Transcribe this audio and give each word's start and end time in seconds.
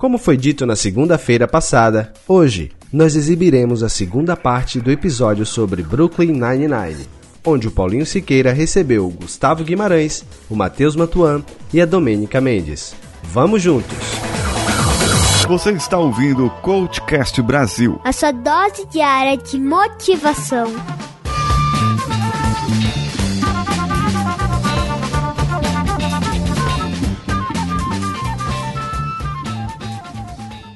Como 0.00 0.16
foi 0.16 0.34
dito 0.34 0.64
na 0.64 0.74
segunda-feira 0.74 1.46
passada, 1.46 2.10
hoje 2.26 2.72
nós 2.90 3.14
exibiremos 3.14 3.82
a 3.82 3.88
segunda 3.90 4.34
parte 4.34 4.80
do 4.80 4.90
episódio 4.90 5.44
sobre 5.44 5.82
Brooklyn 5.82 6.32
Nine-Nine, 6.32 7.06
onde 7.44 7.68
o 7.68 7.70
Paulinho 7.70 8.06
Siqueira 8.06 8.50
recebeu 8.50 9.06
o 9.06 9.10
Gustavo 9.10 9.62
Guimarães, 9.62 10.24
o 10.48 10.56
Matheus 10.56 10.96
Mantuan 10.96 11.44
e 11.70 11.82
a 11.82 11.84
Domênica 11.84 12.40
Mendes. 12.40 12.94
Vamos 13.24 13.60
juntos! 13.60 13.98
Você 15.46 15.72
está 15.72 15.98
ouvindo 15.98 16.46
o 16.46 16.50
Coachcast 16.62 17.42
Brasil. 17.42 18.00
A 18.02 18.10
sua 18.10 18.32
dose 18.32 18.86
diária 18.90 19.36
de 19.36 19.60
motivação. 19.60 20.72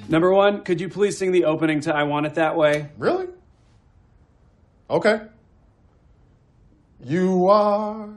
Number 0.08 0.32
one, 0.32 0.62
could 0.62 0.80
you 0.80 0.88
please 0.88 1.16
sing 1.16 1.32
the 1.32 1.44
opening 1.44 1.80
to 1.80 1.94
I 1.94 2.02
Want 2.04 2.26
It 2.26 2.34
That 2.34 2.56
Way? 2.56 2.88
Really? 2.98 3.28
Okay. 4.90 5.22
You 7.02 7.48
are 7.48 8.08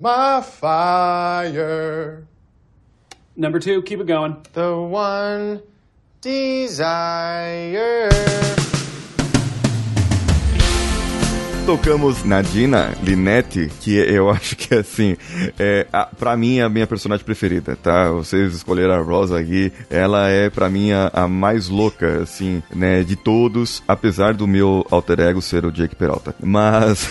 my 0.00 0.40
fire. 0.40 2.26
Number 3.36 3.60
two, 3.60 3.82
keep 3.82 4.00
it 4.00 4.06
going. 4.06 4.44
The 4.52 4.76
one 4.76 5.62
desire. 6.20 8.08
Tocamos 11.64 12.24
Nadina 12.24 12.92
Linette, 13.04 13.70
que 13.80 13.94
eu 13.94 14.28
acho 14.30 14.56
que 14.56 14.74
assim, 14.74 15.16
é, 15.58 15.86
a, 15.92 16.06
pra 16.06 16.36
mim 16.36 16.58
é 16.58 16.62
a 16.62 16.68
minha 16.68 16.88
personagem 16.88 17.24
preferida, 17.24 17.76
tá? 17.76 18.10
Vocês 18.10 18.52
escolheram 18.52 18.94
a 18.94 18.98
Rosa 18.98 19.38
aqui, 19.38 19.72
ela 19.88 20.28
é 20.28 20.50
pra 20.50 20.68
mim 20.68 20.90
a, 20.90 21.08
a, 21.12 21.28
mais 21.28 21.68
louca, 21.68 22.20
assim, 22.20 22.62
né, 22.74 23.04
de 23.04 23.14
todos, 23.14 23.80
apesar 23.86 24.34
do 24.34 24.46
meu 24.46 24.84
alter 24.90 25.20
ego 25.20 25.40
ser 25.40 25.64
o 25.64 25.70
Jake 25.70 25.94
Peralta. 25.94 26.34
Mas 26.42 27.08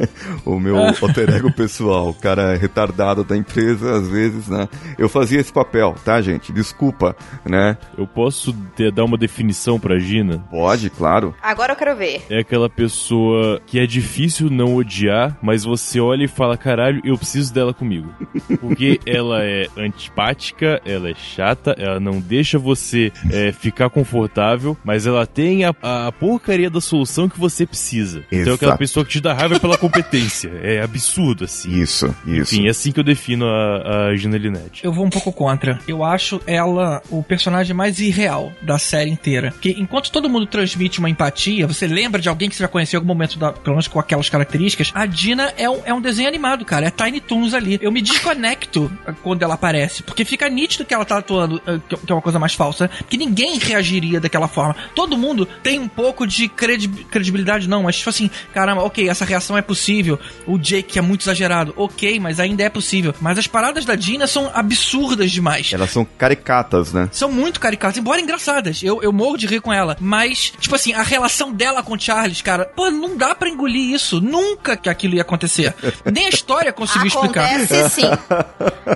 o 0.46 0.58
meu 0.58 0.78
alter 1.02 1.28
ego 1.34 1.52
pessoal, 1.52 2.08
o 2.08 2.14
cara 2.14 2.56
retardado 2.56 3.22
da 3.22 3.36
empresa, 3.36 3.98
às 3.98 4.08
vezes, 4.08 4.48
né? 4.48 4.66
Eu 4.98 5.10
fazia 5.10 5.40
esse 5.40 5.52
papel, 5.52 5.94
tá, 6.04 6.22
gente? 6.22 6.52
Desculpa, 6.52 7.14
né? 7.44 7.76
Eu 7.98 8.06
posso 8.06 8.54
ter, 8.74 8.90
dar 8.90 9.04
uma 9.04 9.18
definição 9.18 9.78
pra 9.78 9.98
Gina? 9.98 10.38
Pode, 10.50 10.88
claro. 10.88 11.34
Agora 11.42 11.74
eu 11.74 11.76
quero 11.76 11.96
ver. 11.96 12.22
É 12.30 12.38
aquela 12.38 12.70
pessoa 12.70 13.60
que 13.66 13.78
é 13.78 13.89
difícil 13.90 14.48
não 14.48 14.76
odiar, 14.76 15.36
mas 15.42 15.64
você 15.64 16.00
olha 16.00 16.24
e 16.24 16.28
fala, 16.28 16.56
caralho, 16.56 17.00
eu 17.04 17.18
preciso 17.18 17.52
dela 17.52 17.74
comigo. 17.74 18.14
Porque 18.60 19.00
ela 19.04 19.42
é 19.44 19.66
antipática, 19.76 20.80
ela 20.84 21.10
é 21.10 21.14
chata, 21.14 21.74
ela 21.76 21.98
não 21.98 22.20
deixa 22.20 22.58
você 22.58 23.12
é, 23.30 23.52
ficar 23.52 23.90
confortável, 23.90 24.76
mas 24.84 25.06
ela 25.06 25.26
tem 25.26 25.64
a, 25.64 25.74
a, 25.82 26.12
porcaria 26.12 26.70
da 26.70 26.80
solução 26.80 27.28
que 27.28 27.38
você 27.38 27.66
precisa. 27.66 28.18
Exato. 28.18 28.34
Então 28.34 28.52
é 28.52 28.56
aquela 28.56 28.76
pessoa 28.76 29.04
que 29.04 29.12
te 29.12 29.20
dá 29.20 29.32
raiva 29.32 29.58
pela 29.58 29.76
competência. 29.76 30.50
É 30.62 30.82
absurdo, 30.82 31.44
assim. 31.44 31.70
Isso, 31.80 32.14
isso. 32.26 32.54
Enfim, 32.54 32.66
é 32.66 32.70
assim 32.70 32.92
que 32.92 33.00
eu 33.00 33.04
defino 33.04 33.46
a, 33.46 34.08
a 34.08 34.16
Gina 34.16 34.38
Linette. 34.38 34.84
Eu 34.84 34.92
vou 34.92 35.04
um 35.04 35.10
pouco 35.10 35.32
contra. 35.32 35.80
Eu 35.88 36.04
acho 36.04 36.40
ela 36.46 37.02
o 37.10 37.22
personagem 37.22 37.74
mais 37.74 37.98
irreal 37.98 38.52
da 38.62 38.78
série 38.78 39.10
inteira. 39.10 39.50
Porque 39.52 39.74
enquanto 39.76 40.10
todo 40.10 40.28
mundo 40.28 40.46
transmite 40.46 40.98
uma 40.98 41.10
empatia, 41.10 41.66
você 41.66 41.86
lembra 41.86 42.20
de 42.20 42.28
alguém 42.28 42.48
que 42.48 42.54
você 42.54 42.62
já 42.62 42.68
conheceu 42.68 42.98
em 42.98 43.00
algum 43.00 43.08
momento 43.08 43.38
da, 43.38 43.52
pelo 43.52 43.79
menos 43.80 43.88
com 43.88 43.98
aquelas 43.98 44.28
características, 44.28 44.92
a 44.94 45.06
Dina 45.06 45.52
é 45.56 45.68
um, 45.68 45.80
é 45.84 45.94
um 45.94 46.00
desenho 46.00 46.28
animado, 46.28 46.64
cara. 46.64 46.86
É 46.86 46.90
Tiny 46.90 47.20
Toons 47.20 47.54
ali. 47.54 47.78
Eu 47.80 47.90
me 47.90 48.02
desconecto 48.02 48.90
quando 49.22 49.42
ela 49.42 49.54
aparece, 49.54 50.02
porque 50.02 50.24
fica 50.24 50.48
nítido 50.48 50.84
que 50.84 50.92
ela 50.92 51.04
tá 51.04 51.18
atuando, 51.18 51.60
eh, 51.66 51.80
que 51.88 52.12
é 52.12 52.14
uma 52.14 52.22
coisa 52.22 52.38
mais 52.38 52.54
falsa, 52.54 52.90
que 53.08 53.16
ninguém 53.16 53.58
reagiria 53.58 54.20
daquela 54.20 54.48
forma. 54.48 54.76
Todo 54.94 55.16
mundo 55.16 55.46
tem 55.62 55.78
um 55.78 55.88
pouco 55.88 56.26
de 56.26 56.48
credi 56.48 56.88
credibilidade, 56.88 57.68
não, 57.68 57.84
mas 57.84 57.96
tipo 57.96 58.10
assim, 58.10 58.30
caramba, 58.52 58.82
ok, 58.82 59.08
essa 59.08 59.24
reação 59.24 59.56
é 59.56 59.62
possível. 59.62 60.18
O 60.46 60.58
Jake 60.58 60.98
é 60.98 61.02
muito 61.02 61.22
exagerado, 61.22 61.72
ok, 61.76 62.18
mas 62.20 62.38
ainda 62.38 62.62
é 62.62 62.68
possível. 62.68 63.14
Mas 63.20 63.38
as 63.38 63.46
paradas 63.46 63.84
da 63.84 63.94
Dina 63.94 64.26
são 64.26 64.50
absurdas 64.52 65.30
demais. 65.30 65.72
Elas 65.72 65.90
são 65.90 66.04
caricatas, 66.04 66.92
né? 66.92 67.08
São 67.12 67.30
muito 67.30 67.60
caricatas, 67.60 67.96
embora 67.96 68.20
engraçadas. 68.20 68.82
Eu, 68.82 69.02
eu 69.02 69.12
morro 69.12 69.36
de 69.36 69.46
rir 69.46 69.60
com 69.60 69.72
ela. 69.72 69.96
Mas, 70.00 70.52
tipo 70.58 70.74
assim, 70.74 70.92
a 70.92 71.02
relação 71.02 71.52
dela 71.52 71.82
com 71.82 71.94
o 71.94 72.00
Charles, 72.00 72.42
cara, 72.42 72.64
pô, 72.64 72.90
não 72.90 73.16
dá 73.16 73.34
pra 73.34 73.48
engolir 73.48 73.69
isso. 73.78 74.20
Nunca 74.20 74.76
que 74.76 74.88
aquilo 74.88 75.14
ia 75.14 75.22
acontecer. 75.22 75.74
Nem 76.04 76.26
a 76.26 76.28
história 76.28 76.72
conseguiu 76.72 77.08
acontece 77.08 77.74
explicar. 77.74 77.90
Sim. 77.90 78.10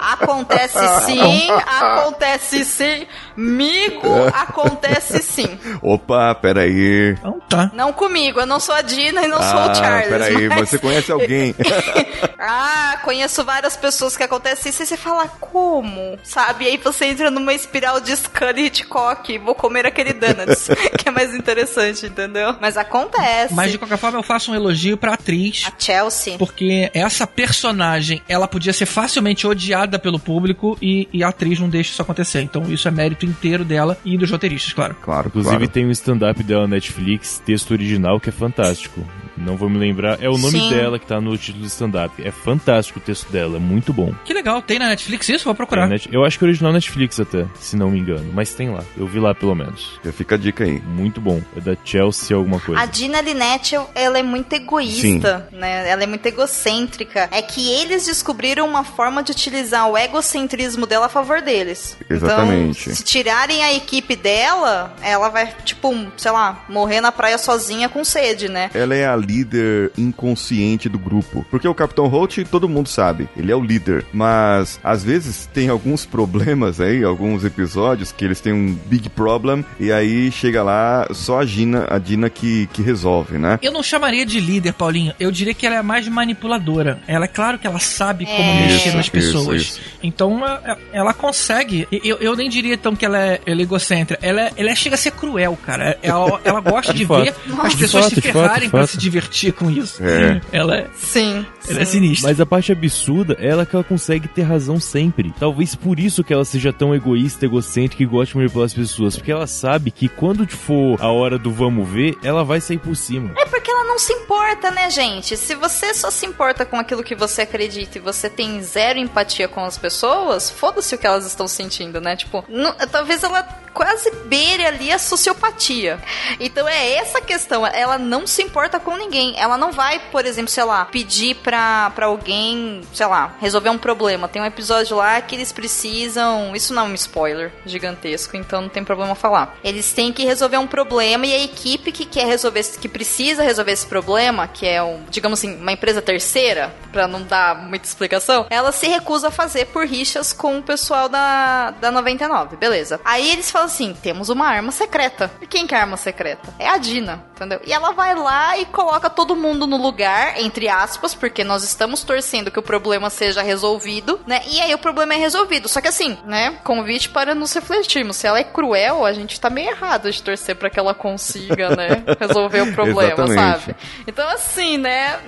Acontece 0.00 0.78
sim. 1.06 1.50
Acontece 1.66 2.64
sim. 2.64 3.06
Migo, 3.36 4.26
acontece 4.32 5.22
sim. 5.22 5.58
Opa, 5.82 6.34
peraí. 6.34 7.10
Então 7.18 7.40
tá. 7.48 7.70
Não 7.74 7.92
comigo, 7.92 8.40
eu 8.40 8.46
não 8.46 8.60
sou 8.60 8.74
a 8.74 8.82
Dina 8.82 9.22
e 9.22 9.28
não 9.28 9.38
ah, 9.38 9.42
sou 9.42 9.70
o 9.70 9.74
Charles. 9.74 10.08
Peraí, 10.08 10.48
mas... 10.48 10.68
você 10.68 10.78
conhece 10.78 11.10
alguém? 11.10 11.54
ah, 12.38 12.98
conheço 13.02 13.44
várias 13.44 13.76
pessoas 13.76 14.16
que 14.16 14.22
acontece 14.22 14.68
isso 14.68 14.82
e 14.82 14.86
você 14.86 14.96
fala, 14.96 15.28
como? 15.40 16.18
Sabe? 16.22 16.64
E 16.64 16.68
aí 16.68 16.76
você 16.76 17.06
entra 17.06 17.30
numa 17.30 17.52
espiral 17.52 18.00
de 18.00 18.16
Scully 18.16 18.66
Hitchcock, 18.66 19.38
vou 19.38 19.54
comer 19.54 19.86
aquele 19.86 20.12
donuts, 20.12 20.68
que 20.98 21.08
é 21.08 21.12
mais 21.12 21.34
interessante, 21.34 22.06
entendeu? 22.06 22.56
Mas 22.60 22.76
acontece. 22.76 23.52
Mas 23.52 23.72
de 23.72 23.78
qualquer 23.78 23.98
forma 23.98 24.18
eu 24.18 24.22
faço 24.22 24.52
um 24.52 24.54
elogio 24.54 24.96
pra 24.96 25.14
atriz. 25.14 25.64
A 25.66 25.72
Chelsea. 25.76 26.38
Porque 26.38 26.90
essa 26.94 27.26
personagem, 27.26 28.22
ela 28.28 28.46
podia 28.46 28.72
ser 28.72 28.86
facilmente 28.86 29.46
odiada 29.46 29.98
pelo 29.98 30.18
público 30.18 30.76
e, 30.80 31.08
e 31.12 31.22
a 31.22 31.28
atriz 31.28 31.58
não 31.58 31.68
deixa 31.68 31.90
isso 31.90 32.02
acontecer. 32.02 32.42
Então 32.42 32.64
isso 32.70 32.86
é 32.86 32.90
mérito 32.90 33.23
inteiro 33.24 33.64
dela 33.64 33.98
e 34.04 34.16
dos 34.16 34.30
roteiristas, 34.30 34.72
claro. 34.72 34.94
Claro, 35.00 35.28
Inclusive 35.28 35.56
claro. 35.56 35.72
tem 35.72 35.86
um 35.86 35.90
stand-up 35.90 36.42
dela 36.42 36.62
na 36.62 36.74
Netflix, 36.74 37.42
texto 37.44 37.70
original, 37.72 38.20
que 38.20 38.28
é 38.28 38.32
fantástico. 38.32 39.04
Não 39.36 39.56
vou 39.56 39.68
me 39.68 39.78
lembrar, 39.78 40.22
é 40.22 40.28
o 40.28 40.38
nome 40.38 40.58
Sim. 40.58 40.70
dela 40.70 40.98
que 40.98 41.06
tá 41.06 41.20
no 41.20 41.36
título 41.36 41.64
do 41.64 41.68
stand-up. 41.68 42.22
É 42.22 42.30
fantástico 42.30 42.98
o 42.98 43.02
texto 43.02 43.30
dela, 43.30 43.58
muito 43.58 43.92
bom. 43.92 44.14
Que 44.24 44.32
legal, 44.32 44.62
tem 44.62 44.78
na 44.78 44.88
Netflix 44.88 45.28
isso? 45.28 45.44
Vou 45.44 45.54
procurar. 45.54 45.86
É, 45.86 45.88
net... 45.88 46.08
Eu 46.12 46.24
acho 46.24 46.38
que 46.38 46.44
é 46.44 46.48
original 46.48 46.72
Netflix 46.72 47.18
até, 47.18 47.46
se 47.58 47.76
não 47.76 47.90
me 47.90 47.98
engano. 47.98 48.30
Mas 48.32 48.54
tem 48.54 48.70
lá, 48.70 48.82
eu 48.96 49.06
vi 49.06 49.18
lá 49.18 49.34
pelo 49.34 49.54
menos. 49.54 49.98
Já 50.04 50.12
fica 50.12 50.34
a 50.34 50.38
dica 50.38 50.64
aí. 50.64 50.80
Muito 50.80 51.20
bom. 51.20 51.40
É 51.56 51.60
da 51.60 51.76
Chelsea 51.84 52.36
alguma 52.36 52.60
coisa. 52.60 52.80
A 52.80 52.86
Dina 52.86 53.20
Linette, 53.20 53.76
ela 53.94 54.18
é 54.18 54.22
muito 54.22 54.52
egoísta, 54.52 55.48
Sim. 55.50 55.56
né? 55.56 55.88
Ela 55.88 56.04
é 56.04 56.06
muito 56.06 56.24
egocêntrica. 56.26 57.28
É 57.30 57.42
que 57.42 57.70
eles 57.72 58.06
descobriram 58.06 58.66
uma 58.66 58.84
forma 58.84 59.22
de 59.22 59.32
utilizar 59.32 59.88
o 59.88 59.96
egocentrismo 59.98 60.86
dela 60.86 61.06
a 61.06 61.08
favor 61.08 61.40
deles. 61.40 61.96
Exatamente. 62.08 62.82
Então, 62.82 62.94
se 62.94 63.02
tirarem 63.02 63.62
a 63.62 63.74
equipe 63.74 64.16
dela, 64.16 64.94
ela 65.02 65.28
vai, 65.28 65.52
tipo, 65.64 65.94
sei 66.16 66.30
lá, 66.30 66.64
morrer 66.68 67.00
na 67.00 67.12
praia 67.12 67.38
sozinha 67.38 67.88
com 67.88 68.04
sede, 68.04 68.48
né? 68.48 68.70
Ela 68.74 68.94
é 68.94 69.06
a 69.06 69.14
líder 69.26 69.90
inconsciente 69.96 70.88
do 70.88 70.98
grupo. 70.98 71.44
Porque 71.50 71.66
o 71.68 71.74
Capitão 71.74 72.06
Holt, 72.06 72.38
todo 72.50 72.68
mundo 72.68 72.88
sabe, 72.88 73.28
ele 73.36 73.50
é 73.52 73.56
o 73.56 73.60
líder. 73.62 74.04
Mas, 74.12 74.78
às 74.82 75.02
vezes, 75.04 75.48
tem 75.52 75.68
alguns 75.68 76.04
problemas 76.06 76.80
aí, 76.80 77.02
alguns 77.04 77.44
episódios 77.44 78.12
que 78.12 78.24
eles 78.24 78.40
têm 78.40 78.52
um 78.52 78.74
big 78.86 79.08
problem 79.10 79.64
e 79.78 79.92
aí 79.92 80.30
chega 80.30 80.62
lá 80.62 81.06
só 81.12 81.40
a 81.40 81.44
Gina, 81.46 81.86
a 81.90 81.98
Dina 81.98 82.28
que, 82.30 82.66
que 82.72 82.82
resolve, 82.82 83.38
né? 83.38 83.58
Eu 83.62 83.72
não 83.72 83.82
chamaria 83.82 84.24
de 84.26 84.40
líder, 84.40 84.72
Paulinho. 84.72 85.12
Eu 85.18 85.30
diria 85.30 85.54
que 85.54 85.66
ela 85.66 85.76
é 85.76 85.82
mais 85.82 86.06
manipuladora. 86.08 87.00
Ela 87.06 87.24
é 87.24 87.28
claro 87.28 87.58
que 87.58 87.66
ela 87.66 87.78
sabe 87.78 88.24
como 88.26 88.38
É. 88.38 88.62
mexer 88.62 88.88
Isso, 88.88 88.96
nas 88.96 89.08
pessoas. 89.08 89.62
isso, 89.62 89.80
isso. 89.80 89.80
Então 90.02 90.38
ela, 90.44 90.78
ela 90.92 91.14
consegue. 91.14 91.86
Eu, 91.90 92.16
eu 92.18 92.36
nem 92.36 92.48
diria 92.48 92.74
então 92.74 92.94
que 92.94 93.04
ela 93.04 93.18
é, 93.18 93.40
ela 93.46 93.60
é 93.60 93.62
egocêntrica. 93.62 94.24
Ela, 94.24 94.42
é- 94.42 94.52
ela 94.56 94.70
é- 94.70 94.74
chega 94.74 94.94
a 94.94 94.98
ser 94.98 95.12
cruel, 95.12 95.56
cara. 95.64 95.98
Ela, 96.02 96.40
ela 96.44 96.60
gosta 96.60 96.92
de, 96.94 97.00
De 97.00 97.06
fato. 97.06 97.24
ver 97.24 97.34
as 97.62 97.72
De 97.72 97.76
pessoas 97.78 98.04
fato, 98.04 98.14
se 98.14 98.20
ferrarem 98.20 98.68
fato. 98.68 98.86
se 98.90 98.98
divertir 98.98 99.13
com 99.52 99.70
isso. 99.70 100.02
É. 100.04 100.40
Ela 100.52 100.76
é, 100.76 100.86
Sim. 100.94 101.44
ela 101.68 101.80
é 101.80 101.84
sim. 101.84 101.92
sinistra. 102.00 102.28
Mas 102.30 102.40
a 102.40 102.46
parte 102.46 102.72
absurda 102.72 103.36
é 103.40 103.48
ela 103.48 103.64
que 103.66 103.74
ela 103.74 103.84
consegue 103.84 104.28
ter 104.28 104.42
razão 104.42 104.78
sempre. 104.80 105.32
Talvez 105.38 105.74
por 105.74 105.98
isso 105.98 106.22
que 106.24 106.32
ela 106.32 106.44
seja 106.44 106.72
tão 106.72 106.94
egoísta, 106.94 107.44
egocêntrica 107.44 108.02
e 108.02 108.06
goste 108.06 108.32
de 108.32 108.38
manipular 108.38 108.66
as 108.66 108.74
pessoas. 108.74 109.16
Porque 109.16 109.32
ela 109.32 109.46
sabe 109.46 109.90
que 109.90 110.08
quando 110.08 110.46
for 110.48 111.00
a 111.00 111.10
hora 111.10 111.38
do 111.38 111.50
vamos 111.50 111.88
ver, 111.88 112.16
ela 112.22 112.44
vai 112.44 112.60
sair 112.60 112.78
por 112.78 112.94
cima. 112.96 113.32
É 113.38 113.46
porque 113.46 113.70
ela 113.70 113.84
não 113.84 113.98
se 113.98 114.12
importa, 114.12 114.70
né, 114.70 114.90
gente? 114.90 115.36
Se 115.36 115.54
você 115.54 115.92
só 115.94 116.10
se 116.10 116.26
importa 116.26 116.64
com 116.64 116.76
aquilo 116.76 117.02
que 117.02 117.14
você 117.14 117.42
acredita 117.42 117.98
e 117.98 118.00
você 118.00 118.28
tem 118.28 118.62
zero 118.62 118.98
empatia 118.98 119.48
com 119.48 119.64
as 119.64 119.76
pessoas, 119.78 120.50
foda-se 120.50 120.94
o 120.94 120.98
que 120.98 121.06
elas 121.06 121.26
estão 121.26 121.46
sentindo, 121.48 122.00
né? 122.00 122.16
Tipo, 122.16 122.44
não- 122.48 122.74
talvez 122.90 123.22
ela 123.22 123.42
quase 123.72 124.08
beire 124.26 124.64
ali 124.64 124.92
a 124.92 124.98
sociopatia. 124.98 125.98
Então 126.38 126.66
é 126.68 126.92
essa 126.94 127.20
questão, 127.20 127.66
ela 127.66 127.98
não 127.98 128.26
se 128.26 128.40
importa 128.42 128.78
com 128.78 128.96
ninguém. 129.04 129.34
Ela 129.38 129.56
não 129.56 129.72
vai, 129.72 129.98
por 130.10 130.24
exemplo, 130.24 130.50
sei 130.50 130.64
lá, 130.64 130.84
pedir 130.84 131.36
pra, 131.36 131.90
pra 131.90 132.06
alguém, 132.06 132.82
sei 132.92 133.06
lá, 133.06 133.34
resolver 133.40 133.70
um 133.70 133.78
problema. 133.78 134.28
Tem 134.28 134.40
um 134.40 134.46
episódio 134.46 134.96
lá 134.96 135.20
que 135.20 135.34
eles 135.34 135.52
precisam. 135.52 136.54
Isso 136.54 136.72
não 136.74 136.86
é 136.86 136.88
um 136.88 136.94
spoiler 136.94 137.52
gigantesco, 137.66 138.36
então 138.36 138.62
não 138.62 138.68
tem 138.68 138.84
problema 138.84 139.14
falar. 139.14 139.56
Eles 139.62 139.92
têm 139.92 140.12
que 140.12 140.24
resolver 140.24 140.58
um 140.58 140.66
problema 140.66 141.26
e 141.26 141.34
a 141.34 141.44
equipe 141.44 141.92
que 141.92 142.04
quer 142.04 142.26
resolver, 142.26 142.64
que 142.80 142.88
precisa 142.88 143.42
resolver 143.42 143.72
esse 143.72 143.86
problema, 143.86 144.48
que 144.48 144.66
é 144.66 144.82
um, 144.82 145.02
digamos 145.10 145.38
assim, 145.38 145.56
uma 145.56 145.72
empresa 145.72 146.00
terceira, 146.00 146.74
pra 146.94 147.08
não 147.08 147.22
dar 147.22 147.56
muita 147.56 147.86
explicação, 147.86 148.46
ela 148.48 148.70
se 148.70 148.86
recusa 148.86 149.28
a 149.28 149.30
fazer 149.30 149.66
por 149.66 149.84
rixas 149.84 150.32
com 150.32 150.58
o 150.58 150.62
pessoal 150.62 151.08
da, 151.08 151.72
da 151.72 151.90
99, 151.90 152.56
beleza. 152.56 153.00
Aí 153.04 153.32
eles 153.32 153.50
falam 153.50 153.66
assim: 153.66 153.94
temos 154.00 154.28
uma 154.28 154.46
arma 154.46 154.70
secreta. 154.70 155.30
E 155.40 155.46
quem 155.46 155.66
que 155.66 155.74
é 155.74 155.78
a 155.78 155.80
arma 155.82 155.96
secreta? 155.96 156.54
É 156.58 156.68
a 156.68 156.76
Dina, 156.76 157.24
entendeu? 157.34 157.60
E 157.66 157.72
ela 157.72 157.90
vai 157.92 158.14
lá 158.14 158.56
e 158.56 158.64
coloca 158.66 158.93
todo 159.00 159.36
mundo 159.36 159.66
no 159.66 159.76
lugar, 159.76 160.40
entre 160.40 160.68
aspas, 160.68 161.14
porque 161.14 161.44
nós 161.44 161.62
estamos 161.62 162.02
torcendo 162.02 162.50
que 162.50 162.58
o 162.58 162.62
problema 162.62 163.10
seja 163.10 163.42
resolvido, 163.42 164.20
né? 164.26 164.42
E 164.46 164.60
aí 164.60 164.74
o 164.74 164.78
problema 164.78 165.14
é 165.14 165.16
resolvido. 165.16 165.68
Só 165.68 165.80
que 165.80 165.88
assim, 165.88 166.18
né? 166.24 166.58
Convite 166.64 167.08
para 167.08 167.34
nos 167.34 167.52
refletirmos. 167.52 168.16
Se 168.16 168.26
ela 168.26 168.38
é 168.38 168.44
cruel, 168.44 169.04
a 169.04 169.12
gente 169.12 169.40
tá 169.40 169.50
meio 169.50 169.70
errado 169.70 170.10
de 170.10 170.22
torcer 170.22 170.56
para 170.56 170.70
que 170.70 170.78
ela 170.78 170.94
consiga, 170.94 171.74
né? 171.74 172.04
Resolver 172.18 172.62
o 172.62 172.72
problema, 172.74 173.26
sabe? 173.26 173.76
Então, 174.06 174.28
assim, 174.28 174.76
né? 174.78 175.18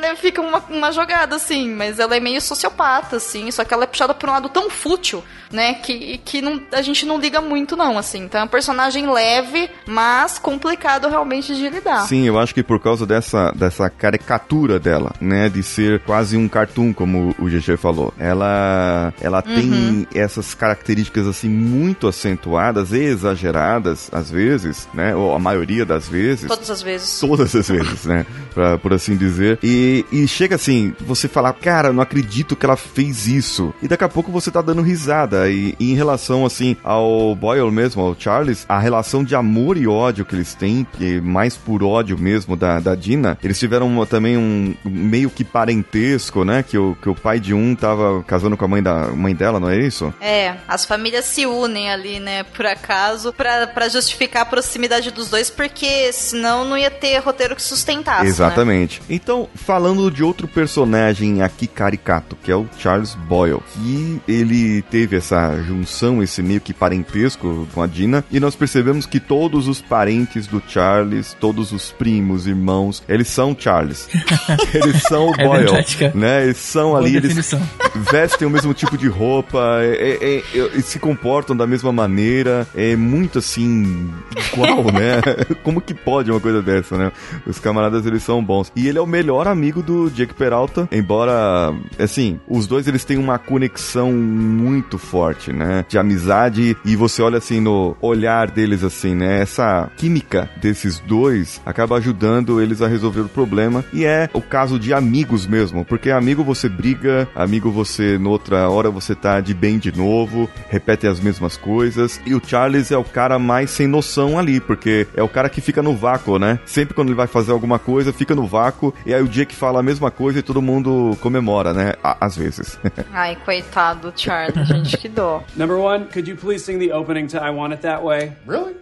né, 0.00 0.14
Fica 0.16 0.40
uma, 0.40 0.58
uma 0.68 0.92
jogada, 0.92 1.36
assim, 1.36 1.68
mas 1.68 1.98
ela 1.98 2.16
é 2.16 2.20
meio 2.20 2.40
sociopata, 2.40 3.16
assim, 3.16 3.50
só 3.50 3.64
que 3.64 3.72
ela 3.72 3.84
é 3.84 3.86
puxada 3.86 4.14
por 4.14 4.28
um 4.28 4.32
lado 4.32 4.48
tão 4.48 4.70
fútil, 4.70 5.22
né? 5.50 5.74
Que, 5.74 6.18
que 6.18 6.40
não, 6.40 6.60
a 6.72 6.82
gente 6.82 7.04
não 7.06 7.18
liga 7.18 7.40
muito, 7.40 7.76
não, 7.76 7.98
assim. 7.98 8.24
Então 8.24 8.40
é 8.40 8.44
um 8.44 8.48
personagem 8.48 9.10
leve, 9.10 9.70
mas 9.86 10.38
complicado 10.38 11.08
realmente 11.08 11.54
de 11.54 11.68
lidar. 11.68 12.06
Sim, 12.06 12.24
eu 12.24 12.38
acho 12.38 12.54
que 12.54 12.62
por 12.62 12.80
causa 12.80 13.06
dessa, 13.06 13.52
dessa 13.52 13.88
caricatura 13.88 14.78
dela, 14.78 15.12
né, 15.20 15.48
de 15.48 15.62
ser 15.62 16.00
quase 16.00 16.36
um 16.36 16.48
cartoon, 16.48 16.92
como 16.92 17.34
o 17.38 17.46
GG 17.46 17.76
falou. 17.76 18.12
Ela, 18.18 19.12
ela 19.20 19.42
tem 19.42 20.06
essas 20.14 20.54
características 20.54 21.26
assim 21.26 21.48
muito 21.48 22.08
acentuadas 22.08 22.92
e 22.92 22.98
exageradas 22.98 24.08
às 24.12 24.30
vezes, 24.30 24.88
né, 24.92 25.14
ou 25.14 25.34
a 25.34 25.38
maioria 25.38 25.84
das 25.84 26.08
vezes. 26.08 26.46
Todas 26.48 26.70
as 26.70 26.82
vezes. 26.82 27.20
Todas 27.20 27.54
as 27.54 27.68
vezes, 27.68 28.04
né? 28.04 28.26
Pra, 28.54 28.78
por 28.78 28.92
assim 28.92 29.16
dizer. 29.16 29.58
E, 29.62 30.04
e 30.10 30.26
chega 30.26 30.56
assim, 30.56 30.94
você 31.00 31.28
falar, 31.28 31.52
cara, 31.54 31.92
não 31.92 32.02
acredito 32.02 32.56
que 32.56 32.64
ela 32.64 32.76
fez 32.76 33.26
isso. 33.26 33.74
E 33.82 33.88
daqui 33.88 34.04
a 34.04 34.08
pouco 34.08 34.30
você 34.32 34.50
tá 34.50 34.60
dando 34.60 34.82
risada. 34.82 35.35
E, 35.48 35.74
e 35.78 35.92
em 35.92 35.94
relação, 35.94 36.44
assim, 36.46 36.76
ao 36.82 37.34
Boyle 37.34 37.70
mesmo, 37.70 38.02
ao 38.02 38.16
Charles, 38.18 38.64
a 38.68 38.78
relação 38.78 39.22
de 39.24 39.34
amor 39.34 39.76
e 39.76 39.86
ódio 39.86 40.24
que 40.24 40.34
eles 40.34 40.54
têm, 40.54 40.86
que 40.96 41.20
mais 41.20 41.56
por 41.56 41.82
ódio 41.82 42.18
mesmo 42.18 42.56
da, 42.56 42.80
da 42.80 42.94
Dina, 42.94 43.38
eles 43.42 43.58
tiveram 43.58 43.86
uma- 43.88 44.06
também 44.06 44.36
um 44.36 44.74
meio 44.84 45.28
que 45.30 45.44
parentesco, 45.44 46.44
né? 46.44 46.62
Que 46.62 46.78
o, 46.78 46.96
que 47.00 47.08
o 47.08 47.14
pai 47.14 47.38
de 47.40 47.52
um 47.54 47.74
tava 47.74 48.22
casando 48.24 48.56
com 48.56 48.64
a 48.64 48.68
mãe, 48.68 48.82
da, 48.82 49.08
mãe 49.08 49.34
dela, 49.34 49.60
não 49.60 49.68
é 49.70 49.78
isso? 49.78 50.12
É, 50.20 50.54
as 50.66 50.84
famílias 50.84 51.24
se 51.24 51.44
unem 51.46 51.90
ali, 51.90 52.18
né, 52.20 52.42
por 52.44 52.66
acaso, 52.66 53.32
pra, 53.32 53.66
pra 53.66 53.88
justificar 53.88 54.42
a 54.42 54.46
proximidade 54.46 55.10
dos 55.10 55.28
dois, 55.28 55.50
porque 55.50 56.12
senão 56.12 56.64
não 56.64 56.76
ia 56.78 56.90
ter 56.90 57.18
roteiro 57.18 57.54
que 57.56 57.62
sustentasse. 57.62 58.22
Né? 58.24 58.28
Exatamente. 58.28 59.02
Então, 59.08 59.48
falando 59.54 60.10
de 60.10 60.22
outro 60.22 60.46
personagem 60.48 61.42
aqui 61.42 61.66
caricato, 61.66 62.36
que 62.42 62.50
é 62.50 62.56
o 62.56 62.66
Charles 62.78 63.14
Boyle, 63.14 63.60
que 63.74 64.20
ele 64.28 64.82
teve 64.82 65.16
essa 65.26 65.60
junção, 65.62 66.22
esse 66.22 66.42
meio 66.42 66.60
que 66.60 66.72
parentesco 66.72 67.66
com 67.74 67.82
a 67.82 67.86
Dina, 67.86 68.24
e 68.30 68.38
nós 68.38 68.54
percebemos 68.54 69.06
que 69.06 69.18
todos 69.18 69.66
os 69.66 69.80
parentes 69.80 70.46
do 70.46 70.62
Charles, 70.66 71.36
todos 71.40 71.72
os 71.72 71.90
primos, 71.90 72.46
irmãos, 72.46 73.02
eles 73.08 73.28
são 73.28 73.56
Charles. 73.58 74.08
eles 74.72 75.02
são 75.02 75.30
o 75.30 75.34
É 75.34 75.44
Boyle, 75.44 75.64
verdade, 75.64 76.12
né? 76.14 76.44
Eles 76.44 76.58
são 76.58 76.90
Boa 76.90 77.00
ali, 77.00 77.10
eles 77.16 77.22
definição. 77.34 77.60
vestem 77.94 78.46
o 78.46 78.50
mesmo 78.50 78.72
tipo 78.72 78.96
de 78.96 79.08
roupa, 79.08 79.78
é- 79.80 80.18
é- 80.20 80.58
é- 80.58 80.76
e 80.76 80.82
se 80.82 80.98
comportam 80.98 81.56
da 81.56 81.66
mesma 81.66 81.92
maneira, 81.92 82.66
é 82.74 82.94
muito 82.94 83.38
assim, 83.40 84.08
igual, 84.52 84.84
né? 84.92 85.20
Como 85.64 85.80
que 85.80 85.92
pode 85.94 86.30
uma 86.30 86.40
coisa 86.40 86.62
dessa, 86.62 86.96
né? 86.96 87.10
Os 87.46 87.58
camaradas, 87.58 88.06
eles 88.06 88.22
são 88.22 88.42
bons. 88.44 88.70
E 88.76 88.86
ele 88.86 88.98
é 88.98 89.00
o 89.00 89.06
melhor 89.06 89.48
amigo 89.48 89.82
do 89.82 90.08
Jake 90.10 90.34
Peralta, 90.34 90.88
embora, 90.92 91.74
assim, 91.98 92.38
os 92.48 92.66
dois, 92.66 92.86
eles 92.86 93.04
têm 93.04 93.16
uma 93.18 93.38
conexão 93.38 94.12
muito 94.12 94.98
forte, 94.98 95.15
né? 95.52 95.84
De 95.88 95.98
amizade, 95.98 96.76
e 96.84 96.96
você 96.96 97.22
olha 97.22 97.38
assim 97.38 97.60
no 97.60 97.96
olhar 98.00 98.50
deles, 98.50 98.82
assim, 98.84 99.14
né? 99.14 99.40
Essa 99.40 99.88
química 99.96 100.48
desses 100.60 100.98
dois 101.00 101.60
acaba 101.64 101.96
ajudando 101.96 102.60
eles 102.60 102.82
a 102.82 102.88
resolver 102.88 103.20
o 103.20 103.28
problema, 103.28 103.84
e 103.92 104.04
é 104.04 104.28
o 104.32 104.40
caso 104.42 104.78
de 104.78 104.92
amigos 104.92 105.46
mesmo, 105.46 105.84
porque 105.84 106.10
amigo 106.10 106.42
você 106.44 106.68
briga, 106.68 107.28
amigo 107.34 107.70
você, 107.70 108.18
noutra 108.18 108.68
hora 108.68 108.90
você 108.90 109.14
tá 109.14 109.40
de 109.40 109.54
bem 109.54 109.78
de 109.78 109.96
novo, 109.96 110.48
repete 110.68 111.06
as 111.06 111.20
mesmas 111.20 111.56
coisas, 111.56 112.20
e 112.26 112.34
o 112.34 112.42
Charles 112.44 112.90
é 112.90 112.96
o 112.96 113.04
cara 113.04 113.38
mais 113.38 113.70
sem 113.70 113.86
noção 113.86 114.38
ali, 114.38 114.60
porque 114.60 115.06
é 115.14 115.22
o 115.22 115.28
cara 115.28 115.48
que 115.48 115.60
fica 115.60 115.82
no 115.82 115.94
vácuo, 115.96 116.38
né? 116.38 116.58
Sempre 116.64 116.94
quando 116.94 117.08
ele 117.08 117.16
vai 117.16 117.26
fazer 117.26 117.52
alguma 117.52 117.78
coisa, 117.78 118.12
fica 118.12 118.34
no 118.34 118.46
vácuo, 118.46 118.92
e 119.04 119.12
aí 119.14 119.22
o 119.22 119.28
Jake 119.28 119.54
fala 119.54 119.80
a 119.80 119.82
mesma 119.82 120.10
coisa 120.10 120.38
e 120.38 120.42
todo 120.42 120.60
mundo 120.62 121.16
comemora, 121.20 121.72
né? 121.72 121.94
Á- 122.02 122.16
Às 122.20 122.36
vezes. 122.36 122.78
Ai, 123.12 123.36
coitado 123.44 124.10
do 124.10 124.20
Charlie, 124.20 124.64
gente, 124.64 125.05
que 125.08 125.14
dó. 125.14 125.44
Number 125.56 125.78
one, 125.78 126.08
could 126.08 126.26
you 126.26 126.36
please 126.36 126.64
sing 126.64 126.78
the 126.78 126.92
opening 126.92 127.28
to 127.28 127.42
I 127.42 127.50
Want 127.50 127.72
It 127.72 127.82
That 127.82 128.02
Way? 128.02 128.34
Really? 128.44 128.74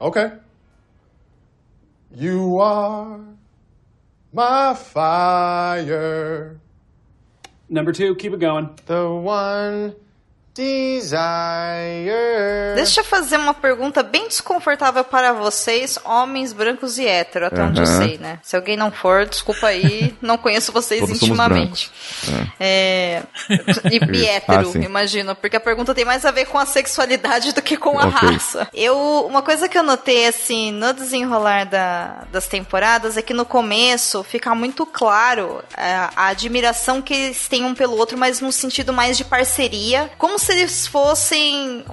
Okay. 0.00 0.32
You 2.14 2.58
are 2.58 3.20
my 4.32 4.74
fire, 4.74 6.60
Number 7.68 7.92
two, 7.92 8.16
keep 8.16 8.32
it 8.32 8.40
going. 8.40 8.76
the 8.86 9.08
one 9.08 9.94
desire. 10.60 12.74
Deixa 12.74 13.00
eu 13.00 13.04
fazer 13.04 13.36
uma 13.36 13.54
pergunta 13.54 14.02
bem 14.02 14.28
desconfortável 14.28 15.04
para 15.04 15.32
vocês, 15.32 15.98
homens 16.04 16.52
brancos 16.52 16.98
e 16.98 17.06
hétero, 17.06 17.46
até 17.46 17.62
onde 17.62 17.80
eu 17.80 17.86
sei, 17.86 18.18
né? 18.18 18.38
Se 18.42 18.56
alguém 18.56 18.76
não 18.76 18.90
for, 18.90 19.26
desculpa 19.26 19.66
aí, 19.68 20.14
não 20.20 20.36
conheço 20.38 20.72
vocês 20.72 21.00
Todos 21.00 21.22
intimamente. 21.22 21.90
É. 22.58 23.22
E, 23.90 23.96
e 23.96 23.98
Isso. 24.16 24.26
hétero, 24.28 24.72
Ah, 24.74 24.78
imagino, 24.78 25.34
porque 25.34 25.56
a 25.56 25.60
pergunta 25.60 25.94
tem 25.94 26.04
mais 26.04 26.24
a 26.24 26.30
ver 26.30 26.46
com 26.46 26.58
a 26.58 26.66
sexualidade 26.66 27.52
do 27.52 27.62
que 27.62 27.76
com 27.76 27.98
a 27.98 28.06
Ok. 28.06 28.28
raça. 28.30 28.68
Eu, 28.72 28.96
uma 29.26 29.42
coisa 29.42 29.68
que 29.68 29.78
eu 29.78 29.82
notei, 29.82 30.26
assim, 30.26 30.70
no 30.72 30.92
desenrolar 30.92 31.64
da- 31.66 32.24
das 32.32 32.46
temporadas 32.46 33.16
é 33.16 33.22
que 33.22 33.34
no 33.34 33.44
começo 33.44 34.22
fica 34.22 34.54
muito 34.54 34.84
claro 34.86 35.62
é, 35.76 35.92
a 36.16 36.26
admiração 36.28 37.02
que 37.02 37.14
eles 37.14 37.48
têm 37.48 37.64
um 37.64 37.74
pelo 37.74 37.96
outro, 37.96 38.16
mas 38.18 38.40
num 38.40 38.52
sentido 38.52 38.92
mais 38.92 39.16
de 39.16 39.24
parceria, 39.24 40.10
como 40.18 40.38
se 40.38 40.49
eles 40.50 40.86
fossem 40.86 41.84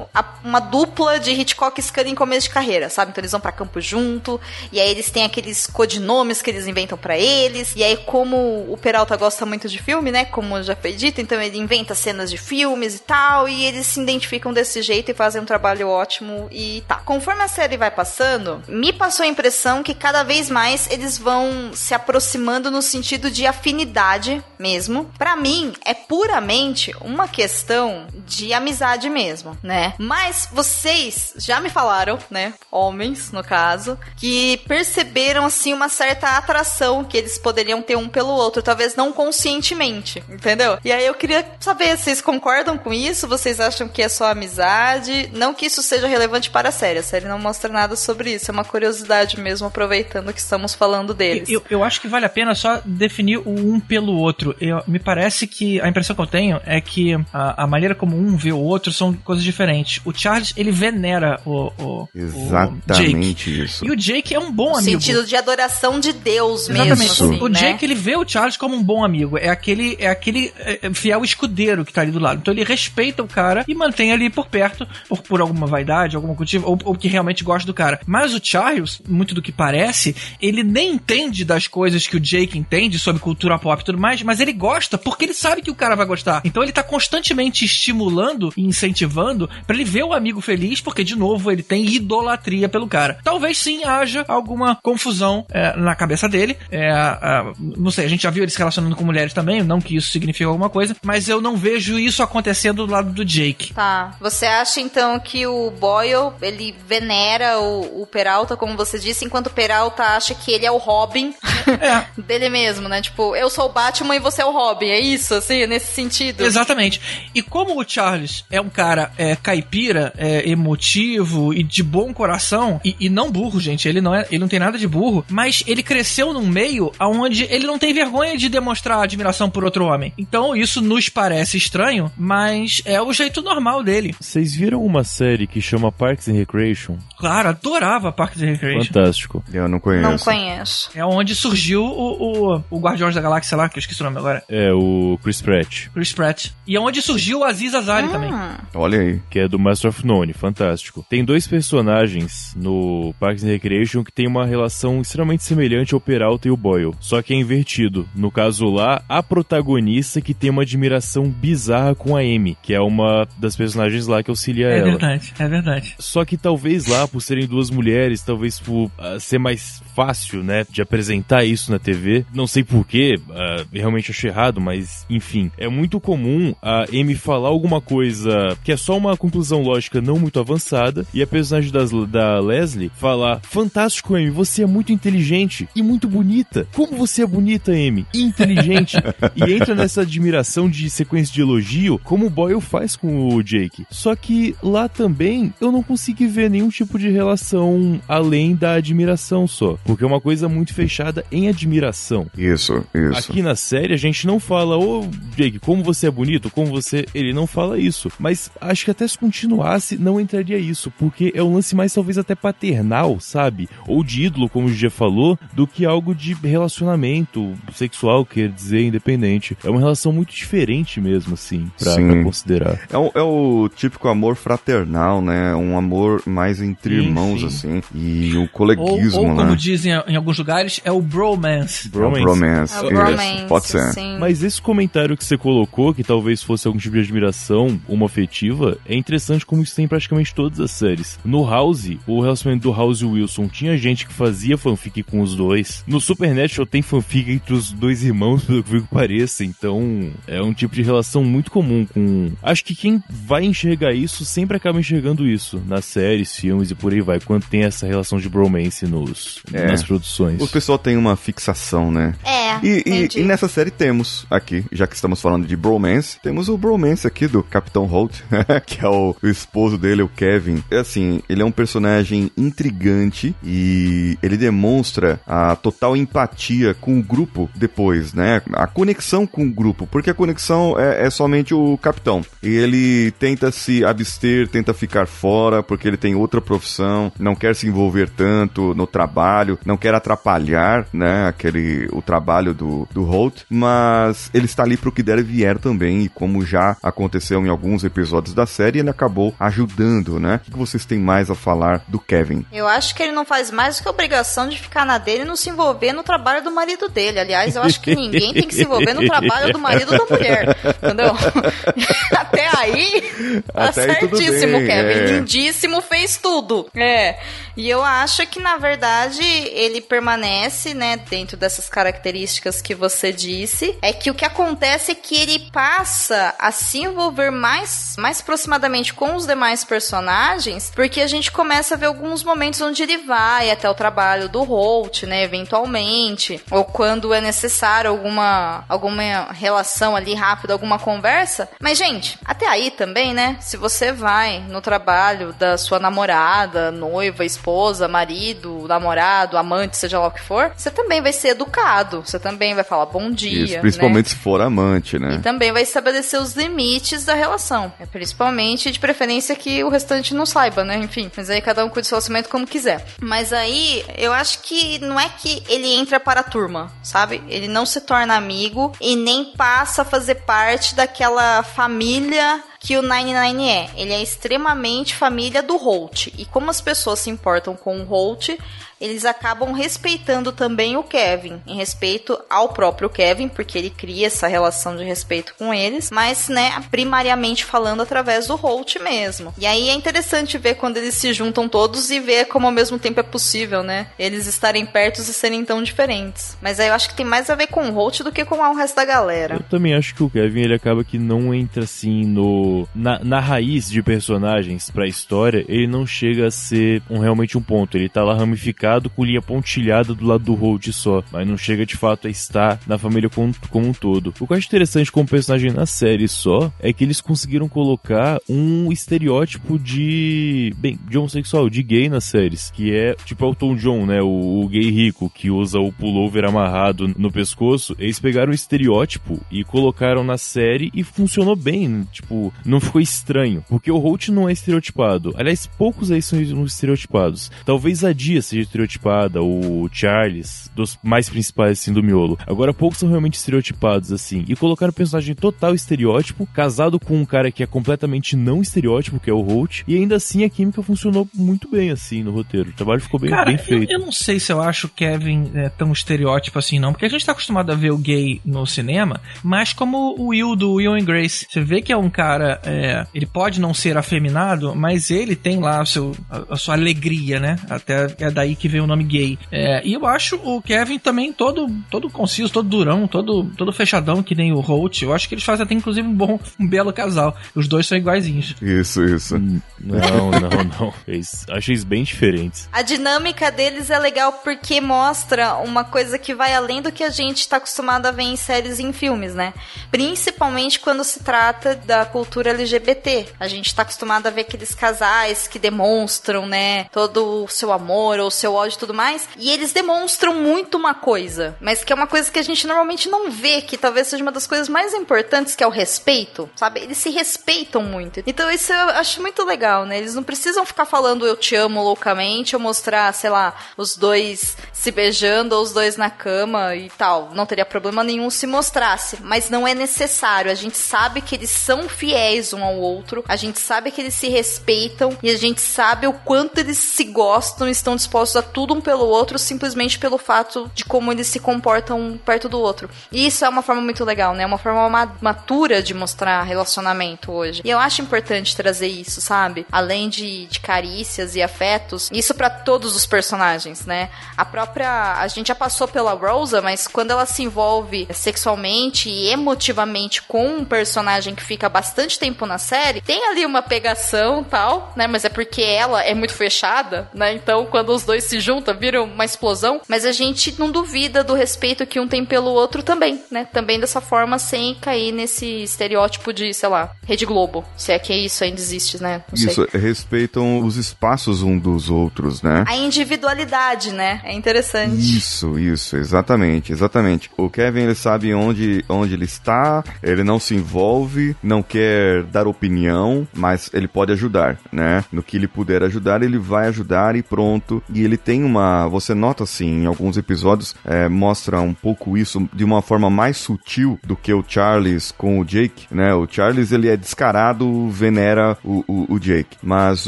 uma 0.43 0.59
dupla 0.59 1.19
de 1.19 1.31
Hitchcock 1.31 1.79
e 1.79 1.83
Scully 1.83 2.09
em 2.09 2.15
começo 2.15 2.47
de 2.47 2.53
carreira, 2.53 2.89
sabe? 2.89 3.11
Então 3.11 3.21
eles 3.21 3.31
vão 3.31 3.41
pra 3.41 3.51
campo 3.51 3.79
junto, 3.79 4.39
e 4.71 4.79
aí 4.79 4.89
eles 4.89 5.09
têm 5.09 5.23
aqueles 5.23 5.67
codinomes 5.67 6.41
que 6.41 6.49
eles 6.49 6.67
inventam 6.67 6.97
pra 6.97 7.17
eles, 7.17 7.73
e 7.75 7.83
aí 7.83 7.97
como 7.97 8.37
o 8.69 8.77
Peralta 8.77 9.15
gosta 9.15 9.45
muito 9.45 9.67
de 9.67 9.81
filme, 9.81 10.11
né? 10.11 10.25
Como 10.25 10.61
já 10.63 10.75
foi 10.75 10.93
dito, 10.93 11.21
então 11.21 11.41
ele 11.41 11.57
inventa 11.57 11.95
cenas 11.95 12.29
de 12.29 12.37
filmes 12.37 12.95
e 12.95 12.99
tal, 12.99 13.47
e 13.47 13.65
eles 13.65 13.87
se 13.87 14.01
identificam 14.01 14.53
desse 14.53 14.81
jeito 14.81 15.11
e 15.11 15.13
fazem 15.13 15.41
um 15.41 15.45
trabalho 15.45 15.89
ótimo 15.89 16.47
e 16.51 16.83
tá. 16.87 16.95
Conforme 16.97 17.43
a 17.43 17.47
série 17.47 17.77
vai 17.77 17.91
passando, 17.91 18.61
me 18.67 18.91
passou 18.91 19.23
a 19.23 19.27
impressão 19.27 19.83
que 19.83 19.93
cada 19.93 20.23
vez 20.23 20.49
mais 20.49 20.87
eles 20.89 21.17
vão 21.17 21.71
se 21.73 21.93
aproximando 21.93 22.69
no 22.71 22.81
sentido 22.81 23.29
de 23.31 23.45
afinidade 23.45 24.43
mesmo. 24.57 25.11
Pra 25.17 25.35
mim, 25.35 25.73
é 25.85 25.93
puramente 25.93 26.93
uma 27.01 27.27
questão 27.27 28.07
de 28.25 28.46
amizade 28.53 29.09
mesmo, 29.09 29.57
né? 29.61 29.93
Mas 29.97 30.47
vocês 30.51 31.33
já 31.37 31.59
me 31.59 31.69
falaram, 31.69 32.17
né? 32.29 32.53
Homens, 32.71 33.31
no 33.31 33.43
caso, 33.43 33.97
que 34.15 34.57
perceberam 34.67 35.45
assim 35.45 35.73
uma 35.73 35.89
certa 35.89 36.37
atração 36.37 37.03
que 37.03 37.17
eles 37.17 37.37
poderiam 37.37 37.81
ter 37.81 37.95
um 37.95 38.07
pelo 38.07 38.29
outro, 38.29 38.61
talvez 38.61 38.95
não 38.95 39.11
conscientemente, 39.11 40.23
entendeu? 40.29 40.77
E 40.83 40.91
aí 40.91 41.05
eu 41.05 41.13
queria 41.13 41.45
saber, 41.59 41.97
vocês 41.97 42.21
concordam 42.21 42.77
com 42.77 42.93
isso? 42.93 43.27
Vocês 43.27 43.59
acham 43.59 43.87
que 43.87 44.01
é 44.01 44.09
só 44.09 44.31
amizade? 44.31 45.29
Não 45.33 45.53
que 45.53 45.65
isso 45.65 45.81
seja 45.81 46.07
relevante 46.07 46.49
para 46.49 46.69
a 46.69 46.71
série, 46.71 46.99
a 46.99 47.03
série 47.03 47.27
não 47.27 47.39
mostra 47.39 47.71
nada 47.71 47.95
sobre 47.95 48.33
isso, 48.33 48.51
é 48.51 48.53
uma 48.53 48.65
curiosidade 48.65 49.39
mesmo, 49.39 49.67
aproveitando 49.67 50.33
que 50.33 50.39
estamos 50.39 50.73
falando 50.73 51.13
deles. 51.13 51.49
Eu, 51.49 51.63
eu 51.69 51.83
acho 51.83 52.01
que 52.01 52.07
vale 52.07 52.25
a 52.25 52.29
pena 52.29 52.53
só 52.55 52.81
definir 52.85 53.37
o 53.37 53.49
um 53.49 53.79
pelo 53.79 54.13
outro. 54.13 54.55
Eu, 54.59 54.81
me 54.87 54.99
parece 54.99 55.47
que 55.47 55.79
a 55.81 55.87
impressão 55.87 56.15
que 56.15 56.21
eu 56.21 56.27
tenho 56.27 56.61
é 56.65 56.79
que 56.81 57.13
a, 57.33 57.63
a 57.63 57.67
maneira 57.67 57.95
como 57.95 58.15
um 58.17 58.26
um 58.27 58.37
vê 58.37 58.51
o 58.51 58.59
outro 58.59 58.91
são 58.93 59.13
coisas 59.13 59.43
diferentes. 59.43 60.01
O 60.05 60.13
Charles, 60.13 60.53
ele 60.57 60.71
venera 60.71 61.39
o, 61.45 61.71
o, 61.77 62.03
o 62.03 62.09
Exatamente 62.15 63.45
Jake. 63.51 63.63
isso. 63.63 63.85
E 63.85 63.91
o 63.91 63.95
Jake 63.95 64.33
é 64.33 64.39
um 64.39 64.51
bom 64.51 64.71
No 64.71 64.77
amigo. 64.77 65.01
sentido 65.01 65.25
de 65.25 65.35
adoração 65.35 65.99
de 65.99 66.13
Deus 66.13 66.67
mesmo, 66.67 66.83
Exatamente. 66.93 67.11
assim, 67.11 67.39
o 67.41 67.47
né? 67.47 67.59
Jake 67.59 67.85
ele 67.85 67.95
vê 67.95 68.15
o 68.15 68.27
Charles 68.27 68.57
como 68.57 68.75
um 68.75 68.83
bom 68.83 69.03
amigo. 69.03 69.37
É 69.37 69.49
aquele, 69.49 69.95
é 69.99 70.07
aquele 70.07 70.51
é, 70.59 70.89
fiel 70.93 71.23
escudeiro 71.23 71.85
que 71.85 71.93
tá 71.93 72.01
ali 72.01 72.11
do 72.11 72.19
lado. 72.19 72.39
Então 72.41 72.53
ele 72.53 72.63
respeita 72.63 73.23
o 73.23 73.27
cara 73.27 73.63
e 73.67 73.73
mantém 73.75 74.11
ali 74.11 74.29
por 74.29 74.47
perto, 74.47 74.87
por, 75.07 75.21
por 75.21 75.41
alguma 75.41 75.67
vaidade, 75.67 76.15
algum 76.15 76.33
motivo, 76.35 76.67
ou, 76.67 76.77
ou 76.83 76.95
que 76.95 77.07
realmente 77.07 77.43
gosta 77.43 77.65
do 77.65 77.73
cara. 77.73 77.99
Mas 78.05 78.33
o 78.33 78.39
Charles, 78.43 79.01
muito 79.07 79.33
do 79.33 79.41
que 79.41 79.51
parece, 79.51 80.15
ele 80.41 80.63
nem 80.63 80.93
entende 80.93 81.43
das 81.45 81.67
coisas 81.67 82.07
que 82.07 82.17
o 82.17 82.19
Jake 82.19 82.57
entende 82.57 82.97
sobre 82.99 83.21
cultura 83.21 83.57
pop 83.59 83.81
e 83.81 83.85
tudo 83.85 83.97
mais, 83.97 84.21
mas 84.23 84.39
ele 84.39 84.53
gosta 84.53 84.97
porque 84.97 85.25
ele 85.25 85.33
sabe 85.33 85.61
que 85.61 85.71
o 85.71 85.75
cara 85.75 85.95
vai 85.95 86.05
gostar. 86.05 86.41
Então 86.45 86.63
ele 86.63 86.71
tá 86.71 86.83
constantemente 86.83 87.65
estimulando 87.65 88.16
e 88.55 88.65
incentivando 88.65 89.49
pra 89.65 89.75
ele 89.75 89.83
ver 89.85 90.03
o 90.03 90.13
amigo 90.13 90.41
feliz, 90.41 90.81
porque, 90.81 91.03
de 91.03 91.15
novo, 91.15 91.51
ele 91.51 91.63
tem 91.63 91.85
idolatria 91.85 92.69
pelo 92.69 92.87
cara. 92.87 93.17
Talvez 93.23 93.57
sim 93.57 93.83
haja 93.83 94.25
alguma 94.27 94.75
confusão 94.81 95.45
é, 95.51 95.75
na 95.77 95.95
cabeça 95.95 96.27
dele. 96.27 96.57
É, 96.71 96.91
ah, 96.91 97.51
não 97.59 97.91
sei, 97.91 98.05
a 98.05 98.09
gente 98.09 98.23
já 98.23 98.29
viu 98.29 98.43
ele 98.43 98.51
se 98.51 98.57
relacionando 98.57 98.95
com 98.95 99.03
mulheres 99.03 99.33
também, 99.33 99.63
não 99.63 99.81
que 99.81 99.95
isso 99.95 100.11
signifique 100.11 100.43
alguma 100.45 100.69
coisa, 100.69 100.95
mas 101.03 101.27
eu 101.29 101.41
não 101.41 101.55
vejo 101.55 101.97
isso 101.99 102.23
acontecendo 102.23 102.85
do 102.85 102.91
lado 102.91 103.11
do 103.11 103.25
Jake. 103.25 103.73
Tá. 103.73 104.15
Você 104.19 104.45
acha 104.45 104.79
então 104.79 105.19
que 105.19 105.45
o 105.47 105.71
Boyle, 105.71 106.31
ele 106.41 106.75
venera 106.87 107.59
o, 107.59 108.01
o 108.01 108.07
Peralta, 108.07 108.55
como 108.55 108.75
você 108.75 108.99
disse, 108.99 109.25
enquanto 109.25 109.47
o 109.47 109.51
Peralta 109.51 110.03
acha 110.03 110.33
que 110.33 110.51
ele 110.51 110.65
é 110.65 110.71
o 110.71 110.77
Robin 110.77 111.33
É. 111.67 112.21
dele 112.21 112.49
mesmo, 112.49 112.87
né? 112.87 113.01
Tipo, 113.01 113.35
eu 113.35 113.49
sou 113.49 113.65
o 113.65 113.69
Batman 113.69 114.15
e 114.15 114.19
você 114.19 114.41
é 114.41 114.45
o 114.45 114.51
Robin. 114.51 114.87
É 114.87 114.99
isso, 114.99 115.33
assim, 115.33 115.65
nesse 115.67 115.93
sentido. 115.93 116.41
Exatamente. 116.43 117.29
E 117.35 117.41
como 117.41 117.77
o 117.79 117.83
Charles 118.07 118.45
é 118.49 118.61
um 118.61 118.69
cara 118.69 119.11
é, 119.17 119.35
caipira, 119.35 120.13
é, 120.17 120.49
emotivo 120.49 121.53
e 121.53 121.61
de 121.61 121.83
bom 121.83 122.13
coração, 122.13 122.79
e, 122.83 122.95
e 122.99 123.09
não 123.09 123.29
burro, 123.29 123.59
gente, 123.59 123.87
ele 123.87 123.99
não, 123.99 124.15
é, 124.15 124.25
ele 124.29 124.39
não 124.39 124.47
tem 124.47 124.59
nada 124.59 124.77
de 124.77 124.87
burro, 124.87 125.25
mas 125.29 125.63
ele 125.67 125.83
cresceu 125.83 126.33
num 126.33 126.47
meio 126.47 126.91
onde 126.99 127.43
ele 127.49 127.65
não 127.65 127.77
tem 127.77 127.93
vergonha 127.93 128.37
de 128.37 128.47
demonstrar 128.47 129.03
admiração 129.03 129.49
por 129.49 129.63
outro 129.63 129.85
homem. 129.85 130.13
Então 130.17 130.55
isso 130.55 130.81
nos 130.81 131.09
parece 131.09 131.57
estranho, 131.57 132.11
mas 132.17 132.81
é 132.85 133.01
o 133.01 133.11
jeito 133.11 133.41
normal 133.41 133.83
dele. 133.83 134.15
Vocês 134.19 134.55
viram 134.55 134.83
uma 134.83 135.03
série 135.03 135.47
que 135.47 135.61
chama 135.61 135.91
Parks 135.91 136.27
and 136.29 136.33
Recreation? 136.33 136.97
Claro, 137.17 137.49
adorava 137.49 138.11
Parks 138.11 138.41
and 138.41 138.51
Recreation. 138.51 138.93
Fantástico. 138.93 139.43
Eu 139.51 139.67
não 139.67 139.79
conheço. 139.79 140.09
Não 140.09 140.17
conheço. 140.17 140.89
É 140.95 141.05
onde 141.05 141.35
surgiu 141.35 141.83
o, 141.83 142.55
o, 142.55 142.63
o 142.69 142.79
Guardiões 142.79 143.15
da 143.15 143.21
Galáxia 143.21 143.57
lá, 143.57 143.67
que 143.67 143.77
eu 143.77 143.81
esqueci 143.81 144.01
o 144.01 144.05
nome 144.05 144.17
agora. 144.17 144.43
É 144.47 144.71
o 144.71 145.19
Chris 145.21 145.41
Pratt, 145.41 145.87
Chris 145.93 146.13
Pratt. 146.13 146.47
E 146.65 146.75
é 146.75 146.79
onde 146.79 147.01
surgiu 147.01 147.39
o 147.39 147.43
Aziz 147.43 147.73
Ansari 148.05 148.11
também. 148.11 148.33
Hum, 148.33 148.57
Olha 148.75 148.99
aí. 148.99 149.19
que 149.29 149.39
é 149.39 149.47
do 149.47 149.57
Master 149.59 149.89
of 149.89 150.05
None, 150.05 150.33
fantástico. 150.33 151.05
Tem 151.09 151.23
dois 151.23 151.47
personagens 151.47 152.53
no 152.55 153.13
Parks 153.19 153.43
and 153.43 153.47
Recreation 153.47 154.03
que 154.03 154.11
tem 154.11 154.27
uma 154.27 154.45
relação 154.45 155.01
extremamente 155.01 155.43
semelhante 155.43 155.93
ao 155.93 155.99
Peralta 156.01 156.47
e 156.47 156.51
o 156.51 156.57
Boyle, 156.57 156.93
só 156.99 157.21
que 157.21 157.33
é 157.33 157.37
invertido. 157.37 158.07
No 158.15 158.29
caso 158.31 158.65
lá, 158.67 159.01
a 159.07 159.21
protagonista 159.23 160.21
que 160.21 160.33
tem 160.33 160.49
uma 160.49 160.61
admiração 160.63 161.29
bizarra 161.29 161.95
com 161.95 162.15
a 162.15 162.19
Amy, 162.19 162.57
que 162.61 162.73
é 162.73 162.79
uma 162.81 163.27
das 163.37 163.55
personagens 163.55 164.07
lá 164.07 164.21
que 164.21 164.29
auxilia 164.29 164.67
É 164.67 164.79
ela. 164.79 164.89
verdade, 164.91 165.33
é 165.39 165.47
verdade. 165.47 165.95
Só 165.99 166.25
que 166.25 166.37
talvez 166.37 166.87
lá, 166.87 167.07
por 167.07 167.21
serem 167.21 167.47
duas 167.47 167.69
mulheres, 167.69 168.21
talvez 168.21 168.59
por 168.59 168.91
ah, 168.97 169.17
ser 169.19 169.39
mais 169.39 169.81
fácil, 169.95 170.43
né, 170.43 170.65
de 170.69 170.81
apresentar 170.81 171.43
isso 171.43 171.71
na 171.71 171.79
TV. 171.79 172.25
Não 172.33 172.45
sei 172.45 172.63
porquê, 172.63 173.15
uh, 173.29 173.65
realmente 173.73 174.11
achei 174.11 174.29
errado, 174.29 174.59
mas 174.61 175.05
enfim. 175.09 175.51
É 175.57 175.67
muito 175.67 175.99
comum 175.99 176.53
a 176.61 176.83
Amy 176.91 177.15
falar 177.15 177.49
alguma 177.49 177.81
coisa 177.87 178.57
que 178.63 178.71
é 178.71 178.77
só 178.77 178.97
uma 178.97 179.15
conclusão 179.15 179.61
lógica 179.61 180.01
não 180.01 180.19
muito 180.19 180.39
avançada 180.39 181.05
e 181.13 181.21
a 181.21 181.27
personagem 181.27 181.71
das, 181.71 181.91
da 182.09 182.39
Leslie 182.39 182.91
falar: 182.95 183.39
Fantástico, 183.43 184.15
Amy, 184.15 184.29
você 184.29 184.63
é 184.63 184.65
muito 184.65 184.91
inteligente 184.91 185.67
e 185.75 185.81
muito 185.81 186.07
bonita. 186.07 186.67
Como 186.73 186.97
você 186.97 187.23
é 187.23 187.25
bonita, 187.25 187.71
Amy? 187.71 188.05
E 188.13 188.21
inteligente. 188.21 188.97
e 189.35 189.53
entra 189.53 189.73
nessa 189.73 190.01
admiração 190.01 190.69
de 190.69 190.89
sequência 190.89 191.33
de 191.33 191.41
elogio, 191.41 191.99
como 192.03 192.25
o 192.25 192.29
Boyle 192.29 192.61
faz 192.61 192.95
com 192.95 193.29
o 193.33 193.43
Jake. 193.43 193.85
Só 193.89 194.15
que 194.15 194.55
lá 194.61 194.89
também 194.89 195.53
eu 195.61 195.71
não 195.71 195.81
consegui 195.81 196.27
ver 196.27 196.49
nenhum 196.49 196.69
tipo 196.69 196.99
de 196.99 197.09
relação 197.09 198.01
além 198.07 198.55
da 198.55 198.73
admiração 198.73 199.47
só. 199.47 199.77
Porque 199.85 200.03
é 200.03 200.07
uma 200.07 200.21
coisa 200.21 200.49
muito 200.49 200.73
fechada 200.73 201.23
em 201.31 201.47
admiração. 201.47 202.27
Isso, 202.37 202.83
isso. 202.93 203.17
Aqui 203.17 203.41
na 203.41 203.55
série 203.55 203.93
a 203.93 203.97
gente 203.97 204.27
não 204.27 204.39
fala, 204.39 204.77
ô 204.77 205.07
Jake, 205.35 205.59
como 205.59 205.83
você 205.83 206.07
é 206.07 206.11
bonito, 206.11 206.49
como 206.49 206.67
você. 206.67 207.05
Ele 207.13 207.33
não 207.33 207.47
fala 207.47 207.76
isso. 207.79 208.11
Mas 208.19 208.49
acho 208.59 208.85
que 208.85 208.91
até 208.91 209.07
se 209.07 209.17
continuasse, 209.17 209.97
não 209.97 210.19
entraria 210.19 210.57
isso. 210.57 210.91
Porque 210.97 211.31
é 211.35 211.41
um 211.43 211.53
lance 211.55 211.75
mais 211.75 211.93
talvez 211.93 212.17
até 212.17 212.35
paternal, 212.35 213.19
sabe? 213.19 213.69
Ou 213.87 214.03
de 214.03 214.23
ídolo, 214.25 214.49
como 214.49 214.67
o 214.67 214.73
Gia 214.73 214.89
falou, 214.89 215.37
do 215.53 215.65
que 215.67 215.85
algo 215.85 216.13
de 216.15 216.33
relacionamento 216.33 217.53
sexual, 217.73 218.25
quer 218.25 218.49
dizer, 218.49 218.81
independente. 218.83 219.57
É 219.63 219.69
uma 219.69 219.79
relação 219.79 220.11
muito 220.11 220.33
diferente 220.33 220.99
mesmo, 221.01 221.33
assim, 221.33 221.69
pra, 221.77 221.95
pra 221.95 222.23
considerar. 222.23 222.79
É 222.91 222.97
o, 222.97 223.11
é 223.15 223.21
o 223.21 223.69
típico 223.75 224.07
amor 224.07 224.35
fraternal, 224.35 225.21
né? 225.21 225.55
Um 225.55 225.77
amor 225.77 226.21
mais 226.25 226.61
entre 226.61 226.97
Sim, 226.99 227.05
irmãos, 227.07 227.39
sim. 227.41 227.47
assim. 227.47 227.81
E 227.93 228.35
o 228.35 228.41
Ou, 228.41 228.47
coleguismo, 228.47 229.19
ou 229.21 229.25
como 229.35 229.43
né? 229.51 229.55
dizem 229.55 229.93
em 230.07 230.15
alguns 230.15 230.37
lugares, 230.37 230.79
é 230.83 230.91
o 230.91 231.01
bromance. 231.01 231.87
É 231.93 231.97
o 231.97 232.11
bromance. 232.11 232.75
É 232.77 232.81
o 232.81 232.85
Isso, 232.85 232.93
bromance, 232.95 233.45
Pode 233.47 233.67
ser. 233.67 233.93
sim. 233.93 234.17
Mas 234.19 234.43
esse 234.43 234.61
comentário 234.61 235.17
que 235.17 235.23
você 235.25 235.37
colocou, 235.37 235.93
que 235.93 236.03
talvez 236.03 236.41
fosse 236.41 236.67
algum 236.67 236.79
tipo 236.79 236.95
de 236.95 237.01
admiração, 237.01 237.66
uma 237.87 238.05
afetiva, 238.05 238.77
é 238.85 238.95
interessante 238.95 239.45
como 239.45 239.61
isso 239.63 239.75
tem 239.75 239.85
em 239.85 239.87
praticamente 239.87 240.33
todas 240.33 240.59
as 240.59 240.71
séries. 240.71 241.19
No 241.23 241.45
House, 241.49 241.89
o 242.05 242.21
relacionamento 242.21 242.63
do 242.69 242.73
House 242.75 243.01
e 243.01 243.05
Wilson 243.05 243.47
tinha 243.47 243.77
gente 243.77 244.05
que 244.07 244.13
fazia 244.13 244.57
fanfic 244.57 245.03
com 245.03 245.21
os 245.21 245.35
dois. 245.35 245.83
No 245.87 245.99
Supernatural 246.01 246.65
tem 246.65 246.81
fanfic 246.81 247.31
entre 247.31 247.53
os 247.53 247.71
dois 247.71 248.03
irmãos, 248.03 248.43
pelo 248.45 248.63
que 248.63 248.77
que 248.81 248.87
pareça. 248.93 249.43
Então, 249.43 250.11
é 250.27 250.41
um 250.41 250.53
tipo 250.53 250.75
de 250.75 250.81
relação 250.83 251.23
muito 251.23 251.49
comum 251.51 251.85
com. 251.85 252.31
Acho 252.43 252.63
que 252.63 252.75
quem 252.75 253.01
vai 253.09 253.43
enxergar 253.45 253.93
isso 253.93 254.23
sempre 254.25 254.57
acaba 254.57 254.79
enxergando 254.79 255.27
isso 255.27 255.61
nas 255.65 255.85
séries, 255.85 256.35
filmes 256.35 256.69
e 256.71 256.75
por 256.75 256.93
aí 256.93 257.01
vai, 257.01 257.19
quando 257.19 257.45
tem 257.45 257.63
essa 257.63 257.87
relação 257.87 258.19
de 258.19 258.29
bromance 258.29 258.85
nos, 258.85 259.41
É. 259.53 259.67
nas 259.67 259.83
produções. 259.83 260.41
O 260.41 260.47
pessoal 260.47 260.77
tem 260.77 260.97
uma 260.97 261.15
fixação, 261.15 261.91
né? 261.91 262.13
É, 262.23 262.47
E, 262.65 262.83
e- 263.15 263.19
e 263.19 263.23
nessa 263.23 263.47
série 263.47 263.69
temos 263.71 264.25
aqui, 264.29 264.65
já 264.71 264.87
que 264.87 264.95
estamos 264.95 265.21
falando 265.21 265.45
de 265.47 265.55
bromance, 265.55 266.19
temos 266.21 266.49
o 266.49 266.57
bromance 266.57 267.05
aqui 267.05 267.27
do 267.27 267.43
Capitão 267.57 267.85
Holt, 267.85 268.21
que 268.67 268.85
é 268.85 268.87
o, 268.87 269.15
o 269.21 269.27
esposo 269.27 269.79
dele, 269.79 270.03
o 270.03 270.07
Kevin. 270.07 270.63
É 270.69 270.77
assim, 270.77 271.21
ele 271.27 271.41
é 271.41 271.45
um 271.45 271.51
personagem 271.51 272.29
intrigante 272.37 273.35
e 273.43 274.15
ele 274.21 274.37
demonstra 274.37 275.19
a 275.25 275.55
total 275.55 275.97
empatia 275.97 276.75
com 276.75 276.99
o 276.99 277.03
grupo 277.03 277.49
depois, 277.55 278.13
né? 278.13 278.43
A 278.53 278.67
conexão 278.67 279.25
com 279.25 279.43
o 279.43 279.51
grupo, 279.51 279.87
porque 279.87 280.11
a 280.11 280.13
conexão 280.13 280.75
é, 280.77 281.07
é 281.07 281.09
somente 281.09 281.53
o 281.53 281.77
capitão. 281.79 282.21
E 282.43 282.49
ele 282.49 283.11
tenta 283.11 283.51
se 283.51 283.83
abster, 283.83 284.47
tenta 284.47 284.71
ficar 284.71 285.07
fora, 285.07 285.63
porque 285.63 285.87
ele 285.87 285.97
tem 285.97 286.13
outra 286.13 286.39
profissão, 286.39 287.11
não 287.17 287.35
quer 287.35 287.55
se 287.55 287.67
envolver 287.67 288.07
tanto 288.09 288.75
no 288.75 288.85
trabalho, 288.85 289.57
não 289.65 289.77
quer 289.77 289.95
atrapalhar, 289.95 290.87
né, 290.93 291.27
aquele, 291.27 291.89
o 291.91 292.03
trabalho 292.03 292.53
do, 292.53 292.87
do 292.93 293.03
Holt, 293.03 293.41
mas 293.49 294.29
ele 294.31 294.45
está 294.45 294.61
ali 294.61 294.77
pro 294.77 294.91
que 294.91 295.01
der 295.01 295.17
e 295.17 295.23
vier 295.23 295.57
também, 295.57 296.03
e 296.03 296.09
como 296.09 296.45
já 296.45 296.77
aconteceu 296.83 297.36
em 297.45 297.49
alguns 297.49 297.83
episódios 297.83 298.33
da 298.33 298.45
série, 298.45 298.79
ele 298.79 298.89
acabou 298.89 299.33
ajudando, 299.39 300.19
né? 300.19 300.41
O 300.47 300.51
que 300.51 300.57
vocês 300.57 300.85
têm 300.85 300.99
mais 300.99 301.29
a 301.29 301.35
falar 301.35 301.83
do 301.87 301.99
Kevin? 301.99 302.45
Eu 302.51 302.67
acho 302.67 302.95
que 302.95 303.03
ele 303.03 303.11
não 303.11 303.25
faz 303.25 303.51
mais 303.51 303.77
do 303.77 303.83
que 303.83 303.87
a 303.87 303.91
obrigação 303.91 304.47
de 304.49 304.57
ficar 304.57 304.85
na 304.85 304.97
dele 304.97 305.23
e 305.23 305.25
não 305.25 305.35
se 305.35 305.49
envolver 305.49 305.93
no 305.93 306.03
trabalho 306.03 306.43
do 306.43 306.51
marido 306.51 306.89
dele. 306.89 307.19
Aliás, 307.19 307.55
eu 307.55 307.63
acho 307.63 307.81
que 307.81 307.95
ninguém 307.95 308.33
tem 308.33 308.47
que 308.47 308.55
se 308.55 308.63
envolver 308.63 308.93
no 308.93 309.05
trabalho 309.05 309.53
do 309.53 309.59
marido 309.59 309.91
da 309.91 310.05
mulher. 310.05 310.57
Entendeu? 310.83 311.13
Até 312.15 312.49
aí, 312.57 313.43
tá 313.53 313.65
Até 313.65 313.81
aí 313.81 313.99
certíssimo, 313.99 314.57
bem, 314.57 314.67
Kevin. 314.67 314.99
é. 314.99 315.05
Lindíssimo, 315.11 315.81
fez 315.81 316.17
tudo. 316.17 316.67
É. 316.75 317.17
E 317.55 317.67
eu 317.69 317.83
acho 317.83 318.25
que, 318.27 318.39
na 318.39 318.57
verdade, 318.57 319.23
ele 319.23 319.81
permanece, 319.81 320.75
né, 320.75 320.97
dentro 321.09 321.35
dessas 321.35 321.67
características 321.67 322.61
que 322.61 322.75
você 322.75 323.11
disse. 323.11 323.75
É 323.81 323.91
que 323.91 324.11
o 324.11 324.13
que 324.13 324.25
acontece 324.25 324.91
é 324.91 324.95
que 324.95 325.15
ele 325.15 325.39
passa 325.51 326.35
a 326.37 326.51
se 326.51 326.79
envolver 326.79 327.26
mais, 327.31 327.95
mais 327.97 328.19
aproximadamente 328.19 328.93
com 328.93 329.15
os 329.15 329.25
demais 329.25 329.63
personagens, 329.63 330.71
porque 330.75 331.01
a 331.01 331.07
gente 331.07 331.31
começa 331.31 331.75
a 331.75 331.77
ver 331.77 331.87
alguns 331.87 332.23
momentos 332.23 332.61
onde 332.61 332.83
ele 332.83 332.97
vai 332.99 333.51
até 333.51 333.69
o 333.69 333.73
trabalho 333.73 334.29
do 334.29 334.43
Holt, 334.43 335.03
né, 335.03 335.23
eventualmente, 335.23 336.41
ou 336.51 336.63
quando 336.63 337.13
é 337.13 337.21
necessário 337.21 337.89
alguma, 337.89 338.63
alguma 338.67 339.31
relação 339.31 339.95
ali 339.95 340.13
rápida, 340.13 340.53
alguma 340.53 340.79
conversa. 340.79 341.49
Mas, 341.59 341.77
gente, 341.77 342.17
até 342.25 342.47
aí 342.47 342.71
também, 342.71 343.13
né, 343.13 343.37
se 343.39 343.57
você 343.57 343.91
vai 343.91 344.39
no 344.47 344.61
trabalho 344.61 345.33
da 345.33 345.57
sua 345.57 345.79
namorada, 345.79 346.71
noiva, 346.71 347.25
esposa, 347.25 347.87
marido, 347.87 348.65
namorado, 348.67 349.37
amante, 349.37 349.77
seja 349.77 349.99
lá 349.99 350.07
o 350.07 350.11
que 350.11 350.21
for, 350.21 350.51
você 350.55 350.71
também 350.71 351.01
vai 351.01 351.13
ser 351.13 351.29
educado, 351.29 352.01
você 352.05 352.19
também 352.19 352.55
vai 352.55 352.63
falar 352.63 352.85
bom 352.85 353.11
dia. 353.11 353.43
Isso, 353.45 353.59
principalmente 353.59 354.05
né? 354.05 354.09
se 354.09 354.15
for 354.15 354.41
amante, 354.41 354.95
E 354.95 354.99
né? 354.99 355.19
também 355.23 355.51
vai 355.51 355.63
estabelecer 355.63 356.19
os 356.19 356.35
limites 356.35 357.05
da 357.05 357.13
relação. 357.17 357.71
É 357.79 357.85
principalmente 357.85 358.71
de 358.71 358.79
preferência 358.79 359.35
que 359.35 359.63
o 359.63 359.69
restante 359.69 360.13
não 360.13 360.25
saiba, 360.25 360.63
né? 360.63 360.77
Enfim, 360.77 361.11
mas 361.15 361.29
aí 361.29 361.41
cada 361.41 361.63
um 361.65 361.69
cuida 361.69 361.81
do 361.81 361.87
seu 361.87 361.95
relacionamento 361.95 362.29
como 362.29 362.47
quiser. 362.47 362.85
Mas 363.01 363.33
aí 363.33 363.85
eu 363.97 364.13
acho 364.13 364.39
que 364.39 364.79
não 364.79 364.99
é 364.99 365.09
que 365.09 365.43
ele 365.47 365.73
entra 365.73 365.99
para 365.99 366.21
a 366.21 366.23
turma, 366.23 366.71
sabe? 366.83 367.21
Ele 367.27 367.47
não 367.47 367.65
se 367.65 367.81
torna 367.81 368.15
amigo 368.15 368.71
e 368.79 368.95
nem 368.95 369.33
passa 369.33 369.81
a 369.81 369.85
fazer 369.85 370.15
parte 370.15 370.75
daquela 370.75 371.43
família 371.43 372.43
que 372.59 372.75
o 372.75 372.81
99 372.81 373.49
é. 373.49 373.69
Ele 373.75 373.93
é 373.93 374.01
extremamente 374.01 374.95
família 374.95 375.41
do 375.43 375.57
Holt. 375.57 376.07
E 376.17 376.25
como 376.25 376.49
as 376.49 376.61
pessoas 376.61 376.99
se 376.99 377.09
importam 377.09 377.55
com 377.55 377.79
o 377.79 377.85
Holt, 377.85 378.37
eles 378.79 379.05
acabam 379.05 379.51
respeitando 379.51 380.31
também 380.31 380.77
o 380.77 380.83
Kevin, 380.83 381.41
em 381.45 381.55
respeito 381.55 382.17
ao 382.29 382.49
próprio 382.49 382.89
Kevin, 382.89 383.27
porque 383.27 383.57
ele 383.57 383.69
cria 383.69 384.07
essa 384.07 384.27
relação 384.27 384.75
de 384.75 384.83
respeito 384.83 385.33
com 385.37 385.53
eles, 385.53 385.89
mas, 385.91 386.29
né, 386.29 386.51
primariamente 386.69 387.43
falando 387.43 387.81
através 387.81 388.27
do 388.27 388.35
Holt 388.35 388.77
mesmo. 388.77 389.33
E 389.37 389.45
aí 389.45 389.69
é 389.69 389.73
interessante 389.73 390.37
ver 390.37 390.55
quando 390.55 390.77
eles 390.77 390.95
se 390.95 391.13
juntam 391.13 391.49
todos 391.49 391.89
e 391.89 391.99
ver 391.99 392.25
como 392.25 392.47
ao 392.47 392.51
mesmo 392.51 392.77
tempo 392.77 392.99
é 392.99 393.03
possível, 393.03 393.63
né, 393.63 393.87
eles 393.97 394.27
estarem 394.27 394.65
perto 394.65 394.99
e 394.99 395.03
serem 395.03 395.43
tão 395.43 395.63
diferentes. 395.63 396.37
Mas 396.41 396.59
aí 396.59 396.67
eu 396.67 396.73
acho 396.73 396.89
que 396.89 396.95
tem 396.95 397.05
mais 397.05 397.29
a 397.29 397.35
ver 397.35 397.47
com 397.47 397.67
o 397.67 397.71
Holt 397.71 398.01
do 398.01 398.11
que 398.11 398.25
com 398.25 398.35
o 398.35 398.55
resto 398.55 398.75
da 398.75 398.85
galera. 398.85 399.35
Eu 399.35 399.43
também 399.43 399.73
acho 399.73 399.95
que 399.95 400.03
o 400.03 400.09
Kevin 400.09 400.41
ele 400.41 400.55
acaba 400.55 400.83
que 400.83 400.99
não 400.99 401.33
entra 401.33 401.63
assim 401.63 402.05
no 402.05 402.67
na, 402.75 402.99
na 403.03 403.19
raiz 403.19 403.69
de 403.69 403.81
personagens 403.81 404.69
pra 404.69 404.87
história, 404.87 405.45
ele 405.47 405.67
não 405.67 405.85
chega 405.85 406.27
a 406.27 406.31
ser 406.31 406.81
um, 406.89 406.99
realmente 406.99 407.37
um 407.37 407.41
ponto. 407.41 407.77
Ele 407.77 407.89
tá 407.89 408.03
lá 408.03 408.13
ramificado 408.13 408.66
com 408.89 409.05
linha 409.05 409.21
pontilhada 409.21 409.93
do 409.93 410.05
lado 410.05 410.23
do 410.23 410.33
Holt 410.33 410.67
só, 410.71 411.03
mas 411.11 411.27
não 411.27 411.37
chega 411.37 411.65
de 411.65 411.75
fato 411.75 412.07
a 412.07 412.09
estar 412.09 412.59
na 412.67 412.77
família 412.77 413.09
como, 413.09 413.33
como 413.49 413.67
um 413.67 413.73
todo. 413.73 414.13
O 414.19 414.27
que 414.27 414.33
eu 414.33 414.37
acho 414.37 414.47
interessante 414.47 414.91
como 414.91 415.07
personagem 415.07 415.51
na 415.51 415.65
série 415.65 416.07
só 416.07 416.51
é 416.59 416.71
que 416.73 416.83
eles 416.83 417.01
conseguiram 417.01 417.47
colocar 417.47 418.19
um 418.29 418.71
estereótipo 418.71 419.57
de 419.57 420.53
bem, 420.57 420.79
de 420.87 420.97
homossexual, 420.97 421.49
de 421.49 421.63
gay 421.63 421.89
nas 421.89 422.03
séries, 422.03 422.51
que 422.51 422.73
é 422.73 422.95
tipo 423.05 423.25
Elton 423.25 423.55
John, 423.55 423.85
né, 423.85 424.01
o, 424.01 424.41
o 424.41 424.47
gay 424.47 424.69
rico 424.69 425.09
que 425.09 425.29
usa 425.29 425.59
o 425.59 425.71
pullover 425.71 426.25
amarrado 426.25 426.93
no 426.97 427.11
pescoço. 427.11 427.75
Eles 427.79 427.99
pegaram 427.99 428.31
o 428.31 428.35
estereótipo 428.35 429.19
e 429.31 429.43
colocaram 429.43 430.03
na 430.03 430.17
série 430.17 430.71
e 430.73 430.83
funcionou 430.83 431.35
bem, 431.35 431.87
tipo, 431.91 432.33
não 432.45 432.59
ficou 432.59 432.81
estranho, 432.81 433.43
porque 433.47 433.71
o 433.71 433.77
Holt 433.77 434.09
não 434.09 434.27
é 434.27 434.31
estereotipado. 434.31 435.13
Aliás, 435.15 435.47
poucos 435.47 435.91
aí 435.91 436.01
são 436.01 436.19
estereotipados. 436.45 437.31
Talvez 437.45 437.83
a 437.83 437.93
Dia 437.93 438.21
seja 438.21 438.43
estereotipada, 438.57 439.21
o 439.21 439.69
Charles, 439.71 440.49
dos 440.55 440.77
mais 440.81 441.09
principais 441.09 441.59
assim 441.59 441.71
do 441.73 441.83
miolo. 441.83 442.17
Agora 442.25 442.53
poucos 442.53 442.79
são 442.79 442.89
realmente 442.89 443.15
estereotipados 443.15 443.91
assim. 443.91 444.25
E 444.27 444.35
colocaram 444.35 444.71
um 444.71 444.73
personagem 444.73 445.15
total 445.15 445.53
estereótipo, 445.53 446.27
casado 446.27 446.79
com 446.79 446.95
um 446.97 447.05
cara 447.05 447.31
que 447.31 447.43
é 447.43 447.47
completamente 447.47 448.15
não 448.15 448.41
estereótipo, 448.41 448.99
que 448.99 449.09
é 449.09 449.13
o 449.13 449.21
Holt, 449.21 449.63
e 449.67 449.75
ainda 449.75 449.95
assim 449.95 450.23
a 450.23 450.29
química 450.29 450.61
funcionou 450.61 451.07
muito 451.13 451.49
bem 451.49 451.69
assim 451.69 452.03
no 452.03 452.11
roteiro. 452.11 452.49
O 452.49 452.53
trabalho 452.53 452.81
ficou 452.81 452.99
bem, 452.99 453.09
Cara, 453.09 453.25
bem 453.25 453.35
eu, 453.35 453.43
feito. 453.43 453.71
eu 453.71 453.79
não 453.79 453.91
sei 453.91 454.19
se 454.19 454.31
eu 454.31 454.41
acho 454.41 454.67
o 454.67 454.69
Kevin 454.69 455.31
é, 455.35 455.49
tão 455.49 455.71
estereótipo 455.71 456.39
assim, 456.39 456.59
não. 456.59 456.71
Porque 456.71 456.85
a 456.85 456.89
gente 456.89 457.05
tá 457.05 457.11
acostumado 457.11 457.51
a 457.51 457.55
ver 457.55 457.71
o 457.71 457.77
gay 457.77 458.21
no 458.25 458.45
cinema, 458.45 459.01
mas 459.23 459.53
como 459.53 459.95
o 459.97 460.07
Will 460.07 460.35
do 460.35 460.53
Will 460.53 460.73
and 460.73 460.85
Grace. 460.85 461.27
Você 461.29 461.41
vê 461.41 461.61
que 461.61 461.71
é 461.71 461.77
um 461.77 461.89
cara. 461.89 462.39
é, 462.43 462.85
ele 462.93 463.05
pode 463.05 463.39
não 463.39 463.53
ser 463.53 463.77
afeminado, 463.77 464.55
mas 464.55 464.89
ele 464.89 465.15
tem 465.15 465.39
lá 465.39 465.61
o 465.61 465.65
seu, 465.65 465.95
a, 466.09 466.33
a 466.33 466.35
sua 466.37 466.55
alegria, 466.55 467.19
né? 467.19 467.35
Até 467.49 467.95
é 467.99 468.11
daí 468.11 468.35
que 468.35 468.46
vem 468.47 468.61
o 468.61 468.67
nome 468.67 468.83
gay. 468.83 469.17
É, 469.31 469.61
e 469.65 469.73
eu 469.73 469.85
acho 469.85 470.15
o 470.17 470.41
Kevin 470.41 470.79
também 470.79 471.11
todo, 471.13 471.47
todo 471.69 471.89
conciso, 471.89 472.31
todo 472.31 472.47
durão, 472.47 472.87
todo, 472.87 473.25
todo 473.37 473.51
fechadão, 473.51 474.03
que 474.03 474.15
nem 474.15 474.33
o 474.33 474.39
Holt. 474.39 474.81
Eu 474.81 474.93
acho 474.93 475.07
que 475.07 475.15
eles 475.15 475.23
fazem 475.23 475.45
até 475.45 475.53
inclusive 475.53 475.87
um 475.87 475.93
bom, 475.93 476.19
um 476.39 476.47
belo 476.47 476.71
casal. 476.73 477.15
Os 477.35 477.47
dois 477.47 477.67
são 477.67 477.77
iguaizinhos. 477.77 478.35
Isso, 478.41 478.83
isso. 478.83 479.17
Não, 479.17 480.11
não, 480.11 480.43
não. 480.59 480.73
Eles, 480.87 481.25
achei 481.29 481.53
eles 481.53 481.63
bem 481.63 481.83
diferentes. 481.83 482.49
A 482.51 482.61
dinâmica 482.61 483.31
deles 483.31 483.69
é 483.69 483.79
legal 483.79 484.13
porque 484.23 484.61
mostra 484.61 485.35
uma 485.35 485.63
coisa 485.63 485.97
que 485.97 486.13
vai 486.13 486.33
além 486.33 486.61
do 486.61 486.71
que 486.71 486.83
a 486.83 486.89
gente 486.89 487.27
tá 487.27 487.37
acostumado 487.37 487.85
a 487.85 487.91
ver 487.91 488.03
em 488.03 488.15
séries 488.15 488.59
e 488.59 488.63
em 488.63 488.73
filmes, 488.73 489.13
né? 489.13 489.33
Principalmente 489.71 490.59
quando 490.59 490.83
se 490.83 491.01
trata 491.01 491.55
da 491.55 491.85
cultura 491.85 492.31
LGBT. 492.31 493.07
A 493.19 493.27
gente 493.27 493.53
tá 493.53 493.63
acostumado 493.63 494.07
a 494.07 494.09
ver 494.09 494.21
aqueles 494.21 494.53
casais 494.53 495.27
que 495.27 495.39
demonstram, 495.39 496.25
né, 496.25 496.65
todo 496.65 497.23
o 497.23 497.27
seu 497.27 497.51
amor 497.51 497.99
ou 497.99 498.07
o 498.07 498.11
seu 498.11 498.36
e 498.45 498.57
tudo 498.57 498.73
mais. 498.73 499.07
E 499.17 499.31
eles 499.31 499.53
demonstram 499.53 500.13
muito 500.13 500.57
uma 500.57 500.73
coisa, 500.73 501.35
mas 501.41 501.63
que 501.63 501.71
é 501.71 501.75
uma 501.75 501.87
coisa 501.87 502.11
que 502.11 502.19
a 502.19 502.23
gente 502.23 502.45
normalmente 502.45 502.89
não 502.89 503.09
vê, 503.09 503.41
que 503.41 503.57
talvez 503.57 503.87
seja 503.87 504.03
uma 504.03 504.11
das 504.11 504.27
coisas 504.27 504.49
mais 504.49 504.73
importantes, 504.73 505.35
que 505.35 505.43
é 505.43 505.47
o 505.47 505.51
respeito, 505.51 506.29
sabe? 506.35 506.61
Eles 506.61 506.77
se 506.77 506.89
respeitam 506.89 507.63
muito. 507.63 508.01
Então 508.05 508.29
isso 508.29 508.53
eu 508.53 508.69
acho 508.69 509.01
muito 509.01 509.23
legal, 509.23 509.65
né? 509.65 509.77
Eles 509.77 509.95
não 509.95 510.03
precisam 510.03 510.45
ficar 510.45 510.65
falando 510.65 511.05
eu 511.05 511.15
te 511.15 511.35
amo 511.35 511.63
loucamente 511.63 512.35
ou 512.35 512.41
mostrar, 512.41 512.93
sei 512.93 513.09
lá, 513.09 513.35
os 513.55 513.75
dois 513.75 514.37
se 514.53 514.71
beijando 514.71 515.35
ou 515.35 515.41
os 515.41 515.53
dois 515.53 515.77
na 515.77 515.89
cama 515.89 516.55
e 516.55 516.69
tal. 516.69 517.11
Não 517.13 517.25
teria 517.25 517.45
problema 517.45 517.83
nenhum 517.83 518.09
se 518.09 518.27
mostrasse, 518.27 518.97
mas 519.01 519.29
não 519.29 519.47
é 519.47 519.53
necessário. 519.53 520.31
A 520.31 520.35
gente 520.35 520.57
sabe 520.57 521.01
que 521.01 521.15
eles 521.15 521.29
são 521.29 521.69
fiéis 521.69 522.33
um 522.33 522.43
ao 522.43 522.57
outro, 522.57 523.03
a 523.07 523.15
gente 523.15 523.39
sabe 523.39 523.71
que 523.71 523.81
eles 523.81 523.93
se 523.93 524.07
respeitam 524.09 524.97
e 525.01 525.09
a 525.09 525.17
gente 525.17 525.41
sabe 525.41 525.87
o 525.87 525.93
quanto 525.93 526.39
eles 526.39 526.57
se 526.57 526.83
gostam 526.83 527.47
e 527.47 527.51
estão 527.51 527.75
dispostos 527.75 528.17
a 528.17 528.23
tudo 528.27 528.53
um 528.53 528.61
pelo 528.61 528.85
outro 528.85 529.17
simplesmente 529.17 529.79
pelo 529.79 529.97
fato 529.97 530.49
de 530.53 530.63
como 530.65 530.91
eles 530.91 531.07
se 531.07 531.19
comportam 531.19 531.79
um 531.79 531.97
perto 531.97 532.29
do 532.29 532.39
outro. 532.39 532.69
E 532.91 533.05
isso 533.07 533.25
é 533.25 533.29
uma 533.29 533.41
forma 533.41 533.61
muito 533.61 533.83
legal, 533.83 534.13
né? 534.13 534.25
Uma 534.25 534.37
forma 534.37 534.69
ma- 534.69 534.95
matura 535.01 535.61
de 535.61 535.73
mostrar 535.73 536.21
relacionamento 536.23 537.11
hoje. 537.11 537.41
E 537.43 537.49
eu 537.49 537.59
acho 537.59 537.81
importante 537.81 538.35
trazer 538.35 538.67
isso, 538.67 539.01
sabe? 539.01 539.45
Além 539.51 539.89
de, 539.89 540.25
de 540.27 540.39
carícias 540.39 541.15
e 541.15 541.21
afetos, 541.21 541.89
isso 541.91 542.13
pra 542.13 542.29
todos 542.29 542.75
os 542.75 542.85
personagens, 542.85 543.65
né? 543.65 543.89
A 544.15 544.25
própria. 544.25 544.93
A 544.99 545.07
gente 545.07 545.27
já 545.27 545.35
passou 545.35 545.67
pela 545.67 545.93
Rosa, 545.93 546.41
mas 546.41 546.67
quando 546.67 546.91
ela 546.91 547.05
se 547.05 547.23
envolve 547.23 547.87
sexualmente 547.91 548.89
e 548.89 549.09
emotivamente 549.09 550.01
com 550.01 550.27
um 550.27 550.45
personagem 550.45 551.13
que 551.15 551.23
fica 551.23 551.47
bastante 551.47 551.99
tempo 551.99 552.25
na 552.25 552.37
série, 552.37 552.81
tem 552.81 553.05
ali 553.09 553.25
uma 553.25 553.41
pegação 553.41 554.23
tal, 554.23 554.73
né? 554.75 554.87
Mas 554.87 555.05
é 555.05 555.09
porque 555.09 555.41
ela 555.41 555.83
é 555.83 555.93
muito 555.93 556.13
fechada, 556.13 556.89
né? 556.93 557.13
Então 557.13 557.45
quando 557.45 557.69
os 557.69 557.83
dois 557.83 558.03
se 558.07 558.19
juntam, 558.19 558.57
vira 558.57 558.81
uma 558.81 559.05
explosão. 559.05 559.61
Mas 559.67 559.85
a 559.85 559.91
gente 559.91 560.35
não 560.39 560.51
duvida 560.51 561.03
do 561.03 561.13
respeito 561.13 561.65
que 561.65 561.79
um 561.79 561.87
tem 561.87 562.05
pelo 562.05 562.31
outro 562.31 562.63
também, 562.63 563.01
né? 563.11 563.25
Também 563.31 563.59
dessa 563.59 563.81
forma, 563.81 564.17
sem 564.19 564.55
cair 564.55 564.91
nesse 564.91 565.43
estereótipo 565.43 566.13
de, 566.13 566.33
sei 566.33 566.49
lá, 566.49 566.71
Rede 566.85 567.05
Globo. 567.05 567.43
Se 567.55 567.71
é 567.71 567.79
que 567.79 567.93
isso 567.93 568.23
ainda 568.23 568.39
existe, 568.39 568.81
né? 568.81 569.03
Não 569.09 569.17
sei. 569.17 569.27
Isso, 569.27 569.47
respeitam 569.53 570.39
os 570.39 570.57
espaços 570.57 571.21
um 571.21 571.37
dos 571.37 571.69
outros, 571.69 572.21
né? 572.21 572.43
A 572.47 572.55
individualidade, 572.55 573.71
né? 573.71 574.01
É 574.03 574.13
interessante. 574.13 574.77
Isso, 574.97 575.37
isso, 575.37 575.77
exatamente, 575.77 576.51
exatamente. 576.51 577.09
O 577.17 577.29
Kevin 577.29 577.63
ele 577.63 577.75
sabe 577.75 578.13
onde, 578.13 578.63
onde 578.69 578.93
ele 578.93 579.05
está, 579.05 579.63
ele 579.83 580.03
não 580.03 580.19
se 580.19 580.35
envolve, 580.35 581.15
não 581.21 581.43
quer 581.43 582.03
dar 582.03 582.27
opinião, 582.27 583.07
mas 583.13 583.49
ele 583.53 583.67
pode 583.67 583.91
ajudar, 583.91 584.39
né? 584.51 584.83
No 584.91 585.03
que 585.03 585.17
ele 585.17 585.27
puder 585.27 585.63
ajudar, 585.63 586.01
ele 586.01 586.17
vai 586.17 586.47
ajudar 586.47 586.95
e 586.95 587.03
pronto. 587.03 587.61
E 587.73 587.83
ele 587.83 587.96
tem 587.97 588.23
uma, 588.23 588.67
você 588.67 588.93
nota 588.93 589.23
assim, 589.23 589.63
em 589.63 589.65
alguns 589.65 589.97
episódios 589.97 590.55
é, 590.63 590.87
mostra 590.87 591.41
um 591.41 591.53
pouco 591.53 591.97
isso 591.97 592.27
de 592.33 592.43
uma 592.43 592.61
forma 592.61 592.89
mais 592.89 593.17
sutil 593.17 593.79
do 593.85 593.95
que 593.95 594.13
o 594.13 594.23
Charles 594.25 594.91
com 594.91 595.19
o 595.19 595.25
Jake, 595.25 595.67
né? 595.71 595.93
O 595.93 596.07
Charles 596.09 596.51
ele 596.51 596.69
é 596.69 596.77
descarado, 596.77 597.69
venera 597.69 598.37
o, 598.43 598.63
o, 598.67 598.95
o 598.95 598.99
Jake, 598.99 599.37
mas 599.41 599.87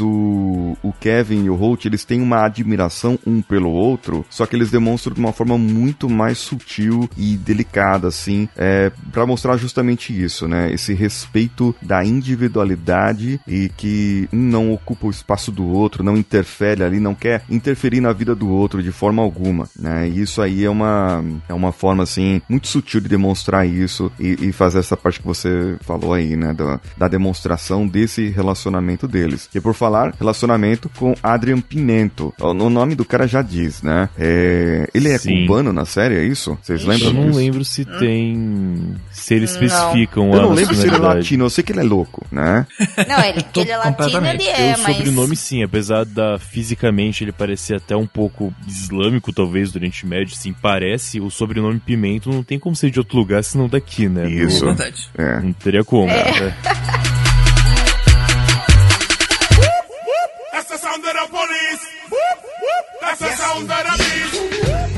o, 0.00 0.76
o 0.82 0.92
Kevin 0.92 1.44
e 1.44 1.50
o 1.50 1.54
Holt 1.54 1.86
eles 1.86 2.04
têm 2.04 2.20
uma 2.20 2.44
admiração 2.44 3.18
um 3.26 3.40
pelo 3.40 3.70
outro, 3.70 4.24
só 4.28 4.46
que 4.46 4.56
eles 4.56 4.70
demonstram 4.70 5.14
de 5.14 5.20
uma 5.20 5.32
forma 5.32 5.56
muito 5.56 6.08
mais 6.08 6.38
sutil 6.38 7.08
e 7.16 7.36
delicada, 7.36 8.08
assim, 8.08 8.48
é, 8.56 8.90
para 9.12 9.26
mostrar 9.26 9.56
justamente 9.56 10.12
isso, 10.12 10.46
né? 10.48 10.72
Esse 10.72 10.92
respeito 10.94 11.74
da 11.80 12.04
individualidade 12.04 13.40
e 13.46 13.70
que 13.76 14.28
um 14.32 14.50
não 14.50 14.72
ocupa 14.72 15.06
o 15.06 15.10
espaço 15.10 15.52
do 15.52 15.66
outro, 15.66 16.02
não 16.02 16.16
interfere 16.16 16.82
ali, 16.82 16.98
não 16.98 17.14
quer 17.14 17.42
interferir 17.48 17.99
na 18.00 18.12
vida 18.12 18.34
do 18.34 18.48
outro 18.48 18.82
de 18.82 18.92
forma 18.92 19.22
alguma, 19.22 19.68
né? 19.78 20.08
E 20.08 20.20
isso 20.20 20.40
aí 20.40 20.64
é 20.64 20.70
uma, 20.70 21.24
é 21.48 21.54
uma 21.54 21.72
forma, 21.72 22.02
assim, 22.02 22.40
muito 22.48 22.68
sutil 22.68 23.00
de 23.00 23.08
demonstrar 23.08 23.66
isso 23.66 24.10
e, 24.18 24.48
e 24.48 24.52
fazer 24.52 24.78
essa 24.78 24.96
parte 24.96 25.20
que 25.20 25.26
você 25.26 25.76
falou 25.80 26.14
aí, 26.14 26.36
né? 26.36 26.52
Da, 26.52 26.80
da 26.96 27.08
demonstração 27.08 27.86
desse 27.86 28.28
relacionamento 28.28 29.06
deles. 29.08 29.48
E 29.54 29.60
por 29.60 29.74
falar, 29.74 30.14
relacionamento 30.18 30.88
com 30.98 31.14
Adrian 31.22 31.60
Pimento. 31.60 32.32
O 32.40 32.50
o 32.60 32.68
nome 32.70 32.94
do 32.94 33.04
cara 33.04 33.26
já 33.26 33.42
diz, 33.42 33.82
né? 33.82 34.08
É, 34.18 34.88
ele 34.94 35.08
é 35.08 35.18
Sim. 35.18 35.46
cubano 35.46 35.72
na 35.72 35.84
série, 35.84 36.16
é 36.16 36.24
isso? 36.24 36.56
Vocês 36.62 36.84
lembram 36.84 37.08
Eu 37.08 37.14
não 37.14 37.26
disso? 37.26 37.38
lembro 37.38 37.64
se 37.64 37.84
tem. 37.84 38.96
Se 39.10 39.34
eles 39.34 39.54
Não. 39.54 39.62
especificam 39.62 40.30
Eu 40.32 40.38
a 40.38 40.42
não 40.42 40.52
lembro 40.52 40.74
se 40.74 40.86
ele 40.86 40.94
é 40.96 40.98
latino, 40.98 41.44
eu 41.44 41.50
sei 41.50 41.64
que 41.64 41.72
ele 41.72 41.80
é 41.80 41.84
louco, 41.84 42.24
né? 42.30 42.66
Não, 43.08 43.20
ele, 43.24 43.44
ele 43.56 43.70
é 43.70 43.76
latino, 43.76 44.26
ele 44.26 44.48
é, 44.48 44.74
o 44.76 44.82
mas. 44.82 44.96
sobrenome 44.96 45.36
sim, 45.36 45.62
apesar 45.62 46.04
da 46.04 46.38
fisicamente 46.38 47.24
ele 47.24 47.32
parecer 47.32 47.76
até 47.90 47.96
um 47.96 48.06
pouco 48.06 48.54
islâmico, 48.68 49.32
talvez, 49.32 49.72
do 49.72 49.76
Oriente 49.76 50.06
Médio, 50.06 50.36
sim, 50.36 50.52
parece, 50.52 51.20
o 51.20 51.28
sobrenome 51.28 51.80
Pimento 51.80 52.30
não 52.30 52.44
tem 52.44 52.56
como 52.58 52.76
ser 52.76 52.90
de 52.90 53.00
outro 53.00 53.18
lugar, 53.18 53.42
senão 53.42 53.68
daqui, 53.68 54.08
né? 54.08 54.30
Isso. 54.30 54.64
Não, 54.64 54.74
Verdade. 54.76 55.10
É. 55.18 55.40
não 55.40 55.52
teria 55.52 55.82
como. 55.82 56.06
né? 56.06 56.56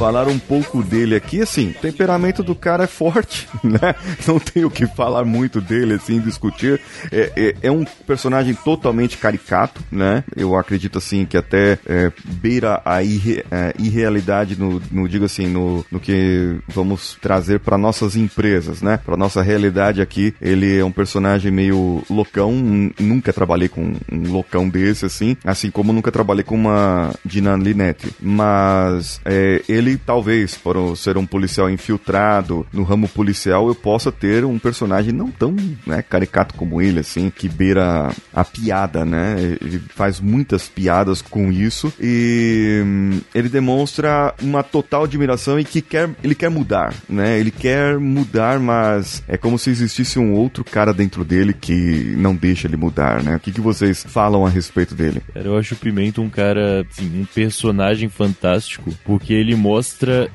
Falar 0.02 0.26
um 0.26 0.36
pouco 0.36 0.82
dele 0.82 1.14
aqui, 1.14 1.40
assim, 1.42 1.70
o 1.70 1.74
temperamento 1.74 2.42
do 2.42 2.56
cara 2.56 2.82
é 2.82 2.86
forte, 2.88 3.48
né? 3.62 3.94
Não 4.26 4.40
tenho 4.40 4.66
o 4.66 4.70
que 4.70 4.84
falar 4.84 5.24
muito 5.24 5.60
dele, 5.60 5.94
assim, 5.94 6.18
discutir. 6.18 6.80
É, 7.12 7.30
é, 7.36 7.54
é 7.68 7.70
um 7.70 7.84
personagem 8.04 8.52
totalmente 8.52 9.16
caricato, 9.16 9.80
né? 9.92 10.24
Eu 10.34 10.56
acredito, 10.56 10.98
assim, 10.98 11.24
que 11.24 11.36
até 11.36 11.78
é, 11.86 12.10
beira 12.24 12.82
a 12.84 13.00
irre- 13.04 13.44
é, 13.48 13.72
irrealidade 13.78 14.58
no, 14.58 14.82
no, 14.90 15.08
digo 15.08 15.24
assim, 15.24 15.46
no, 15.46 15.86
no 15.88 16.00
que 16.00 16.58
vamos 16.66 17.16
trazer 17.22 17.60
para 17.60 17.78
nossas 17.78 18.16
empresas, 18.16 18.82
né? 18.82 18.98
Para 19.06 19.16
nossa 19.16 19.40
realidade 19.40 20.02
aqui, 20.02 20.34
ele 20.42 20.78
é 20.80 20.84
um 20.84 20.90
personagem 20.90 21.52
meio 21.52 22.02
loucão. 22.10 22.50
Nunca 22.98 23.32
trabalhei 23.32 23.68
com 23.68 23.94
um 24.10 24.32
loucão 24.32 24.68
desse, 24.68 25.06
assim, 25.06 25.36
assim 25.44 25.70
como 25.70 25.92
nunca 25.92 26.10
trabalhei 26.10 26.42
com 26.42 26.56
uma 26.56 27.14
Dina 27.24 27.54
Linette. 27.54 28.12
Mas 28.20 29.20
é, 29.24 29.62
talvez, 29.96 30.54
por 30.54 30.96
ser 30.96 31.16
um 31.16 31.26
policial 31.26 31.70
infiltrado 31.70 32.66
no 32.72 32.82
ramo 32.82 33.08
policial, 33.08 33.68
eu 33.68 33.74
possa 33.74 34.10
ter 34.10 34.44
um 34.44 34.58
personagem 34.58 35.12
não 35.12 35.30
tão 35.30 35.54
né, 35.86 36.02
caricato 36.02 36.54
como 36.54 36.80
ele, 36.80 37.00
assim, 37.00 37.30
que 37.30 37.48
beira 37.48 38.10
a 38.32 38.44
piada, 38.44 39.04
né? 39.04 39.36
Ele 39.60 39.80
faz 39.94 40.20
muitas 40.20 40.68
piadas 40.68 41.22
com 41.22 41.50
isso 41.52 41.92
e 42.00 42.82
hum, 42.84 43.20
ele 43.34 43.48
demonstra 43.48 44.34
uma 44.42 44.62
total 44.62 45.04
admiração 45.04 45.58
e 45.58 45.64
que 45.64 45.80
quer, 45.80 46.10
ele 46.22 46.34
quer 46.34 46.50
mudar, 46.50 46.94
né? 47.08 47.38
Ele 47.38 47.50
quer 47.50 47.98
mudar, 47.98 48.58
mas 48.58 49.22
é 49.28 49.36
como 49.36 49.58
se 49.58 49.70
existisse 49.70 50.18
um 50.18 50.32
outro 50.32 50.64
cara 50.64 50.92
dentro 50.92 51.24
dele 51.24 51.52
que 51.52 52.14
não 52.16 52.34
deixa 52.34 52.66
ele 52.66 52.76
mudar, 52.76 53.22
né? 53.22 53.36
O 53.36 53.40
que, 53.40 53.52
que 53.52 53.60
vocês 53.60 54.04
falam 54.08 54.46
a 54.46 54.48
respeito 54.48 54.94
dele? 54.94 55.22
Cara, 55.32 55.46
eu 55.46 55.56
acho 55.56 55.74
o 55.74 55.78
Pimento 55.78 56.22
um 56.22 56.28
cara, 56.28 56.86
assim, 56.90 57.20
um 57.20 57.24
personagem 57.24 58.08
fantástico, 58.08 58.92
porque 59.04 59.32
ele 59.32 59.54
mostra, 59.54 59.81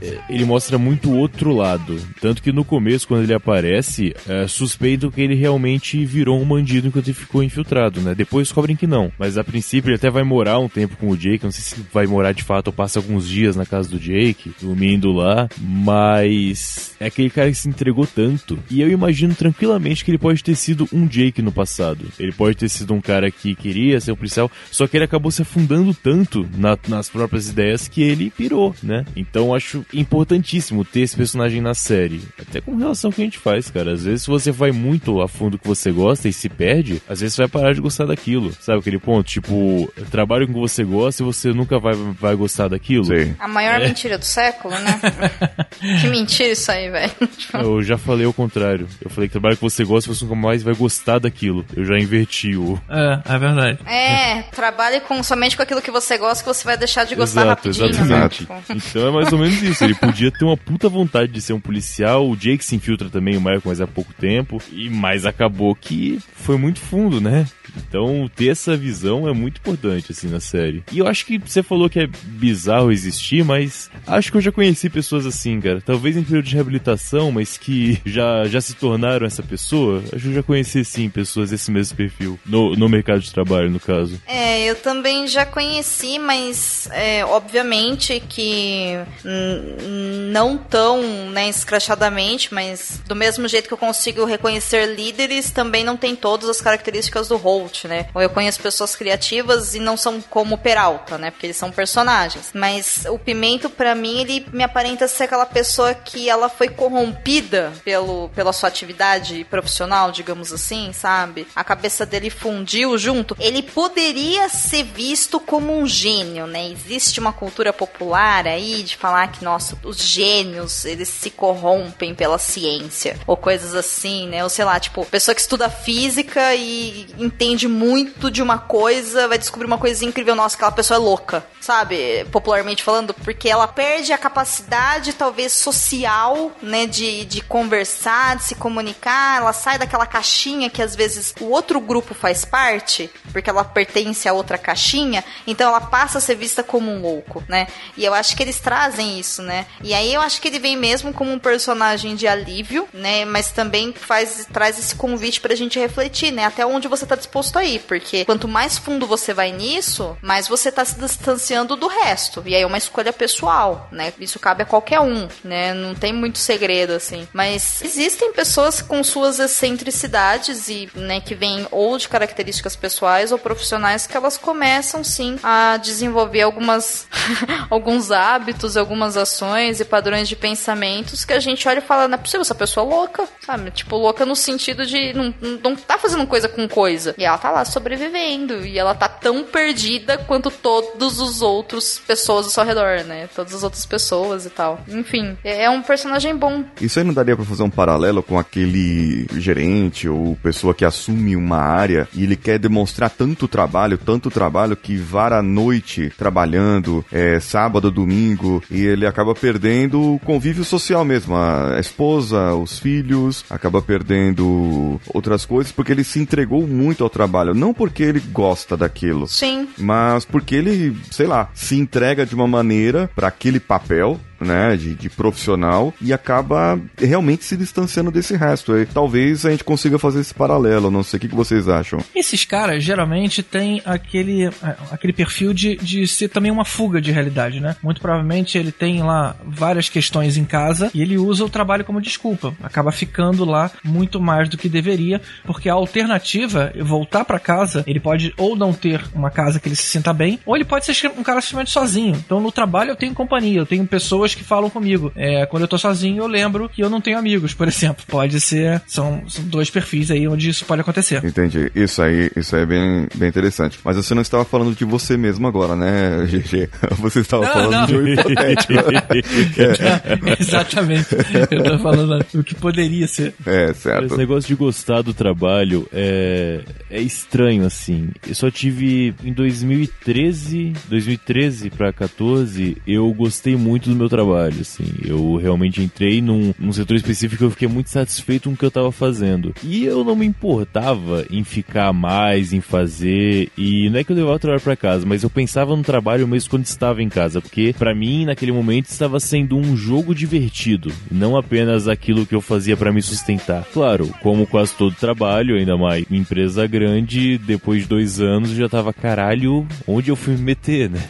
eh, 0.02 0.20
ele 0.30 0.46
mostra 0.46 0.78
muito 0.78 1.12
outro 1.12 1.54
lado. 1.56 2.00
Tanto 2.22 2.42
que 2.42 2.52
no 2.52 2.64
começo, 2.66 3.08
quando 3.08 3.24
ele 3.24 3.34
aparece, 3.34 4.14
é, 4.28 4.48
suspeitam 4.48 5.10
que 5.12 5.22
ele 5.22 5.36
realmente 5.36 6.04
virou 6.06 6.42
um 6.42 6.46
bandido 6.46 6.88
enquanto 6.88 7.08
ele 7.08 7.14
ficou 7.14 7.44
infiltrado, 7.44 8.02
né? 8.02 8.14
Depois 8.16 8.48
descobrem 8.48 8.76
que 8.76 8.88
não. 8.88 9.12
Mas 9.18 9.38
a 9.38 9.44
princípio 9.44 9.90
ele 9.90 9.96
até 9.96 10.10
vai 10.10 10.24
morar 10.24 10.60
um 10.60 10.70
tempo 10.70 10.96
com 10.98 11.10
o 11.10 11.18
Jake, 11.18 11.44
não 11.44 11.52
sei 11.52 11.64
se 11.64 11.76
vai 11.94 12.06
morar 12.08 12.32
de 12.34 12.44
fato 12.44 12.68
ou 12.68 12.74
passa 12.74 13.00
alguns 13.00 13.28
dias 13.28 13.56
na 13.56 13.66
casa 13.66 13.90
do 13.90 14.00
Jake, 14.00 14.52
dormindo 14.62 15.12
lá, 15.12 15.48
mas 15.62 16.96
é 17.00 17.06
aquele 17.08 17.30
cara 17.30 17.50
que 17.50 17.58
se 17.58 17.70
entregou 17.70 18.06
tanto. 18.08 18.58
E 18.70 18.82
eu 18.82 18.90
imagino 18.90 19.34
tranquilamente 19.36 20.04
que 20.04 20.12
ele 20.12 20.18
pode 20.18 20.44
ter 20.44 20.56
sido 20.56 20.88
um 20.92 21.06
Jake 21.06 21.42
no 21.42 21.52
passado. 21.52 22.06
Ele 22.20 22.32
pode 22.32 22.58
ter 22.58 22.70
sido 22.70 22.94
um 22.94 23.02
cara 23.02 23.30
que 23.32 23.56
queria 23.56 24.00
ser 24.00 24.12
um 24.12 24.16
policial, 24.16 24.52
só 24.72 24.88
que 24.88 24.98
ele 24.98 25.06
acabou 25.06 25.32
se 25.32 25.42
afundando 25.42 25.94
tanto 25.94 26.48
na- 26.58 26.78
nas 26.88 27.10
próprias 27.10 27.50
ideias 27.50 27.88
que 27.88 28.02
ele 28.02 28.30
pirou, 28.30 28.76
né? 28.82 29.06
Então 29.16 29.37
eu 29.40 29.54
acho 29.56 29.86
importantíssimo 29.94 30.84
ter 30.86 31.02
esse 31.02 31.16
personagem 31.16 31.62
na 31.62 31.74
série. 31.74 32.22
Até 32.40 32.62
com 32.62 32.76
relação 32.76 33.10
ao 33.10 33.14
que 33.14 33.22
a 33.22 33.26
gente 33.26 33.38
faz, 33.38 33.70
cara. 33.70 33.94
Às 33.94 34.04
vezes, 34.04 34.24
se 34.24 34.28
você 34.28 34.52
vai 34.52 34.72
muito 34.72 35.22
a 35.22 35.28
fundo 35.28 35.58
que 35.58 35.68
você 35.68 35.92
gosta 35.92 36.28
e 36.28 36.34
se 36.34 36.50
perde, 36.50 37.02
às 37.08 37.22
vezes 37.22 37.36
você 37.36 37.42
vai 37.44 37.50
parar 37.50 37.74
de 37.74 37.82
gostar 37.82 38.06
daquilo. 38.06 38.52
Sabe 38.60 38.80
aquele 38.80 39.00
ponto? 39.00 39.28
Tipo, 39.28 39.92
trabalho 40.12 40.46
com 40.48 40.54
o 40.54 40.56
que 40.56 40.62
você 40.62 40.84
gosta 40.84 41.22
e 41.22 41.26
você 41.26 41.50
nunca 41.54 41.80
vai, 41.80 41.94
vai 42.20 42.36
gostar 42.36 42.68
daquilo. 42.68 43.06
Sei. 43.06 43.34
A 43.40 43.48
maior 43.48 43.82
É. 43.82 43.88
mentira 43.88 44.18
do 44.18 44.26
século, 44.26 44.74
né? 44.80 45.00
que 46.02 46.08
mentira 46.08 46.52
isso 46.52 46.72
aí, 46.72 46.90
velho. 46.90 47.12
Eu 47.54 47.82
já 47.84 47.98
falei 47.98 48.26
o 48.26 48.34
contrário. 48.34 48.88
Eu 49.02 49.10
falei 49.10 49.28
que 49.28 49.34
trabalho 49.34 49.56
que 49.56 49.62
você 49.64 49.84
gosta 49.84 50.10
e 50.12 50.16
você 50.16 50.24
nunca 50.26 50.36
mais 50.36 50.64
vai 50.64 50.74
gostar 50.74 51.20
daquilo. 51.20 51.66
Eu 51.76 51.86
já 51.86 51.98
inverti 51.98 52.56
o. 52.56 52.80
É, 52.90 53.22
é 53.36 53.38
verdade. 53.40 53.80
É, 53.86 54.42
trabalhe 54.54 55.00
com, 55.02 55.22
somente 55.24 55.56
com 55.56 55.64
aquilo 55.64 55.82
que 55.82 55.92
você 55.92 56.18
gosta 56.18 56.44
que 56.44 56.48
você 56.48 56.64
vai 56.64 56.78
deixar 56.78 57.04
de 57.06 57.16
gostar 57.16 57.42
Exato, 57.42 57.50
rapidinho, 57.70 57.86
né? 57.86 57.92
exatamente. 57.92 58.38
Tipo, 58.40 58.54
Então 58.76 59.08
é 59.08 59.12
mais 59.12 59.27
ou 59.32 59.40
menos 59.40 59.62
isso. 59.62 59.84
Ele 59.84 59.96
podia 59.96 60.32
ter 60.32 60.46
uma 60.46 60.58
puta 60.58 60.90
vontade 60.90 61.32
de 61.32 61.42
ser 61.42 61.54
um 61.54 61.60
policial. 61.60 62.30
O 62.30 62.36
Jake 62.36 62.64
se 62.64 62.76
infiltra 62.76 63.10
também, 63.10 63.38
o 63.38 63.42
Michael, 63.42 63.62
mas 63.66 63.82
há 63.82 63.88
pouco 63.88 64.14
tempo. 64.14 64.62
E 64.72 64.90
mas 64.90 65.26
acabou 65.26 65.76
que 65.76 66.20
foi 66.34 66.58
muito 66.58 66.80
fundo, 66.80 67.20
né? 67.22 67.46
Então 67.76 68.30
ter 68.36 68.50
essa 68.50 68.76
visão 68.76 69.28
é 69.28 69.34
muito 69.34 69.60
importante 69.60 70.12
assim 70.12 70.28
na 70.28 70.40
série. 70.40 70.84
E 70.92 71.00
eu 71.00 71.08
acho 71.08 71.26
que 71.26 71.38
você 71.38 71.62
falou 71.62 71.90
que 71.90 72.00
é 72.00 72.08
bizarro 72.08 72.92
existir, 72.92 73.44
mas 73.44 73.90
acho 74.06 74.32
que 74.32 74.38
eu 74.38 74.42
já 74.42 74.52
conheci 74.52 74.90
pessoas 74.90 75.26
assim, 75.26 75.60
cara. 75.60 75.82
Talvez 75.82 76.18
em 76.18 76.24
período 76.24 76.46
de 76.46 76.56
reabilitação, 76.56 77.32
mas 77.32 77.58
que 77.58 78.00
já, 78.06 78.46
já 78.46 78.62
se 78.62 78.74
tornaram 78.74 79.26
essa 79.26 79.44
pessoa. 79.44 80.04
Acho 80.14 80.24
que 80.24 80.30
eu 80.30 80.36
já 80.36 80.44
conheci 80.44 80.84
sim 80.84 81.10
pessoas 81.10 81.50
desse 81.52 81.72
mesmo 81.72 81.98
perfil 81.98 82.40
no, 82.46 82.76
no 82.76 82.90
mercado 82.90 83.22
de 83.22 83.32
trabalho, 83.32 83.70
no 83.70 83.80
caso. 83.80 84.20
É, 84.26 84.64
eu 84.66 84.76
também 84.76 85.28
já 85.28 85.46
conheci, 85.46 86.20
mas 86.20 86.90
é, 86.92 87.26
obviamente 87.26 88.22
que 88.28 88.98
não 89.24 90.58
tão 90.58 91.02
né, 91.32 91.50
escrachadamente, 91.50 92.54
mas 92.54 93.02
do 93.06 93.16
mesmo 93.16 93.48
jeito 93.48 93.68
que 93.68 93.74
eu 93.74 93.78
consigo 93.78 94.26
reconhecer 94.26 94.86
líderes, 94.96 95.52
também 95.52 95.84
não 95.84 95.98
tem 95.98 96.16
todas 96.16 96.50
as 96.50 96.62
características 96.62 97.28
do 97.28 97.38
Holt, 97.38 97.86
né? 97.86 98.08
Eu 98.16 98.30
conheço 98.30 98.62
pessoas 98.62 98.96
criativas 98.96 99.76
e 99.76 99.80
não 99.80 99.98
são 99.98 100.22
como 100.22 100.58
Peralta, 100.58 101.18
né? 101.18 101.32
Porque 101.32 101.46
eles 101.46 101.58
são 101.58 101.72
personagens. 101.72 102.52
Mas 102.54 103.06
o 103.10 103.18
Pimento, 103.18 103.70
pra 103.70 103.96
mim, 103.96 104.22
ele 104.22 104.46
me 104.52 104.64
aparenta 104.64 105.08
ser 105.08 105.24
aquela 105.24 105.46
pessoa 105.46 105.94
que 105.94 106.30
ela 106.30 106.50
foi 106.50 106.70
corrompida 106.70 107.72
pelo, 107.84 108.30
pela 108.30 108.54
sua 108.54 108.70
atividade 108.70 109.46
profissional, 109.46 110.12
digamos 110.12 110.52
assim, 110.52 110.92
sabe? 110.94 111.48
A 111.56 111.64
cabeça 111.64 112.06
dele 112.06 112.30
fundiu 112.30 112.98
junto. 112.98 113.36
Ele 113.40 113.62
poderia 113.62 114.50
ser 114.50 114.84
visto 114.84 115.40
como 115.40 115.78
um 115.78 115.88
gênio, 115.88 116.48
né? 116.48 116.70
Existe 116.70 117.20
uma 117.20 117.34
cultura 117.34 117.72
popular 117.72 118.48
aí 118.48 118.84
de 118.84 118.97
falar 118.98 119.28
que, 119.28 119.44
nossa, 119.44 119.78
os 119.84 119.98
gênios, 119.98 120.86
eles 120.86 121.10
se 121.10 121.30
corrompem 121.30 122.16
pela 122.16 122.38
ciência. 122.38 123.20
Ou 123.26 123.38
coisas 123.38 123.76
assim, 123.76 124.28
né? 124.28 124.44
Ou 124.44 124.50
sei 124.50 124.66
lá, 124.66 124.80
tipo, 124.80 125.06
pessoa 125.06 125.36
que 125.36 125.42
estuda 125.42 125.70
física 125.70 126.56
e 126.56 127.08
entende 127.18 127.68
muito 127.68 128.30
de 128.32 128.42
uma 128.42 128.58
coisa, 128.58 129.28
vai 129.28 129.38
descobrir 129.38 129.68
uma 129.68 129.78
coisa 129.78 130.04
incrível. 130.04 130.36
Nossa, 130.36 130.56
aquela 130.56 130.72
pessoa 130.72 130.98
é 130.98 131.02
louca, 131.02 131.46
sabe? 131.62 132.26
Popularmente 132.32 132.84
falando, 132.84 133.14
porque 133.14 133.50
ela 133.50 133.68
perde 133.68 134.12
a 134.12 134.18
capacidade, 134.18 135.14
talvez, 135.14 135.54
social, 135.54 136.52
né? 136.62 136.86
De, 136.86 137.26
de 137.26 137.42
conversar, 137.42 138.38
de 138.38 138.44
se 138.44 138.56
comunicar. 138.56 139.38
Ela 139.42 139.54
sai 139.54 139.78
daquela 139.78 140.06
caixinha 140.06 140.70
que 140.70 140.82
às 140.82 140.96
vezes 140.96 141.34
o 141.40 141.46
outro 141.46 141.80
grupo 141.80 142.14
faz 142.14 142.44
parte, 142.46 143.10
porque 143.32 143.50
ela 143.50 143.64
pertence 143.64 144.28
a 144.28 144.34
outra 144.34 144.58
caixinha, 144.58 145.24
então 145.46 145.70
ela 145.70 145.82
passa 145.82 146.18
a 146.18 146.22
ser 146.22 146.36
vista 146.36 146.64
como 146.64 146.92
um 146.92 147.02
louco, 147.02 147.44
né? 147.48 147.68
E 147.96 148.04
eu 148.04 148.14
acho 148.14 148.36
que 148.36 148.44
eles 148.44 148.60
trazem 148.60 148.87
isso, 148.96 149.42
né? 149.42 149.66
E 149.84 149.94
aí 149.94 150.14
eu 150.14 150.22
acho 150.22 150.42
que 150.42 150.48
ele 150.48 150.60
vem 150.60 150.76
mesmo 150.76 151.14
como 151.14 151.32
um 151.32 151.40
personagem 151.40 152.16
de 152.16 152.28
alívio, 152.28 152.88
né? 152.94 153.26
Mas 153.26 153.52
também 153.52 153.94
faz 153.94 154.48
traz 154.52 154.80
esse 154.80 154.96
convite 154.96 155.42
pra 155.42 155.56
gente 155.56 155.80
refletir, 155.80 156.32
né? 156.32 156.46
Até 156.46 156.66
onde 156.66 156.88
você 156.88 157.06
tá 157.06 157.16
disposto 157.16 157.58
a 157.58 157.64
ir, 157.64 157.80
porque 157.82 158.26
quanto 158.26 158.48
mais 158.48 158.78
fundo 158.78 159.06
você 159.06 159.34
vai 159.34 159.52
nisso, 159.52 160.18
mais 160.22 160.48
você 160.48 160.72
tá 160.72 160.84
se 160.86 160.98
distanciando 161.00 161.76
do 161.76 161.88
resto. 161.88 162.44
E 162.46 162.56
aí 162.56 162.62
é 162.62 162.66
uma 162.66 162.78
escolha 162.78 163.12
pessoal, 163.12 163.88
né? 163.92 164.14
Isso 164.20 164.40
cabe 164.40 164.64
a 164.64 164.66
qualquer 164.66 165.00
um, 165.00 165.28
né? 165.44 165.74
Não 165.74 165.94
tem 165.96 166.14
muito 166.14 166.38
segredo 166.38 166.94
assim. 166.94 167.28
Mas 167.34 167.82
existem 167.82 168.32
pessoas 168.32 168.82
com 168.82 169.04
suas 169.04 169.40
excentricidades 169.40 170.70
e, 170.70 170.90
né, 170.96 171.20
que 171.20 171.36
vêm 171.36 171.68
ou 171.72 171.98
de 171.98 172.08
características 172.08 172.76
pessoais 172.76 173.32
ou 173.32 173.40
profissionais 173.40 174.08
que 174.08 174.16
elas 174.16 174.38
começam 174.38 175.04
sim 175.04 175.40
a 175.44 175.78
desenvolver 175.78 176.42
algumas 176.42 177.08
alguns 177.70 178.12
hábitos, 178.12 178.77
algumas 178.78 179.18
ações 179.18 179.80
e 179.80 179.86
padrões 179.86 180.28
de 180.28 180.36
pensamentos 180.36 181.26
que 181.26 181.34
a 181.34 181.40
gente 181.40 181.68
olha 181.68 181.80
e 181.80 181.82
fala, 181.82 182.08
não 182.08 182.16
é 182.16 182.18
possível, 182.18 182.42
essa 182.42 182.56
pessoa 182.56 182.86
é 182.86 182.90
louca, 182.90 183.28
sabe? 183.46 183.72
Tipo, 183.72 183.98
louca 183.98 184.26
no 184.26 184.36
sentido 184.36 184.86
de 184.86 185.14
não, 185.14 185.34
não 185.64 185.76
tá 185.76 185.98
fazendo 185.98 186.26
coisa 186.26 186.48
com 186.48 186.68
coisa. 186.68 187.14
E 187.18 187.26
ela 187.26 187.38
tá 187.38 187.52
lá 187.52 187.66
sobrevivendo. 187.66 188.66
E 188.66 188.80
ela 188.80 188.96
tá 188.96 189.08
tão 189.08 189.44
perdida 189.44 190.18
quanto 190.18 190.50
todos 190.50 191.20
os 191.20 191.42
outros 191.42 192.00
pessoas 192.06 192.46
ao 192.46 192.52
seu 192.52 192.64
redor, 192.64 193.04
né? 193.04 193.28
Todas 193.36 193.54
as 193.54 193.64
outras 193.64 193.86
pessoas 193.86 194.46
e 194.46 194.50
tal. 194.50 194.80
Enfim, 194.88 195.38
é 195.44 195.68
é 195.68 195.70
um 195.70 195.82
personagem 195.82 196.36
bom. 196.36 196.64
Isso 196.80 197.00
aí 197.00 197.06
não 197.06 197.14
daria 197.14 197.36
pra 197.36 197.46
fazer 197.46 197.64
um 197.64 197.70
paralelo 197.70 198.24
com 198.24 198.40
aquele 198.40 199.28
gerente 199.38 200.08
ou 200.08 200.36
pessoa 200.42 200.74
que 200.74 200.86
assume 200.86 201.36
uma 201.36 201.58
área 201.58 202.08
e 202.14 202.24
ele 202.24 202.36
quer 202.36 202.58
demonstrar 202.58 203.10
tanto 203.10 203.48
trabalho, 203.48 203.98
tanto 203.98 204.32
trabalho 204.32 204.78
que 204.78 204.96
vara 204.96 205.40
a 205.40 205.44
noite 205.44 206.12
trabalhando, 206.18 207.04
é, 207.12 207.40
sábado, 207.40 207.92
domingo, 207.92 208.64
e 208.70 208.86
ele 208.86 209.06
acaba 209.06 209.34
perdendo 209.34 210.16
o 210.16 210.20
convívio 210.20 210.64
social 210.64 211.04
mesmo, 211.06 211.36
a 211.36 211.80
esposa, 211.80 212.54
os 212.54 212.80
filhos, 212.80 213.46
acaba 213.50 213.82
perdendo 213.82 215.00
outras 215.14 215.46
coisas 215.46 215.72
porque 215.72 215.92
ele 215.92 216.04
se 216.04 216.20
entregou 216.20 216.68
muito 216.68 217.04
ao 217.04 217.10
trabalho, 217.10 217.54
não 217.54 217.74
porque 217.74 218.04
ele 218.04 218.20
gosta 218.20 218.76
daquilo, 218.76 219.28
Sim. 219.28 219.68
mas 219.78 220.26
porque 220.26 220.56
ele, 220.56 220.96
sei 221.12 221.28
lá, 221.28 221.50
se 221.54 221.78
entrega 221.78 222.26
de 222.26 222.36
uma 222.36 222.48
maneira 222.48 223.10
para 223.16 223.28
aquele 223.28 223.60
papel 223.60 224.20
né, 224.40 224.76
de, 224.76 224.96
de 224.96 225.10
profissional 225.10 225.94
e 226.02 226.14
acaba 226.14 226.80
realmente 226.98 227.44
se 227.44 227.58
distanciando 227.58 228.12
desse 228.12 228.36
resto. 228.36 228.78
E 228.78 228.86
talvez 228.86 229.46
a 229.46 229.52
gente 229.52 229.64
consiga 229.64 230.00
fazer 230.00 230.22
esse 230.22 230.34
paralelo, 230.34 230.92
não 230.92 231.04
sei 231.04 231.18
o 231.18 231.22
que, 231.22 231.28
que 231.28 231.36
vocês 231.36 231.68
acham. 231.68 232.00
Esses 232.16 232.46
caras 232.46 232.84
geralmente 232.84 233.42
têm 233.44 233.82
aquele, 233.86 234.46
é, 234.46 234.52
aquele 234.92 235.14
perfil 235.14 235.54
de, 235.54 235.76
de 235.78 236.08
ser 236.08 236.30
também 236.30 236.52
uma 236.52 236.66
fuga 236.66 237.02
de 237.02 237.12
realidade, 237.12 237.60
né? 237.60 237.76
Muito 237.82 238.02
provavelmente 238.02 238.58
ele 238.58 238.72
tem 238.72 239.02
lá 239.04 239.36
várias 239.46 239.90
questões 239.90 240.38
em 240.38 240.46
casa 240.46 240.92
e 240.94 241.02
ele 241.02 241.18
usa 241.18 241.46
o 241.46 241.50
trabalho 241.50 241.84
como 241.84 242.02
desculpa. 242.02 242.54
Acaba 242.62 242.92
ficando 242.92 243.46
lá 243.46 243.72
muito 243.84 244.20
mais 244.20 244.50
do 244.50 244.58
que 244.58 244.70
deveria, 244.70 245.22
porque 245.46 245.70
a 245.70 245.74
alternativa, 245.74 246.72
voltar 246.82 247.26
para 247.26 247.40
casa, 247.40 247.84
ele 247.88 248.00
pode 248.00 248.34
ou 248.38 248.56
não 248.56 248.74
ter 248.74 249.04
uma 249.14 249.30
casa 249.30 249.60
que 249.60 249.68
ele 249.68 249.76
se 249.76 249.84
sinta 249.84 250.14
bem, 250.14 250.40
ou 250.46 250.56
ele 250.56 250.66
pode 250.66 250.86
ser 250.86 251.12
um 251.18 251.24
cara 251.24 251.42
simplesmente 251.42 251.72
sozinho. 251.72 252.16
Então 252.26 252.40
no 252.40 252.52
trabalho 252.52 252.92
eu 252.92 252.96
tenho 252.96 253.14
companhia, 253.14 253.60
eu 253.60 253.66
tenho 253.66 253.86
pessoas 253.86 254.27
que 254.36 254.44
falam 254.44 254.70
comigo. 254.70 255.12
É, 255.16 255.46
quando 255.46 255.64
eu 255.64 255.68
tô 255.68 255.78
sozinho, 255.78 256.24
eu 256.24 256.28
lembro 256.28 256.68
que 256.70 256.82
eu 256.82 256.90
não 256.90 257.00
tenho 257.02 257.18
amigos, 257.18 257.54
por 257.54 257.68
exemplo. 257.70 258.04
Pode 258.08 258.40
ser. 258.42 258.82
São, 258.88 259.24
são 259.28 259.44
dois 259.46 259.70
perfis 259.70 260.12
aí 260.12 260.28
onde 260.28 260.50
isso 260.50 260.66
pode 260.66 260.82
acontecer. 260.82 261.24
Entendi. 261.24 261.72
Isso 261.76 262.02
aí, 262.02 262.30
isso 262.36 262.56
aí 262.56 262.64
é 262.64 262.66
bem, 262.66 263.08
bem 263.16 263.30
interessante. 263.30 263.80
Mas 263.84 263.96
você 263.98 264.14
não 264.14 264.22
estava 264.22 264.44
falando 264.46 264.76
de 264.76 264.86
você 264.86 265.18
mesmo 265.18 265.48
agora, 265.48 265.76
né, 265.76 266.26
GG? 266.30 266.70
Você 267.00 267.20
estava 267.22 267.46
Não, 267.46 267.54
falando 267.54 267.72
não. 267.72 267.86
de 267.86 267.96
um 267.98 268.08
hipotético. 268.08 268.74
Exatamente. 270.40 271.08
Eu 271.52 271.64
tô 271.64 271.80
falando 271.80 272.26
o 272.36 272.44
que 272.44 272.56
poderia 272.56 273.08
ser. 273.08 273.34
é, 273.46 273.74
certo. 273.74 274.06
Esse 274.06 274.18
negócio 274.18 274.48
de 274.48 274.56
gostar 274.56 275.02
do 275.02 275.14
trabalho 275.14 275.88
é, 275.92 276.62
é 276.90 277.02
estranho, 277.02 277.66
assim. 277.66 278.10
Eu 278.28 278.36
só 278.36 278.50
tive 278.50 279.14
em 279.24 279.34
2013, 279.34 280.74
2013 280.90 281.70
pra 281.70 281.92
14, 281.94 282.78
eu 282.88 283.12
gostei 283.14 283.56
muito 283.56 283.90
do 283.90 283.96
meu 283.96 284.10
trabalho, 284.10 284.17
assim. 284.60 284.86
Eu 285.04 285.36
realmente 285.36 285.82
entrei 285.82 286.22
num, 286.22 286.54
num 286.60 286.74
setor 286.74 286.96
específico 286.96 287.40
que 287.40 287.46
eu 287.46 287.52
fiquei 287.52 287.68
muito 287.68 287.90
satisfeito 287.90 288.50
com 288.50 288.56
o 288.56 288.58
que 288.58 288.66
eu 288.66 288.72
tava 288.72 288.92
fazendo. 288.92 289.54
E 289.64 289.86
eu 289.86 290.04
não 290.04 290.16
me 290.16 290.26
importava 290.26 291.26
em 291.30 291.44
ficar 291.44 291.94
mais, 291.94 292.54
em 292.54 292.62
fazer. 292.62 293.50
E 293.58 293.90
não 293.90 294.00
é 294.00 294.04
que 294.04 294.12
eu 294.12 294.16
levava 294.16 294.36
o 294.36 294.40
trabalho 294.40 294.62
pra 294.62 294.76
casa, 294.76 295.06
mas 295.06 295.24
eu 295.24 295.30
pensava 295.30 295.76
no 295.76 295.84
trabalho 295.84 296.28
mesmo 296.28 296.50
quando 296.50 296.66
estava 296.66 297.02
em 297.02 297.10
casa, 297.10 297.42
porque 297.42 297.74
pra 297.78 297.94
mim, 297.94 298.26
naquele 298.26 298.52
momento, 298.52 298.88
estava 298.88 299.20
sendo 299.20 299.58
um 299.58 299.76
jogo 299.76 300.14
divertido, 300.14 300.92
não 301.12 301.38
apenas 301.38 301.88
aquilo 301.88 302.26
que 302.26 302.36
eu 302.36 302.42
fazia 302.42 302.78
pra 302.78 302.92
me 302.92 303.02
sustentar. 303.02 303.66
Claro, 303.74 304.10
como 304.22 304.48
quase 304.48 304.74
todo 304.76 304.96
trabalho, 304.96 305.56
ainda 305.56 305.78
mais 305.78 306.06
em 306.10 306.18
empresa 306.18 306.66
grande, 306.68 307.38
depois 307.38 307.84
de 307.84 307.88
dois 307.88 308.20
anos 308.20 308.52
já 308.52 308.70
tava, 308.70 308.94
caralho, 308.94 309.68
onde 309.88 310.10
eu 310.10 310.16
fui 310.16 310.36
me 310.36 310.42
meter, 310.42 310.90
né? 310.90 311.00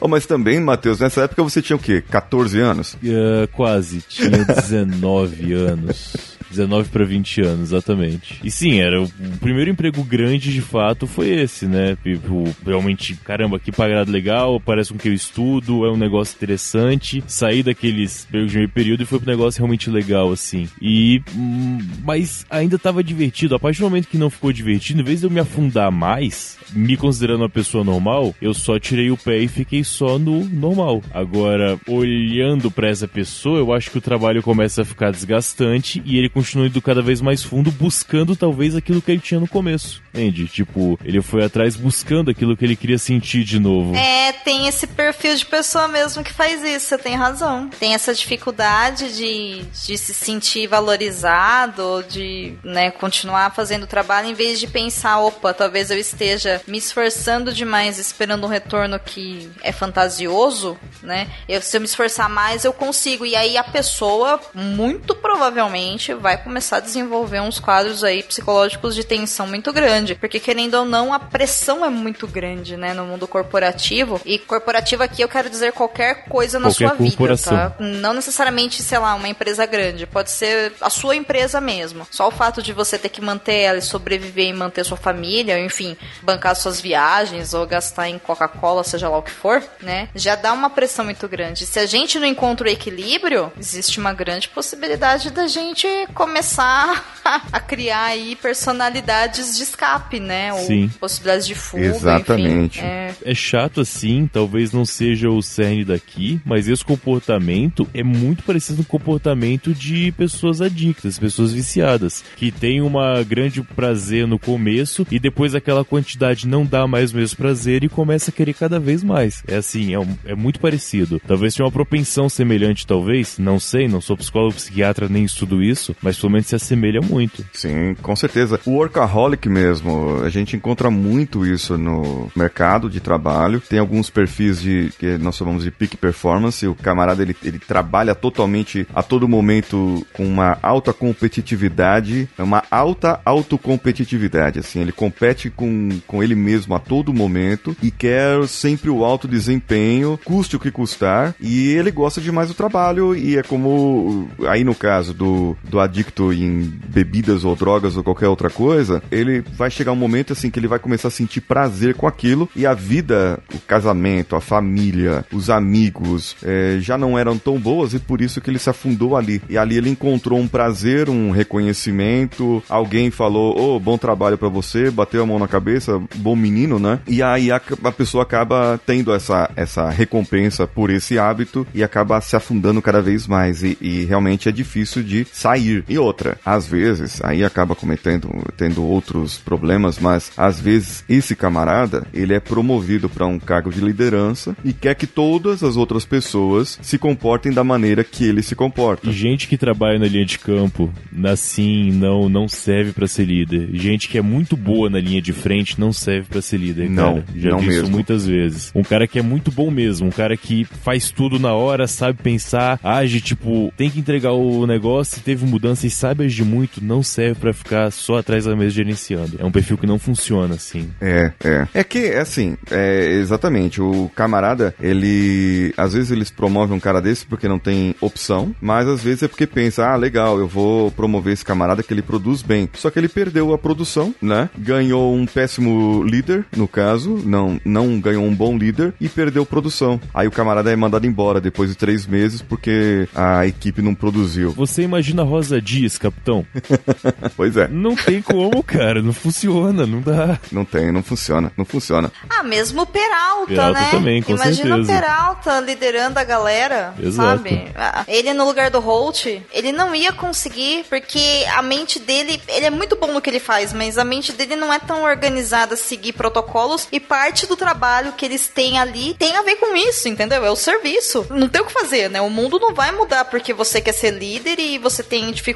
Oh, 0.00 0.08
mas 0.08 0.26
também, 0.26 0.47
Matheus, 0.60 1.00
nessa 1.00 1.22
época 1.22 1.42
você 1.42 1.60
tinha 1.60 1.76
o 1.76 1.80
quê? 1.80 2.00
14 2.08 2.60
anos? 2.60 2.96
Ah, 3.04 3.48
quase, 3.52 4.00
tinha 4.08 4.44
19 4.46 5.52
anos. 5.52 6.37
19 6.50 6.88
para 6.88 7.04
20 7.04 7.40
anos, 7.42 7.60
exatamente. 7.72 8.40
E 8.42 8.50
sim, 8.50 8.80
era 8.80 9.02
o 9.02 9.08
primeiro 9.40 9.70
emprego 9.70 10.02
grande 10.02 10.52
de 10.52 10.60
fato 10.60 11.06
foi 11.06 11.28
esse, 11.30 11.66
né? 11.66 11.96
Tipo, 12.02 12.44
realmente, 12.64 13.14
caramba, 13.16 13.58
que 13.58 13.72
pagado 13.72 14.10
legal, 14.10 14.60
parece 14.60 14.92
com 14.92 14.98
que 14.98 15.08
eu 15.08 15.14
estudo, 15.14 15.84
é 15.84 15.90
um 15.92 15.96
negócio 15.96 16.34
interessante. 16.36 17.22
Saí 17.26 17.62
daqueles 17.62 18.24
empregos 18.26 18.52
de 18.52 18.58
meio 18.58 18.68
período 18.68 19.02
e 19.02 19.06
foi 19.06 19.18
pro 19.18 19.30
negócio 19.30 19.58
realmente 19.58 19.90
legal, 19.90 20.30
assim. 20.32 20.68
E. 20.80 21.22
hum, 21.34 21.78
Mas 22.04 22.46
ainda 22.50 22.78
tava 22.78 23.02
divertido. 23.02 23.54
A 23.54 23.58
partir 23.58 23.80
do 23.80 23.84
momento 23.84 24.08
que 24.08 24.18
não 24.18 24.30
ficou 24.30 24.52
divertido, 24.52 25.00
em 25.00 25.04
vez 25.04 25.20
de 25.20 25.26
eu 25.26 25.30
me 25.30 25.40
afundar 25.40 25.90
mais, 25.90 26.58
me 26.72 26.96
considerando 26.96 27.42
uma 27.42 27.48
pessoa 27.48 27.84
normal, 27.84 28.34
eu 28.40 28.52
só 28.54 28.78
tirei 28.78 29.10
o 29.10 29.16
pé 29.16 29.38
e 29.38 29.48
fiquei 29.48 29.84
só 29.84 30.18
no 30.18 30.44
normal. 30.44 31.02
Agora, 31.12 31.78
olhando 31.86 32.70
pra 32.70 32.88
essa 32.88 33.06
pessoa, 33.08 33.58
eu 33.58 33.72
acho 33.72 33.90
que 33.90 33.98
o 33.98 34.02
trabalho 34.02 34.42
começa 34.42 34.82
a 34.82 34.84
ficar 34.84 35.10
desgastante 35.10 36.02
e 36.04 36.18
ele 36.18 36.28
continua 36.38 36.66
indo 36.68 36.80
cada 36.80 37.02
vez 37.02 37.20
mais 37.20 37.42
fundo, 37.42 37.70
buscando 37.72 38.36
talvez 38.36 38.76
aquilo 38.76 39.02
que 39.02 39.10
ele 39.10 39.20
tinha 39.20 39.40
no 39.40 39.48
começo. 39.48 40.00
Entende? 40.14 40.46
Tipo, 40.46 40.98
ele 41.04 41.20
foi 41.20 41.44
atrás 41.44 41.74
buscando 41.74 42.30
aquilo 42.30 42.56
que 42.56 42.64
ele 42.64 42.76
queria 42.76 42.98
sentir 42.98 43.42
de 43.42 43.58
novo. 43.58 43.94
É, 43.94 44.32
tem 44.32 44.68
esse 44.68 44.86
perfil 44.86 45.34
de 45.34 45.44
pessoa 45.44 45.88
mesmo 45.88 46.22
que 46.22 46.32
faz 46.32 46.62
isso, 46.62 46.86
você 46.86 46.98
tem 46.98 47.16
razão. 47.16 47.68
Tem 47.80 47.94
essa 47.94 48.14
dificuldade 48.14 49.16
de, 49.16 49.62
de 49.86 49.98
se 49.98 50.14
sentir 50.14 50.66
valorizado, 50.68 51.82
ou 51.82 52.02
de 52.02 52.54
né, 52.62 52.90
continuar 52.90 53.54
fazendo 53.54 53.82
o 53.82 53.86
trabalho, 53.86 54.28
em 54.28 54.34
vez 54.34 54.60
de 54.60 54.66
pensar, 54.66 55.18
opa, 55.20 55.52
talvez 55.52 55.90
eu 55.90 55.98
esteja 55.98 56.60
me 56.66 56.78
esforçando 56.78 57.52
demais, 57.52 57.98
esperando 57.98 58.44
um 58.44 58.50
retorno 58.50 58.98
que 58.98 59.50
é 59.62 59.72
fantasioso, 59.72 60.78
né? 61.02 61.28
Eu, 61.48 61.60
se 61.60 61.76
eu 61.76 61.80
me 61.80 61.86
esforçar 61.86 62.28
mais, 62.28 62.64
eu 62.64 62.72
consigo. 62.72 63.26
E 63.26 63.34
aí 63.34 63.56
a 63.56 63.64
pessoa, 63.64 64.40
muito 64.54 65.14
provavelmente, 65.14 66.14
vai 66.14 66.27
começar 66.36 66.76
a 66.76 66.80
desenvolver 66.80 67.40
uns 67.40 67.58
quadros 67.58 68.04
aí 68.04 68.22
psicológicos 68.22 68.94
de 68.94 69.04
tensão 69.04 69.46
muito 69.46 69.72
grande. 69.72 70.14
Porque, 70.14 70.38
querendo 70.38 70.74
ou 70.74 70.84
não, 70.84 71.12
a 71.12 71.18
pressão 71.18 71.84
é 71.84 71.88
muito 71.88 72.26
grande, 72.26 72.76
né, 72.76 72.92
no 72.92 73.04
mundo 73.04 73.26
corporativo. 73.26 74.20
E 74.24 74.38
corporativo 74.38 75.02
aqui 75.02 75.22
eu 75.22 75.28
quero 75.28 75.48
dizer 75.48 75.72
qualquer 75.72 76.24
coisa 76.24 76.58
na 76.58 76.68
Qualquer 76.68 76.88
sua 76.88 76.94
vida, 76.96 77.38
tá? 77.38 77.72
Não 77.78 78.12
necessariamente, 78.12 78.82
sei 78.82 78.98
lá, 78.98 79.14
uma 79.14 79.28
empresa 79.28 79.64
grande. 79.66 80.06
Pode 80.06 80.30
ser 80.30 80.72
a 80.80 80.90
sua 80.90 81.16
empresa 81.16 81.60
mesmo. 81.60 82.06
Só 82.10 82.28
o 82.28 82.30
fato 82.30 82.62
de 82.62 82.72
você 82.72 82.98
ter 82.98 83.08
que 83.08 83.20
manter 83.20 83.54
ela 83.54 83.78
e 83.78 83.82
sobreviver 83.82 84.46
e 84.46 84.52
manter 84.52 84.84
sua 84.84 84.96
família, 84.96 85.58
enfim, 85.58 85.96
bancar 86.22 86.54
suas 86.56 86.80
viagens 86.80 87.54
ou 87.54 87.66
gastar 87.66 88.08
em 88.08 88.18
Coca-Cola, 88.18 88.84
seja 88.84 89.08
lá 89.08 89.18
o 89.18 89.22
que 89.22 89.30
for, 89.30 89.62
né? 89.80 90.08
Já 90.14 90.34
dá 90.34 90.52
uma 90.52 90.70
pressão 90.70 91.04
muito 91.04 91.28
grande. 91.28 91.66
Se 91.66 91.78
a 91.78 91.86
gente 91.86 92.18
não 92.18 92.26
encontra 92.26 92.66
o 92.66 92.70
equilíbrio, 92.70 93.52
existe 93.58 93.98
uma 93.98 94.12
grande 94.12 94.48
possibilidade 94.48 95.30
da 95.30 95.46
gente 95.46 95.86
começar 96.18 97.20
a 97.52 97.60
criar 97.60 98.04
aí 98.06 98.34
personalidades 98.36 99.56
de 99.56 99.62
escape, 99.62 100.18
né? 100.18 100.52
Ou 100.52 100.60
Sim. 100.60 100.90
possibilidades 100.98 101.46
de 101.46 101.54
fuga, 101.54 101.84
Exatamente. 101.84 102.78
enfim. 102.78 102.86
É, 102.86 103.14
É 103.24 103.34
chato 103.34 103.80
assim, 103.80 104.28
talvez 104.32 104.72
não 104.72 104.84
seja 104.84 105.28
o 105.30 105.40
cerne 105.42 105.84
daqui, 105.84 106.40
mas 106.44 106.66
esse 106.68 106.84
comportamento 106.84 107.86
é 107.94 108.02
muito 108.02 108.42
parecido 108.42 108.78
com 108.84 108.96
o 108.96 108.98
comportamento 109.00 109.72
de 109.74 110.10
pessoas 110.12 110.60
adictas, 110.60 111.18
pessoas 111.18 111.52
viciadas, 111.52 112.24
que 112.36 112.50
tem 112.50 112.80
uma 112.80 113.22
grande 113.22 113.62
prazer 113.62 114.26
no 114.26 114.38
começo 114.38 115.06
e 115.10 115.18
depois 115.18 115.54
aquela 115.54 115.84
quantidade 115.84 116.48
não 116.48 116.64
dá 116.64 116.86
mais 116.86 117.12
o 117.12 117.16
mesmo 117.16 117.36
prazer 117.36 117.84
e 117.84 117.88
começa 117.88 118.30
a 118.30 118.34
querer 118.34 118.54
cada 118.54 118.80
vez 118.80 119.04
mais. 119.04 119.42
É 119.46 119.56
assim, 119.56 119.92
é, 119.94 119.98
um- 119.98 120.16
é 120.24 120.34
muito 120.34 120.58
parecido. 120.60 121.20
Talvez 121.26 121.54
tenha 121.54 121.64
uma 121.66 121.72
propensão 121.72 122.28
semelhante, 122.28 122.86
talvez, 122.86 123.38
não 123.38 123.60
sei, 123.60 123.86
não 123.86 124.00
sou 124.00 124.16
psicólogo, 124.16 124.54
psiquiatra, 124.54 125.08
nem 125.08 125.24
estudo 125.24 125.62
isso, 125.62 125.94
mas 126.02 126.07
pelo 126.16 126.32
menos 126.32 126.46
se 126.46 126.54
assemelha 126.54 127.00
muito. 127.00 127.44
Sim, 127.52 127.94
com 128.00 128.14
certeza. 128.16 128.60
O 128.64 128.72
workaholic 128.72 129.48
mesmo, 129.48 130.22
a 130.24 130.28
gente 130.28 130.56
encontra 130.56 130.90
muito 130.90 131.44
isso 131.44 131.76
no 131.76 132.30
mercado 132.34 132.88
de 132.88 133.00
trabalho. 133.00 133.60
Tem 133.60 133.78
alguns 133.78 134.10
perfis 134.10 134.60
de 134.60 134.90
que 134.98 135.18
nós 135.18 135.36
chamamos 135.36 135.64
de 135.64 135.70
peak 135.70 135.96
performance. 135.96 136.66
O 136.66 136.74
camarada 136.74 137.22
ele, 137.22 137.36
ele 137.42 137.58
trabalha 137.58 138.14
totalmente 138.14 138.86
a 138.94 139.02
todo 139.02 139.28
momento 139.28 140.06
com 140.12 140.26
uma 140.26 140.58
alta 140.62 140.92
competitividade, 140.92 142.28
uma 142.38 142.62
alta 142.70 143.20
autocompetitividade. 143.24 144.60
Assim, 144.60 144.80
ele 144.80 144.92
compete 144.92 145.50
com, 145.50 146.00
com 146.06 146.22
ele 146.22 146.34
mesmo 146.34 146.74
a 146.74 146.78
todo 146.78 147.12
momento 147.12 147.76
e 147.82 147.90
quer 147.90 148.46
sempre 148.46 148.90
o 148.90 149.04
alto 149.04 149.26
desempenho, 149.26 150.18
custe 150.24 150.56
o 150.56 150.60
que 150.60 150.70
custar. 150.70 151.34
E 151.40 151.68
ele 151.68 151.90
gosta 151.90 152.20
demais 152.20 152.48
do 152.48 152.54
trabalho 152.54 153.14
e 153.14 153.36
é 153.36 153.42
como 153.42 154.28
aí 154.46 154.64
no 154.64 154.74
caso 154.74 155.12
do, 155.12 155.56
do 155.64 155.80
adicto 155.80 155.97
adicto 155.98 156.32
em 156.32 156.72
bebidas 156.88 157.44
ou 157.44 157.56
drogas 157.56 157.96
ou 157.96 158.04
qualquer 158.04 158.28
outra 158.28 158.48
coisa, 158.48 159.02
ele 159.10 159.42
vai 159.56 159.70
chegar 159.70 159.92
um 159.92 159.96
momento 159.96 160.32
assim 160.32 160.50
que 160.50 160.58
ele 160.58 160.68
vai 160.68 160.78
começar 160.78 161.08
a 161.08 161.10
sentir 161.10 161.40
prazer 161.40 161.94
com 161.94 162.06
aquilo 162.06 162.48
e 162.54 162.64
a 162.66 162.74
vida, 162.74 163.40
o 163.52 163.58
casamento, 163.58 164.36
a 164.36 164.40
família, 164.40 165.24
os 165.32 165.50
amigos 165.50 166.36
é, 166.42 166.78
já 166.80 166.96
não 166.96 167.18
eram 167.18 167.36
tão 167.36 167.58
boas 167.58 167.94
e 167.94 167.98
por 167.98 168.20
isso 168.20 168.40
que 168.40 168.48
ele 168.50 168.58
se 168.58 168.70
afundou 168.70 169.16
ali. 169.16 169.42
E 169.48 169.58
ali 169.58 169.76
ele 169.76 169.90
encontrou 169.90 170.38
um 170.38 170.46
prazer, 170.46 171.08
um 171.08 171.30
reconhecimento, 171.30 172.62
alguém 172.68 173.10
falou, 173.10 173.58
ô, 173.58 173.76
oh, 173.76 173.80
bom 173.80 173.98
trabalho 173.98 174.38
para 174.38 174.48
você, 174.48 174.90
bateu 174.90 175.22
a 175.22 175.26
mão 175.26 175.38
na 175.38 175.48
cabeça, 175.48 176.00
bom 176.16 176.36
menino, 176.36 176.78
né? 176.78 177.00
E 177.06 177.22
aí 177.22 177.50
a, 177.50 177.60
a 177.84 177.92
pessoa 177.92 178.22
acaba 178.22 178.80
tendo 178.86 179.12
essa, 179.12 179.50
essa 179.56 179.90
recompensa 179.90 180.66
por 180.66 180.90
esse 180.90 181.18
hábito 181.18 181.66
e 181.74 181.82
acaba 181.82 182.20
se 182.20 182.36
afundando 182.36 182.80
cada 182.80 183.02
vez 183.02 183.26
mais 183.26 183.62
e, 183.62 183.76
e 183.80 184.04
realmente 184.04 184.48
é 184.48 184.52
difícil 184.52 185.02
de 185.02 185.26
sair. 185.32 185.84
E 185.88 185.98
outra, 185.98 186.38
às 186.44 186.66
vezes, 186.66 187.20
aí 187.24 187.44
acaba 187.44 187.74
cometendo, 187.74 188.28
tendo 188.56 188.84
outros 188.84 189.38
problemas, 189.38 189.98
mas 189.98 190.30
às 190.36 190.60
vezes 190.60 191.04
esse 191.08 191.34
camarada, 191.34 192.06
ele 192.12 192.34
é 192.34 192.40
promovido 192.40 193.08
para 193.08 193.26
um 193.26 193.38
cargo 193.38 193.70
de 193.70 193.80
liderança 193.80 194.56
e 194.64 194.72
quer 194.72 194.94
que 194.94 195.06
todas 195.06 195.62
as 195.62 195.76
outras 195.76 196.04
pessoas 196.04 196.78
se 196.82 196.98
comportem 196.98 197.52
da 197.52 197.64
maneira 197.64 198.04
que 198.04 198.24
ele 198.24 198.42
se 198.42 198.54
comporta. 198.54 199.08
E 199.08 199.12
gente 199.12 199.48
que 199.48 199.56
trabalha 199.56 199.98
na 199.98 200.06
linha 200.06 200.24
de 200.24 200.38
campo, 200.38 200.92
assim, 201.24 201.90
não 201.92 202.28
não 202.28 202.48
serve 202.48 202.92
para 202.92 203.06
ser 203.06 203.24
líder. 203.24 203.70
Gente 203.72 204.08
que 204.08 204.18
é 204.18 204.22
muito 204.22 204.56
boa 204.56 204.90
na 204.90 205.00
linha 205.00 205.22
de 205.22 205.32
frente 205.32 205.78
não 205.80 205.92
serve 205.92 206.28
para 206.28 206.42
ser 206.42 206.58
líder, 206.58 206.90
não, 206.90 207.14
cara. 207.14 207.26
Já 207.36 207.50
não 207.50 207.58
vi 207.58 207.66
mesmo. 207.68 207.82
isso 207.82 207.90
muitas 207.90 208.26
vezes. 208.26 208.72
Um 208.74 208.82
cara 208.82 209.06
que 209.06 209.18
é 209.18 209.22
muito 209.22 209.50
bom 209.50 209.70
mesmo, 209.70 210.08
um 210.08 210.10
cara 210.10 210.36
que 210.36 210.64
faz 210.64 211.10
tudo 211.10 211.38
na 211.38 211.54
hora, 211.54 211.86
sabe 211.86 212.22
pensar, 212.22 212.78
age 212.82 213.20
tipo, 213.20 213.72
tem 213.76 213.90
que 213.90 213.98
entregar 213.98 214.32
o 214.32 214.66
negócio, 214.66 215.22
teve 215.22 215.46
mudança 215.46 215.77
e 215.84 215.90
sabe 215.90 216.24
agir 216.24 216.44
muito, 216.44 216.82
não 216.82 217.02
serve 217.02 217.40
para 217.40 217.52
ficar 217.52 217.90
só 217.90 218.18
atrás 218.18 218.44
da 218.44 218.56
mesa 218.56 218.70
gerenciando. 218.70 219.36
É 219.38 219.44
um 219.44 219.50
perfil 219.50 219.76
que 219.76 219.86
não 219.86 219.98
funciona 219.98 220.54
assim. 220.54 220.90
É, 221.00 221.32
é. 221.42 221.68
É 221.74 221.84
que, 221.84 222.12
assim, 222.12 222.56
é, 222.70 223.12
exatamente, 223.12 223.80
o 223.80 224.10
camarada, 224.14 224.74
ele. 224.80 225.72
Às 225.76 225.92
vezes 225.92 226.10
eles 226.10 226.30
promovem 226.30 226.76
um 226.76 226.80
cara 226.80 227.00
desse 227.00 227.26
porque 227.26 227.48
não 227.48 227.58
tem 227.58 227.94
opção, 228.00 228.54
mas 228.60 228.86
às 228.86 229.02
vezes 229.02 229.24
é 229.24 229.28
porque 229.28 229.46
pensa, 229.46 229.86
ah, 229.86 229.96
legal, 229.96 230.38
eu 230.38 230.48
vou 230.48 230.90
promover 230.90 231.32
esse 231.32 231.44
camarada 231.44 231.82
que 231.82 231.92
ele 231.92 232.02
produz 232.02 232.42
bem. 232.42 232.68
Só 232.74 232.90
que 232.90 232.98
ele 232.98 233.08
perdeu 233.08 233.52
a 233.52 233.58
produção, 233.58 234.14
né? 234.20 234.48
Ganhou 234.56 235.14
um 235.14 235.26
péssimo 235.26 236.02
líder, 236.02 236.44
no 236.56 236.68
caso, 236.68 237.20
não, 237.24 237.60
não 237.64 238.00
ganhou 238.00 238.24
um 238.24 238.34
bom 238.34 238.56
líder 238.56 238.94
e 239.00 239.08
perdeu 239.08 239.44
produção. 239.46 240.00
Aí 240.12 240.26
o 240.26 240.32
camarada 240.32 240.72
é 240.72 240.76
mandado 240.76 241.06
embora 241.06 241.40
depois 241.40 241.70
de 241.70 241.76
três 241.76 242.06
meses 242.06 242.42
porque 242.42 243.08
a 243.14 243.46
equipe 243.46 243.82
não 243.82 243.94
produziu. 243.94 244.50
Você 244.52 244.82
imagina 244.82 245.22
a 245.22 245.24
Rosa 245.24 245.60
Dias, 245.68 245.98
capitão? 245.98 246.46
pois 247.36 247.54
é. 247.58 247.68
Não 247.68 247.94
tem 247.94 248.22
como, 248.22 248.62
cara, 248.62 249.02
não 249.02 249.12
funciona, 249.12 249.86
não 249.86 250.00
dá. 250.00 250.40
Não 250.50 250.64
tem, 250.64 250.90
não 250.90 251.02
funciona, 251.02 251.52
não 251.58 251.64
funciona. 251.66 252.10
Ah, 252.30 252.42
mesmo 252.42 252.80
o 252.82 252.86
Peralta, 252.86 253.48
Peralta 253.48 253.78
né? 253.78 253.88
também, 253.90 254.22
com 254.22 254.32
Imagina 254.32 254.76
certeza. 254.76 254.80
o 254.80 254.86
Peralta 254.86 255.60
liderando 255.60 256.18
a 256.18 256.24
galera, 256.24 256.94
Exato. 256.98 257.28
sabe? 257.28 257.70
Ah, 257.76 258.02
Ele 258.08 258.32
no 258.32 258.46
lugar 258.46 258.70
do 258.70 258.80
Holt, 258.80 259.26
ele 259.52 259.70
não 259.70 259.94
ia 259.94 260.10
conseguir, 260.10 260.86
porque 260.88 261.44
a 261.54 261.60
mente 261.60 261.98
dele, 261.98 262.40
ele 262.48 262.64
é 262.64 262.70
muito 262.70 262.96
bom 262.96 263.12
no 263.12 263.20
que 263.20 263.28
ele 263.28 263.38
faz, 263.38 263.70
mas 263.74 263.98
a 263.98 264.04
mente 264.04 264.32
dele 264.32 264.56
não 264.56 264.72
é 264.72 264.78
tão 264.78 265.02
organizada 265.02 265.74
a 265.74 265.76
seguir 265.76 266.14
protocolos 266.14 266.88
e 266.90 266.98
parte 266.98 267.46
do 267.46 267.56
trabalho 267.56 268.12
que 268.12 268.24
eles 268.24 268.48
têm 268.48 268.78
ali 268.78 269.12
tem 269.18 269.36
a 269.36 269.42
ver 269.42 269.56
com 269.56 269.76
isso, 269.76 270.08
entendeu? 270.08 270.42
É 270.46 270.50
o 270.50 270.56
serviço. 270.56 271.26
Não 271.28 271.46
tem 271.46 271.60
o 271.60 271.66
que 271.66 271.72
fazer, 271.74 272.08
né? 272.08 272.22
O 272.22 272.30
mundo 272.30 272.58
não 272.58 272.72
vai 272.72 272.90
mudar 272.90 273.26
porque 273.26 273.52
você 273.52 273.82
quer 273.82 273.92
ser 273.92 274.12
líder 274.12 274.58
e 274.58 274.78
você 274.78 275.02
tem 275.02 275.30
dificuldade 275.30 275.47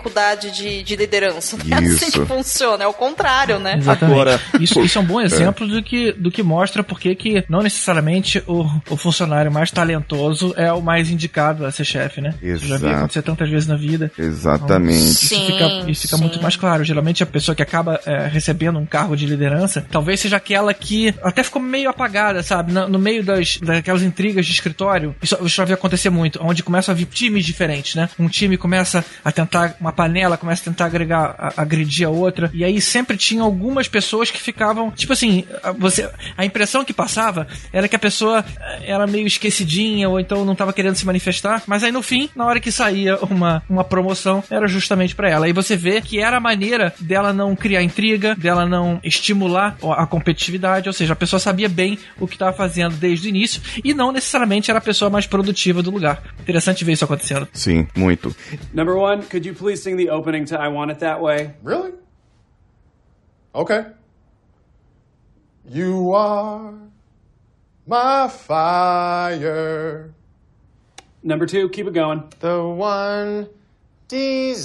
de, 0.52 0.83
de 0.83 0.96
liderança. 0.96 1.57
Não 1.64 1.76
é 1.76 1.81
assim 1.81 2.07
Isso. 2.09 2.20
que 2.20 2.26
funciona, 2.26 2.85
é 2.85 2.87
o 2.87 2.92
contrário, 2.92 3.59
né? 3.59 3.76
Exatamente. 3.78 4.12
Agora- 4.20 4.40
isso, 4.61 4.81
isso 4.81 4.98
é 4.98 5.00
um 5.00 5.05
bom 5.05 5.20
exemplo 5.20 5.66
do, 5.66 5.83
que, 5.83 6.12
do 6.12 6.31
que 6.31 6.42
mostra 6.42 6.83
porque 6.83 7.14
que 7.14 7.44
não 7.48 7.62
necessariamente 7.62 8.42
o, 8.46 8.64
o 8.90 8.96
funcionário 8.96 9.50
mais 9.50 9.70
talentoso 9.70 10.55
é 10.57 10.72
o 10.72 10.81
mais 10.81 11.11
indicado 11.11 11.64
a 11.64 11.70
ser 11.70 11.85
chefe, 11.85 12.20
né? 12.20 12.35
Isso 12.42 12.66
já 12.66 12.76
vi 12.76 12.85
Exato. 12.87 12.96
acontecer 12.98 13.22
tantas 13.22 13.48
vezes 13.48 13.66
na 13.66 13.76
vida. 13.76 14.11
Exatamente. 14.18 14.98
Isso 15.00 15.26
Sim, 15.26 15.46
fica, 15.46 15.90
isso 15.90 16.02
fica 16.02 16.16
sim. 16.16 16.22
muito 16.22 16.42
mais 16.42 16.57
claro. 16.57 16.85
Geralmente 16.85 17.22
a 17.22 17.26
pessoa 17.26 17.55
que 17.55 17.62
acaba 17.62 18.00
é, 18.07 18.26
recebendo 18.26 18.78
um 18.78 18.87
cargo 18.87 19.16
de 19.16 19.26
liderança, 19.26 19.85
talvez 19.90 20.20
seja 20.20 20.37
aquela 20.37 20.72
que 20.74 21.14
até 21.22 21.42
ficou 21.42 21.61
meio 21.61 21.88
apagada, 21.88 22.42
sabe? 22.42 22.72
No, 22.72 22.88
no 22.88 22.98
meio 22.98 23.22
das, 23.22 23.59
daquelas 23.59 24.02
intrigas 24.02 24.46
de 24.46 24.52
escritório. 24.52 25.14
Isso, 25.22 25.37
isso 25.40 25.57
já 25.57 25.64
vi 25.64 25.72
acontecer 25.72 26.11
muito, 26.11 26.38
onde 26.42 26.62
começam 26.62 26.92
a 26.92 26.96
vir 26.96 27.07
times 27.07 27.44
diferentes, 27.44 27.94
né? 27.94 28.09
Um 28.18 28.28
time 28.28 28.57
começa 28.57 29.05
a 29.24 29.33
tentar, 29.33 29.76
uma 29.83 29.92
panela 29.92 30.37
começa 30.37 30.62
a 30.62 30.64
tentar 30.73 30.87
agregar, 30.87 31.35
a- 31.38 31.53
agredir 31.62 32.07
a 32.07 32.11
outra, 32.11 32.51
e 32.55 32.64
aí 32.64 32.81
sempre 32.81 33.16
tinha 33.16 33.42
algumas 33.42 33.88
pessoas 33.88 34.31
que 34.31 34.40
ficavam, 34.40 34.90
tipo 34.90 35.12
assim, 35.12 35.45
a- 35.62 35.73
você, 35.73 36.09
a 36.37 36.45
impressão 36.45 36.85
que 36.85 36.92
passava 36.92 37.47
era 37.73 37.88
que 37.88 37.97
a 37.97 37.99
pessoa 37.99 38.45
eh, 38.61 38.83
era 38.92 39.07
meio 39.07 39.27
esquecidinha, 39.27 40.09
ou 40.09 40.21
então 40.21 40.45
não 40.45 40.53
estava 40.53 40.73
querendo 40.73 40.95
se 40.95 41.05
manifestar, 41.05 41.62
mas 41.66 41.83
aí 41.83 41.90
no 41.92 42.03
fim, 42.03 42.31
na 42.37 42.47
hora 42.47 42.61
que 42.61 42.71
saía 42.71 43.16
uma, 43.23 43.62
uma 43.68 43.83
promoção, 43.85 44.42
era 44.49 44.66
justamente 44.68 45.14
pra 45.14 45.29
ela. 45.29 45.47
Aí 45.47 45.53
você 45.53 45.77
vê 45.77 46.01
que 46.01 46.18
era 46.21 46.37
a 46.37 46.40
maneira 46.40 46.95
dela 47.01 47.33
não 47.33 47.57
criar 47.57 47.83
intriga, 47.83 48.35
dela 48.37 48.64
não 48.66 49.01
estimular 49.03 49.77
a 49.97 50.07
competitividade, 50.07 50.88
ou 50.88 50.92
seja, 50.92 51.12
a 51.12 51.16
pessoa 51.16 51.40
sabia 51.40 51.68
bem 51.68 51.99
o 52.21 52.27
que 52.29 52.35
estava 52.35 52.53
fazendo 52.53 52.95
desde 52.97 53.27
o 53.27 53.31
início 53.31 53.61
e 53.83 53.92
não 53.95 54.12
necessariamente 54.12 54.71
era 54.71 54.79
a 54.79 54.83
pessoa 54.83 55.11
mais 55.11 55.27
produtiva 55.27 55.83
do 55.83 55.90
lugar. 55.90 56.23
Interessante 56.40 56.85
ver 56.85 56.92
isso 56.92 57.05
acontecendo. 57.05 57.49
Sim, 57.53 57.87
muito. 57.97 58.35
Number 58.75 58.95
one, 58.97 59.23
could 59.25 59.47
you 59.49 59.55
please 59.55 59.71
sing 59.76 59.96
the 59.96 60.11
opening 60.11 60.44
to 60.46 60.58
I 60.58 60.68
Want 60.68 60.90
It 60.90 61.00
That 61.00 61.20
Way? 61.20 61.54
Really? 61.62 61.92
Okay. 63.54 63.85
You 65.68 66.12
are 66.14 66.72
my 67.87 68.28
fire, 68.28 70.11
Number 71.22 71.46
two, 71.46 71.68
keep 71.68 71.87
it 71.87 71.94
going. 71.94 72.24
the 72.40 72.58
one 72.58 73.48
desire. 74.08 74.64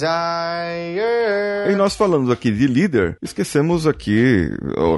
E 1.70 1.74
nós 1.76 1.94
falamos 1.94 2.30
aqui 2.30 2.50
de 2.50 2.66
líder, 2.66 3.16
esquecemos 3.22 3.86
aqui, 3.86 4.50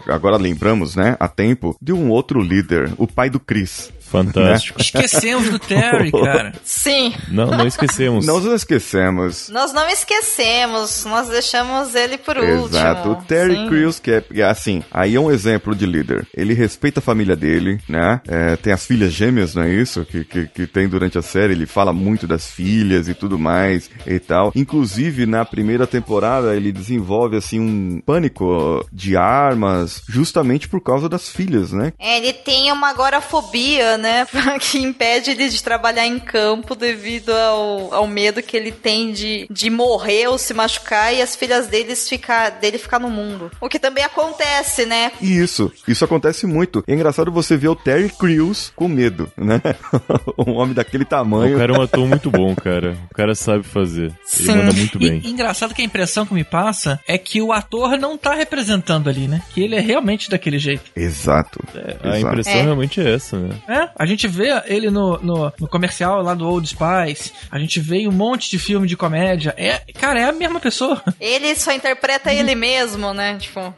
agora 0.08 0.36
lembramos, 0.36 0.96
né, 0.96 1.16
a 1.20 1.28
tempo, 1.28 1.76
de 1.80 1.92
um 1.92 2.10
outro 2.10 2.40
líder, 2.40 2.92
o 2.98 3.06
pai 3.06 3.30
do 3.30 3.38
Chris. 3.38 3.92
Fantástico. 4.10 4.80
Esquecemos 4.80 5.48
do 5.50 5.58
Terry, 5.58 6.10
cara. 6.12 6.52
Sim. 6.64 7.14
Não, 7.28 7.46
não 7.46 7.66
esquecemos. 7.66 8.26
Nós 8.26 8.44
não 8.44 8.54
esquecemos. 8.54 9.48
Nós 9.48 9.72
não 9.72 9.88
esquecemos, 9.88 11.04
nós 11.04 11.28
deixamos 11.28 11.94
ele 11.94 12.18
por 12.18 12.36
último. 12.36 12.66
Exato. 12.66 13.10
O 13.10 13.16
Terry 13.22 13.54
Sim. 13.54 13.68
Crews, 13.68 14.00
que 14.00 14.10
é, 14.10 14.24
é 14.34 14.42
assim, 14.42 14.82
aí 14.90 15.14
é 15.14 15.20
um 15.20 15.30
exemplo 15.30 15.74
de 15.74 15.86
líder. 15.86 16.26
Ele 16.34 16.54
respeita 16.54 16.98
a 16.98 17.02
família 17.02 17.36
dele, 17.36 17.80
né? 17.88 18.20
É, 18.26 18.56
tem 18.56 18.72
as 18.72 18.84
filhas 18.84 19.12
gêmeas, 19.12 19.54
não 19.54 19.62
é 19.62 19.70
isso? 19.70 20.04
Que, 20.04 20.24
que, 20.24 20.46
que 20.48 20.66
tem 20.66 20.88
durante 20.88 21.16
a 21.16 21.22
série. 21.22 21.52
Ele 21.52 21.66
fala 21.66 21.92
muito 21.92 22.26
das 22.26 22.50
filhas 22.50 23.08
e 23.08 23.14
tudo 23.14 23.38
mais 23.38 23.88
e 24.06 24.18
tal. 24.18 24.52
Inclusive, 24.56 25.24
na 25.24 25.44
primeira 25.44 25.86
temporada, 25.86 26.56
ele 26.56 26.72
desenvolve, 26.72 27.36
assim, 27.36 27.60
um 27.60 28.00
pânico 28.04 28.84
de 28.92 29.16
armas, 29.16 30.02
justamente 30.08 30.68
por 30.68 30.80
causa 30.80 31.08
das 31.08 31.28
filhas, 31.28 31.72
né? 31.72 31.92
É, 31.98 32.18
ele 32.18 32.32
tem 32.32 32.72
uma 32.72 32.90
agorafobia, 32.90 33.99
né? 34.00 34.26
Que 34.60 34.78
impede 34.78 35.30
ele 35.30 35.48
de 35.48 35.62
trabalhar 35.62 36.06
em 36.06 36.18
campo 36.18 36.74
devido 36.74 37.30
ao, 37.30 37.94
ao 37.94 38.06
medo 38.06 38.42
que 38.42 38.56
ele 38.56 38.70
tem 38.72 39.12
de, 39.12 39.46
de 39.50 39.70
morrer 39.70 40.28
ou 40.28 40.38
se 40.38 40.52
machucar 40.52 41.14
e 41.14 41.22
as 41.22 41.34
filhas 41.36 41.66
deles 41.66 42.08
ficar, 42.08 42.50
dele 42.50 42.78
ficar 42.78 42.98
no 42.98 43.08
mundo. 43.08 43.50
O 43.60 43.68
que 43.68 43.78
também 43.78 44.04
acontece, 44.04 44.84
né? 44.86 45.12
E 45.20 45.38
isso, 45.38 45.72
isso 45.88 46.04
acontece 46.04 46.46
muito. 46.46 46.84
É 46.86 46.92
engraçado 46.94 47.30
você 47.32 47.56
ver 47.56 47.68
o 47.68 47.76
Terry 47.76 48.10
Crews 48.10 48.72
com 48.76 48.88
medo, 48.88 49.30
né? 49.36 49.60
um 50.38 50.52
homem 50.56 50.74
daquele 50.74 51.04
tamanho. 51.04 51.54
O 51.56 51.58
cara 51.58 51.74
é 51.74 51.78
um 51.78 51.82
ator 51.82 52.06
muito 52.06 52.30
bom, 52.30 52.54
cara. 52.54 52.96
O 53.10 53.14
cara 53.14 53.34
sabe 53.34 53.62
fazer. 53.64 54.06
Ele 54.06 54.12
Sim. 54.24 54.56
manda 54.56 54.72
muito 54.72 54.98
bem. 54.98 55.20
e 55.24 55.30
engraçado 55.30 55.74
que 55.74 55.82
a 55.82 55.84
impressão 55.84 56.26
que 56.26 56.34
me 56.34 56.44
passa 56.44 57.00
é 57.06 57.16
que 57.18 57.40
o 57.42 57.52
ator 57.52 57.96
não 57.98 58.16
tá 58.16 58.34
representando 58.34 59.08
ali, 59.08 59.26
né? 59.28 59.42
Que 59.52 59.62
ele 59.62 59.76
é 59.76 59.80
realmente 59.80 60.30
daquele 60.30 60.58
jeito. 60.58 60.90
Exato. 60.94 61.60
A 62.02 62.16
exato. 62.16 62.26
impressão 62.26 62.52
É. 62.52 62.62
realmente 62.62 63.00
é 63.00 63.14
essa, 63.14 63.38
né? 63.38 63.54
É, 63.68 63.88
a 63.96 64.06
gente 64.06 64.26
vê 64.26 64.48
ele 64.66 64.90
no, 64.90 65.18
no, 65.22 65.52
no 65.60 65.68
comercial 65.68 66.22
lá 66.22 66.34
do 66.34 66.46
Old 66.48 66.66
Spice, 66.68 67.32
a 67.50 67.58
gente 67.58 67.80
vê 67.80 67.98
em 67.98 68.08
um 68.08 68.12
monte 68.12 68.50
de 68.50 68.58
filme 68.58 68.86
de 68.86 68.96
comédia. 68.96 69.54
É, 69.56 69.78
cara, 69.98 70.20
é 70.20 70.24
a 70.24 70.32
mesma 70.32 70.60
pessoa. 70.60 71.00
Ele 71.20 71.54
só 71.54 71.72
interpreta 71.72 72.32
ele 72.32 72.54
mesmo, 72.54 73.12
né? 73.14 73.36
Tipo. 73.38 73.72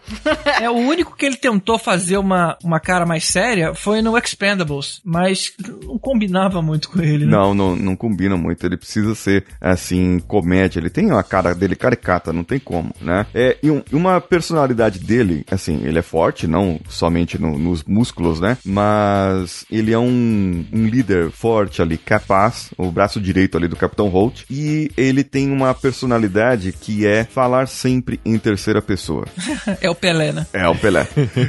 É 0.60 0.68
o 0.70 0.74
único 0.74 1.14
que 1.16 1.26
ele 1.26 1.36
tentou 1.36 1.78
fazer 1.78 2.16
uma, 2.16 2.56
uma 2.64 2.80
cara 2.80 3.04
mais 3.04 3.24
séria 3.24 3.74
foi 3.74 4.00
no 4.02 4.16
Expendables, 4.16 5.00
mas 5.04 5.52
não 5.84 5.98
combinava 5.98 6.62
muito 6.62 6.88
com 6.88 7.00
ele, 7.02 7.24
né? 7.26 7.30
Não, 7.32 7.52
não, 7.54 7.76
não 7.76 7.96
combina 7.96 8.36
muito. 8.36 8.64
Ele 8.64 8.76
precisa 8.76 9.14
ser, 9.14 9.44
assim, 9.60 10.18
comédia. 10.20 10.78
Ele 10.80 10.90
tem 10.90 11.06
uma 11.10 11.22
cara 11.22 11.54
dele 11.54 11.76
caricata, 11.76 12.32
não 12.32 12.44
tem 12.44 12.58
como, 12.58 12.94
né? 13.00 13.26
É, 13.34 13.56
e 13.62 13.70
um- 13.70 13.82
uma 13.92 14.20
personalidade 14.20 14.98
dele, 14.98 15.44
assim, 15.50 15.82
ele 15.84 15.98
é 15.98 16.02
forte, 16.02 16.46
não 16.46 16.80
somente 16.88 17.40
no- 17.40 17.58
nos 17.58 17.82
músculos, 17.84 18.40
né? 18.40 18.56
Mas 18.64 19.64
ele 19.70 19.82
ele 19.82 19.92
é 19.92 19.98
um, 19.98 20.01
um 20.02 20.86
líder 20.86 21.30
forte 21.30 21.80
ali, 21.82 21.96
capaz, 21.96 22.70
o 22.76 22.90
braço 22.90 23.20
direito 23.20 23.56
ali 23.56 23.68
do 23.68 23.76
Capitão 23.76 24.08
Holt, 24.08 24.42
e 24.50 24.90
ele 24.96 25.22
tem 25.24 25.50
uma 25.50 25.74
personalidade 25.74 26.72
que 26.72 27.06
é 27.06 27.24
falar 27.24 27.66
sempre 27.68 28.20
em 28.24 28.38
terceira 28.38 28.80
pessoa. 28.82 29.26
É 29.80 29.88
o 29.90 29.94
Pelé, 29.94 30.32
né? 30.32 30.46
É, 30.52 30.68
o 30.68 30.74
Pelé. 30.74 31.06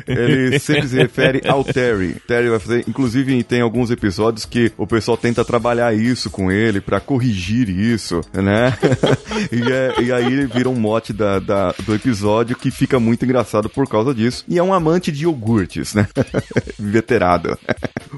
Ele 0.08 0.58
sempre 0.60 0.88
se 0.88 0.96
refere 0.96 1.42
ao 1.48 1.64
Terry. 1.64 2.16
Terry 2.28 2.50
vai 2.50 2.60
fazer. 2.60 2.84
Inclusive, 2.88 3.44
tem 3.44 3.62
alguns 3.62 3.92
episódios 3.92 4.46
que 4.46 4.72
o 4.78 4.88
pessoal 4.88 5.18
tenta 5.18 5.44
trabalhar 5.44 5.94
isso 5.96 6.30
com 6.30 6.52
ele 6.52 6.80
pra 6.82 7.00
corrigir 7.00 7.70
isso, 7.70 8.22
né? 8.34 8.74
e, 9.52 9.72
é- 9.72 10.04
e 10.04 10.12
aí 10.12 10.26
ele 10.26 10.46
vira 10.48 10.70
um 10.70 10.76
mote 10.76 11.12
da, 11.14 11.40
da- 11.40 11.74
do 11.86 11.94
episódio 11.94 12.56
que 12.56 12.72
fica 12.72 13.00
muito 13.00 13.26
engraçado 13.26 13.70
por 13.70 13.88
causa 13.88 14.14
disso. 14.14 14.44
E 14.48 14.58
é 14.58 14.64
um 14.64 14.74
amante 14.74 15.12
de 15.12 15.24
iogurtes, 15.24 15.94
né? 15.94 16.08
Veterado. 16.80 17.58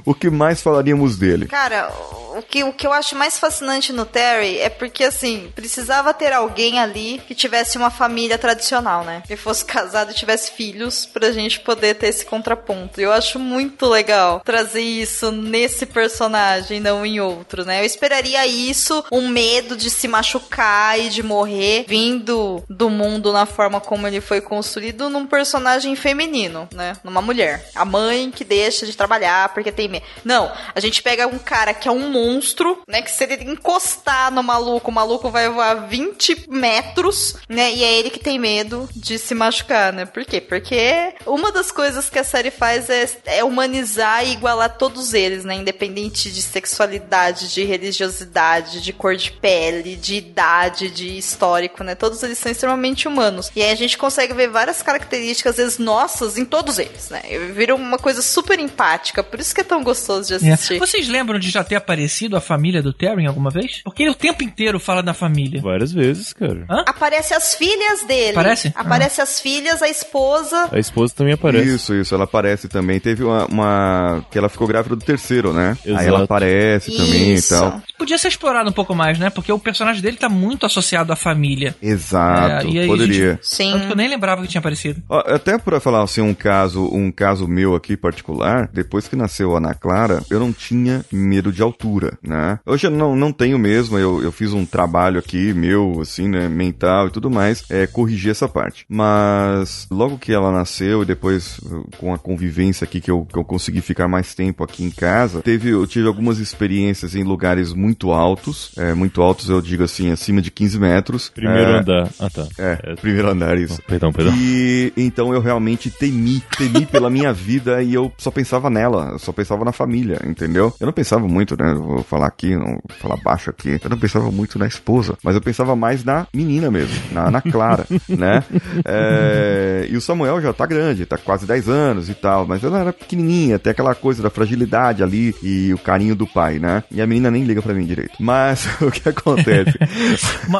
o 0.06 0.14
que 0.14 0.25
mais 0.30 0.62
falaríamos 0.62 1.18
dele? 1.18 1.48
Cara, 1.48 1.92
o 2.38 2.42
que, 2.42 2.64
o 2.64 2.74
que 2.74 2.86
eu 2.86 2.92
acho 2.92 3.16
mais 3.16 3.40
fascinante 3.40 3.94
no 3.94 4.06
Terry 4.06 4.60
é 4.60 4.70
porque, 4.70 5.06
assim, 5.06 5.52
precisava 5.56 6.14
ter 6.14 6.34
alguém 6.34 6.80
ali 6.80 7.22
que 7.26 7.34
tivesse 7.34 7.78
uma 7.78 7.90
família 7.90 8.38
tradicional, 8.38 9.04
né? 9.04 9.24
Que 9.26 9.38
fosse 9.38 9.64
casado 9.64 10.12
e 10.12 10.16
tivesse 10.16 10.52
filhos 10.52 11.06
pra 11.06 11.32
gente 11.32 11.62
poder 11.62 11.96
ter 11.96 12.08
esse 12.08 12.26
contraponto. 12.26 13.00
Eu 13.00 13.12
acho 13.12 13.40
muito 13.40 13.88
legal 13.88 14.42
trazer 14.44 14.82
isso 14.82 15.32
nesse 15.32 15.86
personagem, 15.86 16.80
não 16.80 17.06
em 17.06 17.20
outro, 17.20 17.64
né? 17.64 17.82
Eu 17.82 17.86
esperaria 17.86 18.46
isso, 18.46 19.04
um 19.12 19.30
medo 19.30 19.78
de 19.78 19.90
se 19.90 20.08
machucar 20.08 21.00
e 21.00 21.10
de 21.10 21.24
morrer, 21.24 21.86
vindo 21.88 22.64
do 22.70 22.90
mundo 22.90 23.32
na 23.32 23.46
forma 23.46 23.80
como 23.80 24.08
ele 24.08 24.20
foi 24.20 24.42
construído 24.42 25.10
num 25.10 25.26
personagem 25.26 25.96
feminino, 25.96 26.68
né? 26.74 26.94
Numa 27.04 27.22
mulher. 27.22 27.70
A 27.74 27.86
mãe 27.86 28.30
que 28.30 28.44
deixa 28.44 28.86
de 28.86 28.96
trabalhar 28.96 29.54
porque 29.54 29.72
tem 29.72 29.88
medo. 29.88 30.06
Não, 30.24 30.52
a 30.74 30.80
gente 30.80 31.02
pega 31.02 31.28
um 31.28 31.38
cara 31.38 31.74
que 31.74 31.88
é 31.88 31.92
um 31.92 32.10
monstro, 32.10 32.82
né? 32.88 33.02
Que 33.02 33.12
se 33.12 33.24
ele 33.24 33.52
encostar 33.52 34.32
no 34.32 34.42
maluco, 34.42 34.90
o 34.90 34.94
maluco 34.94 35.30
vai 35.30 35.50
voar 35.50 35.88
20 35.88 36.50
metros, 36.50 37.36
né? 37.50 37.72
E 37.74 37.84
é 37.84 38.00
ele 38.00 38.10
que 38.10 38.20
tem 38.20 38.40
medo 38.40 38.90
de 38.96 39.18
se 39.18 39.34
machucar, 39.36 39.92
né? 39.92 40.06
Por 40.06 40.26
quê? 40.26 40.40
Porque 40.40 41.14
uma 41.26 41.52
das 41.52 41.72
coisas 41.72 42.10
que 42.10 42.20
a 42.20 42.24
série 42.24 42.52
faz 42.52 42.90
é, 42.90 43.08
é 43.26 43.44
humanizar 43.44 44.26
e 44.26 44.34
igualar 44.34 44.78
todos 44.78 45.14
eles, 45.14 45.44
né? 45.44 45.56
Independente 45.56 46.32
de 46.32 46.42
sexualidade, 46.42 47.54
de 47.54 47.64
religiosidade, 47.64 48.82
de 48.82 48.94
cor 48.94 49.16
de 49.16 49.32
pele, 49.32 49.96
de 49.96 50.16
idade, 50.16 50.90
de 50.90 51.18
histórico, 51.18 51.84
né? 51.84 51.96
Todos 51.96 52.22
eles 52.24 52.38
são 52.38 52.52
extremamente 52.52 53.08
humanos. 53.08 53.52
E 53.56 53.62
aí 53.62 53.72
a 53.72 53.76
gente 53.76 53.98
consegue 53.98 54.34
ver 54.34 54.50
várias 54.50 54.82
características, 54.82 55.52
às 55.52 55.58
vezes, 55.58 55.78
nossas 55.78 56.38
em 56.38 56.46
todos 56.46 56.80
eles, 56.80 57.10
né? 57.10 57.22
Vira 57.54 57.76
uma 57.76 57.98
coisa 57.98 58.22
super 58.22 58.60
empática, 58.60 59.24
por 59.24 59.40
isso 59.40 59.54
que 59.54 59.62
é 59.62 59.64
tão 59.64 59.84
gostoso 59.84 59.95
de 60.40 60.50
É. 60.50 60.54
assistir. 60.54 60.80
Vocês 60.80 61.08
lembram 61.08 61.40
de 61.40 61.50
já 61.50 61.64
ter 61.64 61.76
aparecido 61.76 62.36
a 62.38 62.42
família 62.42 62.82
do 62.82 62.94
Terry 62.94 63.26
alguma 63.26 63.50
vez? 63.50 63.82
Porque 63.84 64.04
ele 64.04 64.12
o 64.12 64.16
tempo 64.16 64.44
inteiro 64.44 64.80
fala 64.80 65.02
da 65.02 65.14
família. 65.14 65.62
Várias 65.62 65.92
vezes, 65.92 66.34
cara. 66.34 66.66
Hã? 66.70 66.84
Aparece 66.88 67.34
as 67.34 67.56
filhas 67.56 68.04
dele. 68.08 68.32
Aparece? 68.32 68.72
Aparece 68.76 69.22
as 69.22 69.40
filhas, 69.40 69.82
a 69.82 69.90
esposa. 69.90 70.70
A 70.72 70.80
esposa 70.80 71.14
também 71.16 71.34
aparece. 71.34 71.76
Isso, 71.76 71.94
isso, 71.94 72.14
ela 72.16 72.24
aparece 72.26 72.68
também. 72.68 73.00
Teve 73.00 73.24
uma, 73.24 73.46
uma- 73.46 74.26
que 74.32 74.38
ela 74.38 74.50
ficou 74.50 74.68
grávida 74.68 74.96
do 74.96 75.04
terceiro, 75.04 75.54
né? 75.54 75.78
Aí 75.86 75.92
Exato. 75.92 76.08
ela 76.08 76.24
aparece 76.24 76.92
também 76.96 77.34
Isso. 77.34 77.54
e 77.56 77.58
tal. 77.60 77.82
Podia 77.98 78.18
ser 78.18 78.28
explorado 78.28 78.70
um 78.70 78.74
pouco 78.74 78.94
mais, 78.94 79.18
né? 79.18 79.30
Porque 79.30 79.52
o 79.52 79.60
personagem 79.60 80.02
dele 80.02 80.18
tá 80.18 80.28
muito 80.30 80.66
associado 80.66 81.12
à 81.14 81.16
família. 81.16 81.76
Exato, 81.82 82.68
É, 82.68 82.84
e 82.84 82.88
poderia. 82.88 83.32
gente- 83.32 83.40
Sim. 83.48 83.72
Tanto 83.72 83.86
que 83.88 83.92
eu 83.94 83.96
nem 83.96 84.08
lembrava 84.10 84.42
que 84.42 84.48
tinha 84.48 84.60
aparecido. 84.60 85.02
Ó, 85.10 85.20
Até 85.26 85.58
pra 85.58 85.80
falar 85.80 86.04
assim, 86.04 86.22
um 86.22 86.34
caso, 86.34 86.84
um 86.94 87.12
caso 87.12 87.48
meu 87.48 87.74
aqui 87.76 87.96
particular, 87.96 88.70
depois 88.74 89.08
que 89.08 89.16
nasceu 89.16 89.54
a 89.54 89.58
Ana 89.58 89.74
Clara, 89.74 90.22
eu 90.30 90.40
não 90.40 90.52
tinha 90.52 91.06
medo 91.12 91.52
de 91.52 91.62
altura, 91.62 92.18
né? 92.22 92.60
Hoje 92.66 92.88
eu 92.88 92.92
não, 92.92 93.16
não 93.16 93.32
tenho 93.32 93.58
mesmo, 93.58 93.98
eu, 93.98 94.22
eu 94.22 94.32
fiz 94.32 94.52
um 94.54 94.66
trabalho 94.66 95.20
aqui, 95.20 95.54
meu, 95.54 96.00
assim, 96.02 96.28
né, 96.28 96.48
mental 96.50 97.08
e 97.08 97.12
tudo 97.12 97.30
mais, 97.30 97.64
é 97.70 97.88
corrigir 97.88 98.32
essa 98.32 98.48
parte. 98.48 98.86
Mas 98.90 99.88
logo 99.90 100.18
que 100.18 100.34
ela 100.34 100.52
nasceu 100.52 101.02
e 101.04 101.06
depois 101.06 101.60
com 101.98 102.14
a 102.14 102.18
convivência 102.18 102.84
aqui 102.86 103.00
que 103.00 103.10
eu, 103.12 103.26
que 103.26 103.38
eu 103.38 103.44
consegui 103.44 103.82
ficar 103.82 104.08
mais 104.08 104.34
tempo 104.36 104.64
aqui 104.64 104.84
em 104.84 104.92
casa, 104.92 105.42
teve, 105.42 105.70
eu 105.70 105.86
tive 105.88 106.08
algumas 106.08 106.40
experiências 106.40 107.16
em 107.16 107.24
lugares 107.24 107.72
muito 107.74 107.85
altos, 108.12 108.72
é, 108.78 108.94
muito 108.94 109.22
altos 109.22 109.50
eu 109.50 109.62
digo 109.62 109.84
assim, 109.84 110.12
acima 110.12 110.42
de 110.42 110.52
15 110.52 110.80
metros. 110.80 111.30
Primeiro 111.30 111.72
É, 111.72 111.80
andar. 111.80 112.10
Ah, 112.20 112.30
tá. 112.30 112.48
É, 112.58 112.96
primeiro 112.96 113.30
andar, 113.30 113.58
isso. 113.58 113.82
Perdão, 113.84 114.12
perdão. 114.12 114.34
E 114.36 114.94
então 114.96 115.34
eu 115.34 115.42
realmente 115.42 115.90
temi, 115.90 116.42
temi 116.58 116.86
pela 116.88 117.10
minha 117.10 117.34
vida 117.34 117.82
e 117.82 117.94
eu 117.94 118.12
só 118.18 118.32
pensava 118.32 118.70
nela, 118.70 119.10
eu 119.14 119.20
só 119.20 119.32
pensava 119.32 119.66
na 119.66 119.72
família, 119.72 120.20
entendeu? 120.26 120.74
Eu 120.80 120.86
não 120.86 120.94
pensava 120.94 121.28
muito, 121.28 121.56
né? 121.58 121.72
eu 121.72 121.84
Vou 121.84 122.04
falar 122.04 122.28
aqui, 122.28 122.56
não 122.56 122.66
vou 122.66 122.98
falar 123.00 123.18
baixo 123.18 123.50
aqui. 123.50 123.80
Eu 123.84 123.90
não 123.90 123.98
pensava 123.98 124.32
muito 124.32 124.58
na 124.58 124.68
esposa, 124.68 125.18
mas 125.24 125.36
eu 125.36 125.42
pensava 125.42 125.76
mais 125.76 126.04
na 126.04 126.28
menina 126.34 126.72
mesmo, 126.72 126.96
na, 127.12 127.30
na 127.30 127.42
Clara, 127.42 127.86
né? 128.10 128.44
É, 128.84 129.88
e 129.90 129.96
o 129.96 130.02
Samuel 130.02 130.42
já 130.42 130.54
tá 130.54 130.66
grande, 130.66 131.06
tá 131.06 131.18
quase 131.18 131.46
10 131.46 131.70
anos 131.70 132.10
e 132.10 132.14
tal, 132.14 132.46
mas 132.48 132.64
ela 132.64 132.80
era 132.80 132.94
pequenininha, 132.94 133.60
tem 133.60 133.72
aquela 133.72 133.94
coisa 133.94 134.24
da 134.24 134.30
fragilidade 134.30 135.04
ali 135.04 135.36
e 135.42 135.74
o 135.74 135.78
carinho 135.78 136.16
do 136.16 136.28
pai, 136.28 136.60
né? 136.60 136.84
E 136.92 137.02
a 137.02 137.08
menina 137.08 137.30
nem 137.32 137.44
liga 137.44 137.62
pra 137.62 137.74
mim 137.76 137.86
direito. 137.86 138.14
Mas 138.20 138.68
o 138.82 138.92
que 138.92 139.08
acontece? 139.08 139.78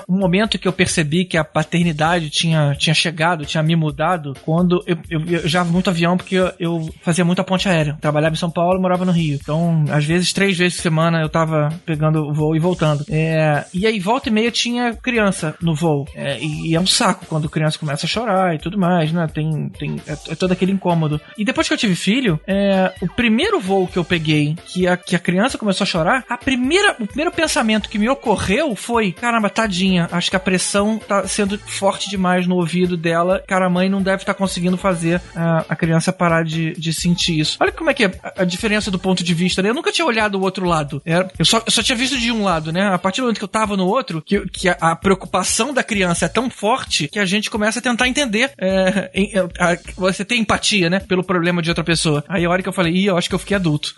Um 0.08 0.20
momento 0.20 0.60
que 0.60 0.68
eu 0.68 0.74
percebi 0.74 1.26
que 1.26 1.38
a 1.38 1.44
paternidade 1.44 2.30
tinha, 2.30 2.76
tinha 2.78 2.94
chegado, 2.94 3.46
tinha 3.46 3.64
me 3.64 3.76
mudado, 3.76 4.34
quando 4.44 4.84
eu, 4.86 4.98
eu 5.10 5.20
viajava 5.20 5.72
muito 5.72 5.90
avião, 5.90 6.18
porque 6.18 6.36
eu, 6.36 6.52
eu 6.60 6.94
fazia 7.02 7.26
muita 7.26 7.44
ponte 7.44 7.68
aérea. 7.68 7.98
Trabalhava 8.00 8.36
em 8.36 8.38
São 8.38 8.52
Paulo, 8.52 8.82
morava 8.82 9.06
no 9.06 9.12
Rio. 9.12 9.40
Então, 9.42 9.86
às 9.90 10.06
vezes, 10.06 10.34
três 10.34 10.58
vezes 10.58 10.78
por 10.78 10.84
semana 10.84 11.22
eu 11.22 11.30
tava 11.30 11.70
pegando 11.86 12.34
voo 12.34 12.56
e 12.56 12.60
voltando. 12.60 13.06
É, 13.10 13.66
e 13.74 13.86
aí, 13.88 14.00
volta 14.00 14.30
e 14.30 14.32
meia, 14.32 14.52
tinha 14.52 14.94
criança 14.94 15.56
no 15.62 15.76
voo. 15.76 16.06
É, 16.16 16.40
e, 16.40 16.72
e 16.72 16.76
é 16.76 16.80
um 16.80 16.88
saco 16.88 17.26
quando 17.26 17.50
criança 17.50 17.80
começa 17.80 18.06
a 18.06 18.10
chorar 18.10 18.56
e 18.56 18.60
tudo 18.60 18.78
mais, 18.78 19.12
né? 19.12 19.28
Tem, 19.34 19.70
tem 19.70 19.96
é, 20.08 20.14
é 20.32 20.36
todo 20.36 20.52
aquele 20.52 20.72
incômodo. 20.72 21.20
E 21.38 21.46
depois 21.46 21.68
que 21.68 21.74
eu 21.74 21.78
tive 21.78 21.96
filho, 21.96 22.40
é, 22.48 22.94
o 23.02 23.08
primeiro 23.08 23.60
voo 23.60 23.88
que 23.88 23.98
eu 23.98 24.04
peguei, 24.04 24.56
que 24.66 24.88
a, 24.88 24.98
que 24.98 25.16
a 25.16 25.20
criança 25.20 25.58
começou 25.58 25.84
a 25.84 25.88
chorar, 25.88 26.24
a 26.30 26.38
primeira, 26.38 26.96
o 27.06 27.08
primeiro 27.08 27.32
pensamento 27.32 27.90
que 27.90 27.98
me 27.98 28.10
ocorreu 28.10 28.76
foi: 28.76 29.12
caramba, 29.12 29.50
tadinha, 29.50 30.08
acho 30.12 30.30
que 30.30 30.36
a 30.36 30.40
pressão 30.40 30.98
tá 31.00 31.28
sendo 31.28 31.58
forte 31.60 32.10
demais 32.10 32.46
no 32.48 32.56
ouvido 32.56 32.98
dela. 32.98 33.44
Cara, 33.48 33.66
a 33.68 33.70
mãe 33.70 33.90
não 33.90 34.02
deve 34.02 34.24
estar 34.24 34.34
conseguindo 34.34 34.78
fazer 34.78 35.22
a, 35.36 35.66
a 35.70 35.76
criança 35.76 36.12
parar 36.12 36.44
de, 36.44 36.74
de 36.74 36.92
sentir 36.94 37.40
isso. 37.40 37.58
Olha 37.62 37.72
como 37.72 37.90
é 37.90 37.94
que 37.94 38.06
é 38.06 38.12
a, 38.24 38.42
a 38.42 38.46
diferença 38.46 38.92
do 38.92 39.00
ponto 39.00 39.24
de 39.24 39.34
vista, 39.34 39.62
né? 39.62 39.70
Eu 39.70 39.74
nunca 39.74 39.92
tinha 39.92 40.06
olhado 40.06 40.36
o 40.38 40.42
outro 40.42 40.66
lado. 40.66 41.02
Era- 41.06 41.30
eu, 41.40 41.46
só, 41.46 41.62
eu 41.66 41.72
só 41.72 41.82
tinha 41.82 41.96
visto 41.98 42.18
de 42.20 42.32
um 42.32 42.44
lado, 42.44 42.72
né? 42.72 42.88
A 42.94 42.98
partir 42.98 43.22
do 43.22 43.24
momento 43.26 43.38
que 43.38 43.44
eu 43.44 43.48
tava 43.48 43.78
no 43.78 43.86
outro, 43.88 44.22
que, 44.22 44.42
que 44.50 44.68
a, 44.70 44.78
a 44.80 44.96
preocupação 44.96 45.74
da 45.74 45.84
criança 45.84 46.26
é 46.26 46.30
tão 46.30 46.50
forte 46.50 47.08
que 47.08 47.20
a 47.20 47.26
gente 47.26 47.50
começa 47.50 47.80
a 47.80 47.82
tentar 47.82 48.08
entender. 48.08 48.52
é, 48.58 49.10
em- 49.14 49.32
a- 49.60 49.78
você 49.96 50.26
tem 50.26 50.42
empatia, 50.42 50.90
né? 50.90 51.00
Pelo 51.00 51.24
problema 51.24 51.62
de 51.62 51.70
outra 51.70 51.84
pessoa. 51.84 52.24
Aí 52.28 52.46
a 52.46 52.50
hora 52.50 52.62
que 52.64 52.70
eu 52.70 52.74
falei, 52.74 52.94
ih, 52.94 53.06
eu 53.06 53.18
acho 53.18 53.30
que 53.30 53.36
eu 53.36 53.40
fiquei 53.40 53.56
adulto. 53.56 53.94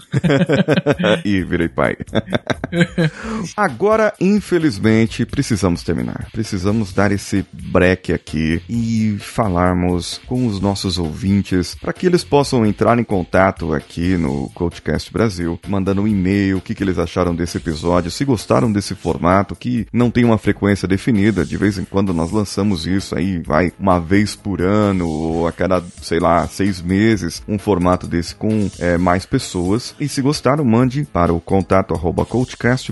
e 1.26 1.42
virei 1.44 1.68
pai. 1.70 1.96
Agora, 3.56 4.14
infelizmente, 4.20 5.26
precisamos 5.26 5.84
terminar. 5.84 6.28
Precisamos 6.32 6.94
dar 6.94 7.12
esse 7.12 7.46
break 7.52 8.12
aqui 8.14 8.62
e 8.70 9.18
falarmos 9.20 10.20
com 10.26 10.48
os 10.48 10.60
nossos 10.60 10.98
ouvintes 10.98 11.76
para 11.76 11.94
que 11.94 12.06
eles 12.06 12.24
possam 12.24 12.66
entrar 12.66 12.98
em 13.00 13.04
contato 13.04 13.74
aqui 13.74 14.18
no 14.18 14.50
Coachcast 14.50 15.12
Brasil, 15.12 15.60
mandando 15.68 16.02
um 16.02 16.08
e-mail, 16.08 16.58
o 16.58 16.62
que, 16.62 16.76
que 16.76 16.84
eles 16.84 16.98
acharam 16.98 17.36
desse 17.36 17.58
episódio, 17.58 18.12
se 18.12 18.26
gostaram 18.26 18.72
desse 18.72 18.96
formato, 18.96 19.56
que 19.56 19.88
não 19.92 20.10
tem 20.10 20.26
uma 20.26 20.38
frequência 20.38 20.88
definida, 20.88 21.46
de 21.46 21.58
vez 21.58 21.78
em 21.78 21.86
quando 21.86 22.14
nós 22.14 22.32
lançamos 22.32 22.86
isso 22.86 23.16
aí, 23.16 23.40
vai 23.40 23.72
uma 23.80 24.00
vez 24.00 24.36
por 24.36 24.62
ano 24.62 25.08
ou 25.08 25.48
a 25.48 25.52
cada, 25.52 25.84
sei 26.02 26.20
lá, 26.20 26.48
seis 26.48 26.82
meses, 26.82 27.42
um 27.48 27.58
formato 27.58 28.08
desse 28.08 28.36
com 28.36 28.70
é, 28.80 28.98
mais 28.98 29.26
pessoas. 29.26 29.96
E 30.00 30.08
se 30.08 30.22
gostaram, 30.22 30.64
mande 30.64 31.06
para 31.06 31.34
o 31.34 31.40
contato 31.40 31.94
arroba 31.94 32.26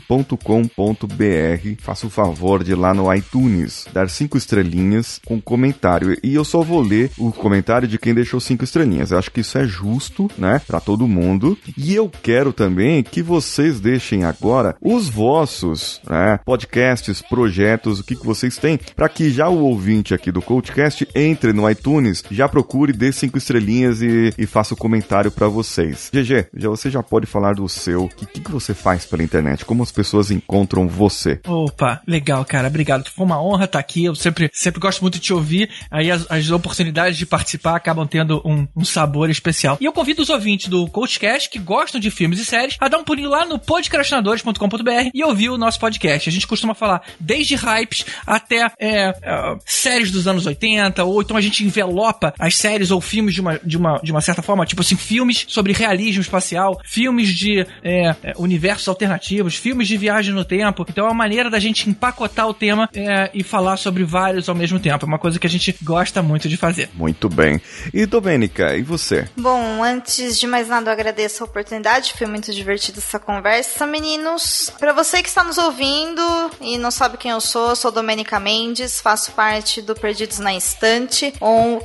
coachcast.com.br. 0.01 1.75
Faça 1.79 2.07
o 2.07 2.09
favor 2.09 2.63
de 2.63 2.71
ir 2.71 2.75
lá 2.75 2.93
no 2.93 3.13
iTunes, 3.13 3.85
dar 3.93 4.09
cinco 4.09 4.37
estrelinhas 4.37 5.19
com 5.25 5.41
comentário. 5.41 6.17
E 6.23 6.33
eu 6.33 6.43
só 6.43 6.61
vou 6.61 6.81
ler 6.81 7.11
o 7.17 7.31
comentário 7.31 7.87
de 7.87 7.97
quem 7.97 8.13
deixou 8.13 8.39
cinco 8.39 8.63
estrelinhas. 8.63 9.11
Eu 9.11 9.19
acho 9.19 9.31
que 9.31 9.41
isso 9.41 9.57
é 9.57 9.65
justo, 9.65 10.29
né, 10.37 10.61
para 10.65 10.79
todo 10.79 11.07
mundo. 11.07 11.57
E 11.77 11.93
eu 11.93 12.09
quero 12.09 12.51
também 12.51 13.03
que 13.03 13.21
vocês 13.21 13.79
deixem 13.79 14.23
agora 14.23 14.75
os 14.81 15.07
vossos 15.07 16.01
né, 16.09 16.39
podcasts, 16.45 17.21
projetos, 17.21 17.99
o 17.99 18.03
que, 18.03 18.15
que 18.15 18.25
vocês 18.25 18.57
têm, 18.57 18.79
para 18.95 19.09
que 19.09 19.29
já 19.29 19.49
o 19.49 19.63
ouvinte 19.63 20.13
aqui 20.13 20.31
do 20.31 20.41
Coachcast 20.41 21.07
entre 21.15 21.53
no 21.53 21.69
iTunes, 21.69 22.23
já 22.31 22.47
procure, 22.47 22.93
dê 22.93 23.11
cinco 23.11 23.37
estrelinhas 23.37 24.01
e, 24.01 24.33
e 24.37 24.45
faça 24.45 24.73
o 24.73 24.77
comentário 24.77 25.31
para 25.31 25.47
vocês. 25.47 26.09
GG, 26.13 26.47
já 26.55 26.69
você 26.69 26.89
já 26.89 27.03
pode 27.03 27.25
falar 27.25 27.55
do 27.55 27.67
seu. 27.69 28.05
O 28.05 28.09
que, 28.09 28.25
que, 28.25 28.41
que 28.41 28.51
você 28.51 28.73
faz 28.73 29.05
pela 29.05 29.23
internet? 29.23 29.65
Como 29.65 29.84
as 29.85 29.91
pessoas 29.91 30.31
encontram 30.31 30.87
você? 30.87 31.39
Opa, 31.47 32.01
legal, 32.07 32.43
cara. 32.43 32.67
Obrigado. 32.67 33.09
Foi 33.09 33.25
uma 33.25 33.41
honra 33.41 33.65
estar 33.65 33.79
aqui. 33.79 34.05
Eu 34.05 34.15
sempre, 34.15 34.49
sempre 34.53 34.79
gosto 34.79 35.01
muito 35.01 35.15
de 35.15 35.21
te 35.21 35.33
ouvir. 35.33 35.69
Aí 35.89 36.11
as, 36.11 36.29
as 36.29 36.49
oportunidades 36.49 37.17
de 37.17 37.25
participar 37.25 37.75
acabam 37.75 38.07
tendo 38.07 38.41
um, 38.43 38.67
um, 38.75 38.83
sabor 38.83 39.29
especial. 39.29 39.77
E 39.79 39.85
eu 39.85 39.93
convido 39.93 40.21
os 40.21 40.29
ouvintes 40.29 40.67
do 40.67 40.87
CoachCast 40.87 41.49
que 41.49 41.59
gostam 41.59 42.01
de 42.01 42.09
filmes 42.09 42.39
e 42.39 42.45
séries 42.45 42.75
a 42.79 42.87
dar 42.87 42.97
um 42.97 43.03
pulinho 43.03 43.29
lá 43.29 43.45
no 43.45 43.59
podcastinadores.com.br 43.59 45.09
e 45.13 45.23
ouvir 45.23 45.49
o 45.49 45.57
nosso 45.57 45.79
podcast. 45.79 46.27
A 46.27 46.31
gente 46.31 46.47
costuma 46.47 46.73
falar 46.73 47.03
desde 47.19 47.55
hypes 47.55 48.05
até 48.25 48.71
é, 48.79 49.13
é, 49.21 49.57
séries 49.65 50.11
dos 50.11 50.27
anos 50.27 50.45
80, 50.45 51.03
ou 51.03 51.21
então 51.21 51.37
a 51.37 51.41
gente 51.41 51.63
envelopa 51.63 52.33
as 52.39 52.55
séries 52.57 52.91
ou 52.91 52.99
filmes 52.99 53.33
de 53.33 53.41
uma, 53.41 53.59
de 53.59 53.77
uma, 53.77 53.99
de 54.03 54.11
uma 54.11 54.21
certa 54.21 54.41
forma, 54.41 54.65
tipo 54.65 54.81
assim, 54.81 54.95
filmes 54.95 55.45
sobre 55.47 55.73
realismo 55.73 56.21
espacial, 56.21 56.79
filmes 56.83 57.29
de 57.29 57.65
é, 57.83 58.15
é 58.23 58.33
universos 58.37 58.87
alternativos, 58.87 59.55
filmes 59.55 59.74
de 59.83 59.97
viagem 59.97 60.33
no 60.33 60.45
tempo. 60.45 60.85
Então 60.87 61.05
é 61.05 61.09
uma 61.09 61.15
maneira 61.15 61.49
da 61.49 61.59
gente 61.59 61.89
empacotar 61.89 62.47
o 62.47 62.53
tema 62.53 62.89
é, 62.93 63.29
e 63.33 63.43
falar 63.43 63.77
sobre 63.77 64.03
vários 64.03 64.47
ao 64.47 64.55
mesmo 64.55 64.79
tempo. 64.79 65.05
É 65.05 65.07
uma 65.07 65.19
coisa 65.19 65.39
que 65.39 65.47
a 65.47 65.49
gente 65.49 65.75
gosta 65.83 66.21
muito 66.21 66.47
de 66.47 66.57
fazer. 66.57 66.89
Muito 66.93 67.27
bem. 67.29 67.61
E 67.93 68.05
Domênica, 68.05 68.75
e 68.75 68.81
você? 68.81 69.27
Bom, 69.35 69.83
antes 69.83 70.39
de 70.39 70.47
mais 70.47 70.67
nada, 70.67 70.89
eu 70.89 70.93
agradeço 70.93 71.43
a 71.43 71.45
oportunidade. 71.45 72.13
Foi 72.17 72.27
muito 72.27 72.53
divertido 72.53 72.99
essa 72.99 73.19
conversa, 73.19 73.85
meninos. 73.85 74.71
Para 74.79 74.93
você 74.93 75.21
que 75.21 75.29
está 75.29 75.43
nos 75.43 75.57
ouvindo 75.57 76.21
e 76.61 76.77
não 76.77 76.91
sabe 76.91 77.17
quem 77.17 77.31
eu 77.31 77.41
sou, 77.41 77.69
eu 77.69 77.75
sou 77.75 77.91
Domênica 77.91 78.39
Mendes, 78.39 79.01
faço 79.01 79.31
parte 79.31 79.81
do 79.81 79.95
Perdidos 79.95 80.39
na 80.39 80.53
Estante, 80.55 81.33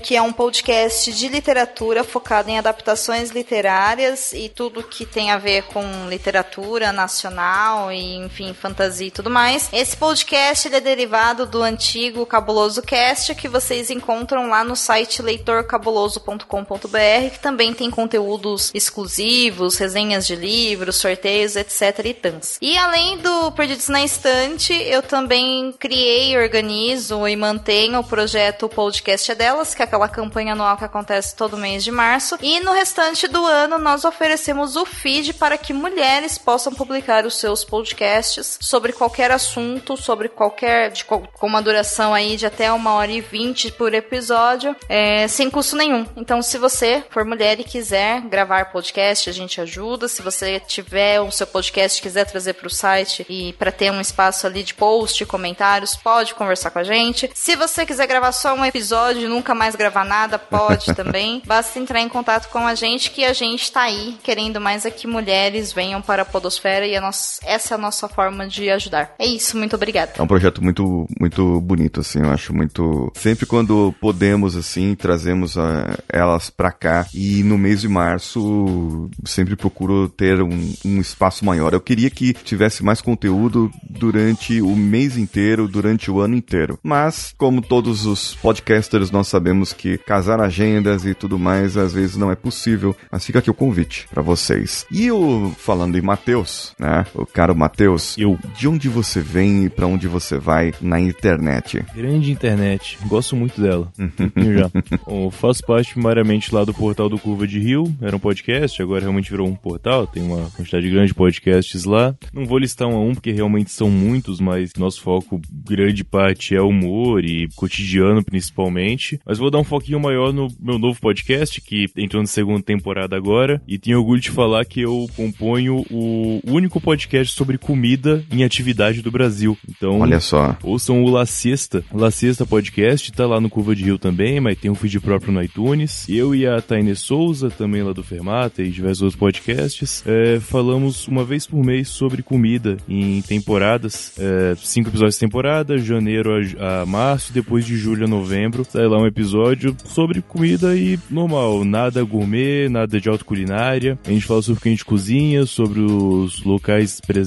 que 0.03 0.17
é 0.17 0.23
um 0.23 0.33
podcast 0.33 1.13
de 1.13 1.29
literatura 1.29 2.05
focado 2.05 2.51
em 2.51 2.59
adaptações 2.59 3.31
literárias 3.31 4.33
e 4.33 4.49
tudo 4.49 4.83
que 4.83 5.07
tem 5.07 5.31
a 5.31 5.39
ver 5.39 5.63
com 5.65 5.83
literatura 6.09 6.93
nacional 6.93 7.80
e, 7.89 8.17
enfim, 8.17 8.53
fantasia 8.53 9.07
e 9.07 9.11
tudo 9.13 9.31
mais. 9.31 9.69
Esse 9.73 9.97
podcast 9.97 10.75
é 10.75 10.81
derivado 10.81 11.47
do 11.47 11.63
antigo 11.63 12.27
Cabuloso 12.27 12.83
Cast, 12.83 13.33
que 13.37 13.49
vocês 13.49 13.91
encontram 13.91 14.49
lá 14.49 14.65
no 14.65 14.75
site 14.75 15.23
leitorcabuloso.com.br, 15.23 17.31
que 17.33 17.39
também 17.39 17.73
tem 17.73 17.89
conteúdos 17.89 18.73
exclusivos, 18.75 19.77
resenhas 19.77 20.27
de 20.27 20.35
livros, 20.35 20.97
sorteios, 20.97 21.55
etc 21.55 22.01
e 22.05 22.15
tans. 22.15 22.59
E 22.61 22.77
além 22.77 23.19
do 23.19 23.53
Perdidos 23.53 23.89
na 23.89 24.03
Estante, 24.03 24.73
eu 24.73 25.03
também 25.03 25.73
criei, 25.79 26.37
organizo 26.37 27.29
e 27.29 27.37
mantenho 27.37 28.01
o 28.01 28.05
projeto 28.05 28.69
Podcast 28.69 29.31
é 29.31 29.35
Delas, 29.35 29.75
que 29.75 29.83
é 29.83 29.85
aquela 29.85 30.09
campanha 30.09 30.55
anual 30.55 30.77
que 30.77 30.85
acontece 30.85 31.37
todo 31.37 31.57
mês 31.57 31.85
de 31.85 31.91
março. 31.91 32.37
E 32.41 32.61
no 32.61 32.73
restante 32.73 33.29
do 33.29 33.45
ano 33.45 33.79
nós 33.79 34.05
oferecemos 34.05 34.77
o 34.77 34.87
feed 34.87 35.35
para 35.35 35.59
que 35.59 35.73
mulheres 35.73 36.39
possam 36.39 36.73
publicar 36.73 37.27
os 37.27 37.37
seus 37.37 37.63
podcasts 37.71 38.59
sobre 38.61 38.93
qualquer 38.93 39.31
assunto, 39.31 39.97
sobre 39.97 40.29
qualquer. 40.29 40.91
De, 40.91 41.05
com 41.05 41.23
uma 41.43 41.63
duração 41.63 42.13
aí 42.13 42.37
de 42.37 42.47
até 42.47 42.73
uma 42.73 42.95
hora 42.95 43.13
e 43.13 43.21
vinte 43.21 43.71
por 43.71 43.95
episódio, 43.95 44.75
é, 44.89 45.29
sem 45.29 45.49
custo 45.49 45.77
nenhum. 45.77 46.07
Então, 46.17 46.43
se 46.43 46.59
você 46.59 47.05
for 47.11 47.25
mulher 47.25 47.61
e 47.61 47.65
quiser 47.65 48.21
gravar 48.23 48.73
podcast, 48.73 49.31
a 49.31 49.33
gente 49.33 49.61
ajuda. 49.61 50.09
Se 50.09 50.23
você 50.23 50.61
tiver 50.61 51.21
o 51.21 51.31
seu 51.31 51.47
podcast 51.47 51.99
e 51.99 52.03
quiser 52.03 52.25
trazer 52.25 52.55
para 52.55 52.67
o 52.67 52.71
site 52.71 53.25
e 53.29 53.53
para 53.55 53.73
ter 53.73 53.91
um 53.93 54.01
espaço 54.01 54.47
ali 54.47 54.63
de 54.63 54.75
post, 54.75 55.25
comentários, 55.27 55.95
pode 55.95 56.35
conversar 56.35 56.71
com 56.71 56.79
a 56.79 56.85
gente. 56.85 57.31
Se 57.35 57.55
você 57.57 57.87
quiser 57.87 58.07
gravar 58.07 58.33
só 58.33 58.55
um 58.55 58.65
episódio 58.65 59.23
e 59.23 59.29
nunca 59.29 59.55
mais 59.55 59.77
gravar 59.77 60.05
nada, 60.05 60.39
pode 60.39 60.93
também. 60.95 61.43
Basta 61.47 61.79
entrar 61.79 62.01
em 62.01 62.09
contato 62.09 62.49
com 62.49 62.67
a 62.67 62.75
gente 62.75 63.11
que 63.11 63.25
a 63.25 63.33
gente 63.33 63.63
está 63.63 63.83
aí 63.83 64.19
querendo 64.23 64.61
mais 64.61 64.85
é 64.85 64.91
que 64.91 65.07
mulheres 65.07 65.73
venham 65.73 66.01
para 66.01 66.23
a 66.23 66.25
podosfera 66.25 66.87
e 66.87 66.97
a 66.97 67.01
nossa, 67.01 67.41
essa 67.51 67.75
é 67.75 67.77
a 67.77 67.79
nossa 67.79 68.09
forma 68.09 68.47
de 68.47 68.71
ajudar. 68.71 69.15
É 69.19 69.27
isso, 69.27 69.57
muito 69.57 69.75
obrigada. 69.75 70.13
É 70.17 70.23
um 70.23 70.27
projeto 70.27 70.63
muito 70.63 71.09
muito 71.19 71.61
bonito 71.61 72.01
assim, 72.01 72.21
eu 72.21 72.31
acho 72.31 72.55
muito 72.55 73.13
sempre 73.15 73.45
quando 73.45 73.93
podemos 74.01 74.57
assim, 74.57 74.95
trazemos 74.95 75.59
a, 75.59 75.83
ah, 75.83 75.99
elas 76.09 76.49
para 76.49 76.71
cá 76.71 77.07
e 77.13 77.43
no 77.43 77.59
mês 77.59 77.81
de 77.81 77.89
março 77.89 79.11
sempre 79.25 79.57
procuro 79.57 80.09
ter 80.09 80.41
um, 80.41 80.75
um 80.85 81.01
espaço 81.01 81.45
maior. 81.45 81.73
Eu 81.73 81.81
queria 81.81 82.09
que 82.09 82.33
tivesse 82.33 82.85
mais 82.85 83.01
conteúdo 83.01 83.71
durante 83.89 84.61
o 84.61 84.77
mês 84.77 85.17
inteiro, 85.17 85.67
durante 85.67 86.11
o 86.11 86.21
ano 86.21 86.37
inteiro. 86.37 86.79
Mas 86.83 87.35
como 87.37 87.61
todos 87.61 88.07
os 88.07 88.35
podcasters 88.37 89.11
nós 89.11 89.27
sabemos 89.27 89.73
que 89.73 89.99
casar 89.99 90.41
agendas 90.41 91.05
e 91.05 91.15
tudo 91.15 91.39
mais 91.39 91.77
às 91.77 91.93
vezes 91.93 92.17
não 92.17 92.31
é 92.31 92.37
possível. 92.37 92.97
Mas 93.11 93.25
fica 93.25 93.41
aqui 93.41 93.51
o 93.51 93.55
convite 93.55 94.07
para 94.09 94.23
vocês. 94.23 94.87
E 94.91 95.11
o 95.11 95.53
falando 95.59 95.99
em 95.99 96.03
Matheus, 96.03 96.75
né? 96.79 97.05
O 97.15 97.27
caro 97.41 97.57
Matheus, 97.57 98.19
eu 98.19 98.39
de 98.55 98.69
onde 98.69 98.87
você 98.87 99.23
vem 99.23 99.65
e 99.65 99.71
para 99.71 99.87
onde 99.87 100.07
você 100.07 100.37
vai 100.37 100.75
na 100.79 101.01
internet? 101.01 101.83
Grande 101.97 102.31
internet. 102.31 102.99
Gosto 103.07 103.35
muito 103.35 103.63
dela. 103.63 103.91
já. 103.97 104.71
Eu 105.11 105.31
faço 105.31 105.65
parte 105.65 105.95
primariamente 105.95 106.55
lá 106.55 106.65
do 106.65 106.75
portal 106.75 107.09
do 107.09 107.19
Curva 107.19 107.47
de 107.47 107.59
Rio. 107.59 107.85
Era 108.03 108.15
um 108.15 108.19
podcast, 108.19 108.83
agora 108.83 109.01
realmente 109.01 109.31
virou 109.31 109.49
um 109.49 109.55
portal. 109.55 110.07
Tem 110.07 110.23
uma 110.23 110.51
quantidade 110.51 110.91
grande 110.91 111.07
de 111.07 111.15
podcasts 111.15 111.85
lá. 111.85 112.15
Não 112.31 112.45
vou 112.45 112.59
listar 112.59 112.87
um 112.87 112.95
a 112.95 113.01
um 113.01 113.15
porque 113.15 113.33
realmente 113.33 113.71
são 113.71 113.89
muitos, 113.89 114.39
mas 114.39 114.75
nosso 114.77 115.01
foco 115.01 115.41
grande 115.51 116.05
parte 116.05 116.55
é 116.55 116.61
humor 116.61 117.25
e 117.25 117.49
cotidiano 117.57 118.23
principalmente. 118.23 119.19
Mas 119.25 119.39
vou 119.39 119.51
dar 119.51 119.61
um 119.61 119.65
foquinho 119.65 119.99
maior 119.99 120.31
no 120.31 120.49
meu 120.61 120.79
novo 120.79 121.01
podcast 121.01 121.59
que 121.63 121.87
entrou 121.97 122.23
na 122.23 122.29
segunda 122.29 122.63
temporada 122.63 123.17
agora 123.17 123.63
e 123.67 123.79
tenho 123.79 123.99
orgulho 123.99 124.21
de 124.21 124.31
falar 124.31 124.67
que 124.67 124.83
eu 124.83 125.07
componho 125.17 125.87
o 125.91 126.43
único 126.45 126.79
podcast 126.83 127.30
sobre 127.33 127.59
comida 127.59 128.25
em 128.31 128.45
atividade 128.45 129.03
do 129.03 129.11
Brasil. 129.11 129.57
Então, 129.69 130.01
olha 130.01 130.21
só. 130.21 130.57
Ouçam 130.63 131.03
o 131.03 131.11
La 131.11 131.27
Sexta. 131.27 131.85
La 131.93 132.11
Sexta 132.11 132.47
Podcast 132.47 133.13
tá 133.13 133.27
lá 133.27 133.41
no 133.41 133.51
Curva 133.51 133.75
de 133.75 133.85
Rio 133.85 133.99
também, 133.99 134.41
mas 134.41 134.59
tem 134.59 134.71
um 134.71 134.75
feed 134.75 135.01
próprio 135.01 135.33
no 135.33 135.43
iTunes. 135.43 136.09
Eu 136.09 136.35
e 136.35 136.47
a 136.47 136.61
Taine 136.61 136.95
Souza, 136.97 137.51
também 137.51 137.83
lá 137.83 137.93
do 137.93 138.03
Fermata 138.03 138.63
e 138.63 138.71
diversos 138.71 139.03
outros 139.03 139.19
podcasts, 139.19 140.03
é, 140.07 140.39
falamos 140.41 141.07
uma 141.09 141.25
vez 141.25 141.47
por 141.47 141.65
mês 141.65 141.89
sobre 141.89 142.23
comida 142.23 142.77
em 142.89 143.23
temporadas. 143.23 144.13
É, 144.19 144.55
cinco 144.57 144.89
episódios 144.89 145.15
de 145.15 145.21
temporada, 145.21 145.79
janeiro 145.79 146.31
a, 146.59 146.83
a 146.83 146.87
março, 146.87 147.33
depois 147.33 147.65
de 147.65 147.77
julho 147.77 148.05
a 148.05 148.09
novembro. 148.09 148.65
Sai 148.69 148.87
lá 148.87 148.99
um 148.99 149.07
episódio 149.07 149.77
sobre 149.85 150.23
comida 150.23 150.77
e 150.77 150.99
normal, 151.11 151.65
nada 151.65 152.03
gourmet, 152.03 152.69
nada 152.69 153.01
de 153.01 153.09
alta 153.09 153.25
culinária. 153.25 153.99
A 154.07 154.11
gente 154.11 154.25
fala 154.25 154.43
sobre 154.43 154.59
o 154.59 154.63
que 154.63 154.69
a 154.69 154.73
gente 154.73 154.85
cozinha, 154.85 155.47
sobre 155.47 155.81
os 155.81 156.43
locais 156.45 157.01
presentes, 157.01 157.20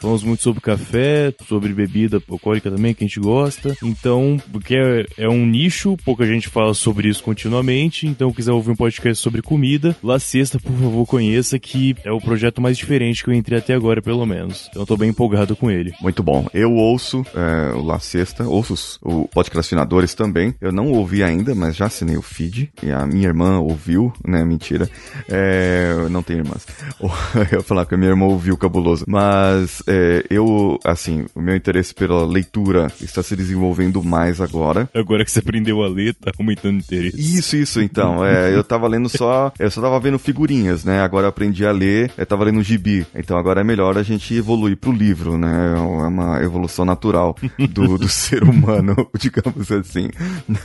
falamos 0.00 0.22
muito 0.22 0.42
sobre 0.42 0.60
café, 0.60 1.34
sobre 1.48 1.72
bebida 1.72 2.22
alcoólica 2.28 2.70
também, 2.70 2.94
que 2.94 3.04
a 3.04 3.06
gente 3.06 3.20
gosta. 3.20 3.76
Então, 3.82 4.40
porque 4.52 4.76
é, 4.76 5.06
é 5.18 5.28
um 5.28 5.44
nicho, 5.44 5.96
pouca 6.04 6.26
gente 6.26 6.48
fala 6.48 6.74
sobre 6.74 7.08
isso 7.08 7.22
continuamente, 7.22 8.06
então 8.06 8.32
quiser 8.32 8.52
ouvir 8.52 8.70
um 8.70 8.76
podcast 8.76 9.22
sobre 9.22 9.42
comida, 9.42 9.96
La 10.02 10.18
Sexta, 10.18 10.58
por 10.58 10.72
favor, 10.72 11.06
conheça 11.06 11.58
que 11.58 11.96
é 12.04 12.12
o 12.12 12.20
projeto 12.20 12.60
mais 12.60 12.76
diferente 12.76 13.24
que 13.24 13.30
eu 13.30 13.34
entrei 13.34 13.58
até 13.58 13.74
agora, 13.74 14.00
pelo 14.00 14.24
menos. 14.26 14.66
Então 14.70 14.82
eu 14.82 14.86
tô 14.86 14.96
bem 14.96 15.10
empolgado 15.10 15.56
com 15.56 15.70
ele. 15.70 15.92
Muito 16.00 16.22
bom. 16.22 16.46
Eu 16.52 16.72
ouço 16.72 17.24
é, 17.34 17.74
o 17.74 17.82
La 17.82 17.98
Sexta, 17.98 18.44
ouço 18.44 18.74
os, 18.74 18.98
o 19.02 19.26
Podcastinadores 19.28 20.14
também. 20.14 20.54
Eu 20.60 20.72
não 20.72 20.92
ouvi 20.92 21.22
ainda, 21.22 21.54
mas 21.54 21.76
já 21.76 21.86
assinei 21.86 22.16
o 22.16 22.22
feed. 22.22 22.70
E 22.82 22.90
a 22.90 23.06
minha 23.06 23.26
irmã 23.26 23.58
ouviu, 23.58 24.12
né? 24.26 24.44
Mentira. 24.44 24.88
É, 25.28 26.06
não 26.10 26.22
tenho 26.22 26.40
irmãs. 26.40 26.66
eu 27.00 27.58
ia 27.58 27.62
falar 27.62 27.86
que 27.86 27.94
a 27.94 27.98
minha 27.98 28.10
irmã 28.10 28.26
ouviu 28.26 28.56
Cabuloso. 28.56 29.04
Mas 29.16 29.82
é, 29.86 30.26
eu, 30.28 30.78
assim, 30.84 31.24
o 31.34 31.40
meu 31.40 31.56
interesse 31.56 31.94
pela 31.94 32.26
leitura 32.26 32.88
está 33.00 33.22
se 33.22 33.34
desenvolvendo 33.34 34.04
mais 34.04 34.42
agora. 34.42 34.90
Agora 34.94 35.24
que 35.24 35.30
você 35.30 35.38
aprendeu 35.38 35.82
a 35.82 35.88
ler, 35.88 36.12
tá 36.12 36.32
aumentando 36.38 36.76
o 36.76 36.80
interesse. 36.80 37.16
Isso, 37.18 37.56
isso, 37.56 37.80
então. 37.80 38.22
É, 38.22 38.54
eu 38.54 38.62
tava 38.62 38.86
lendo 38.86 39.08
só. 39.08 39.50
Eu 39.58 39.70
só 39.70 39.80
tava 39.80 39.98
vendo 40.00 40.18
figurinhas, 40.18 40.84
né? 40.84 41.00
Agora 41.00 41.24
eu 41.24 41.30
aprendi 41.30 41.64
a 41.64 41.72
ler, 41.72 42.12
eu 42.18 42.26
tava 42.26 42.44
lendo 42.44 42.62
gibi. 42.62 43.06
Então 43.14 43.38
agora 43.38 43.62
é 43.62 43.64
melhor 43.64 43.96
a 43.96 44.02
gente 44.02 44.34
evoluir 44.34 44.76
pro 44.76 44.92
livro, 44.92 45.38
né? 45.38 45.72
É 45.74 45.80
uma 45.80 46.42
evolução 46.42 46.84
natural 46.84 47.34
do, 47.70 47.96
do 47.96 48.08
ser 48.12 48.44
humano, 48.44 48.94
digamos 49.18 49.72
assim. 49.72 50.10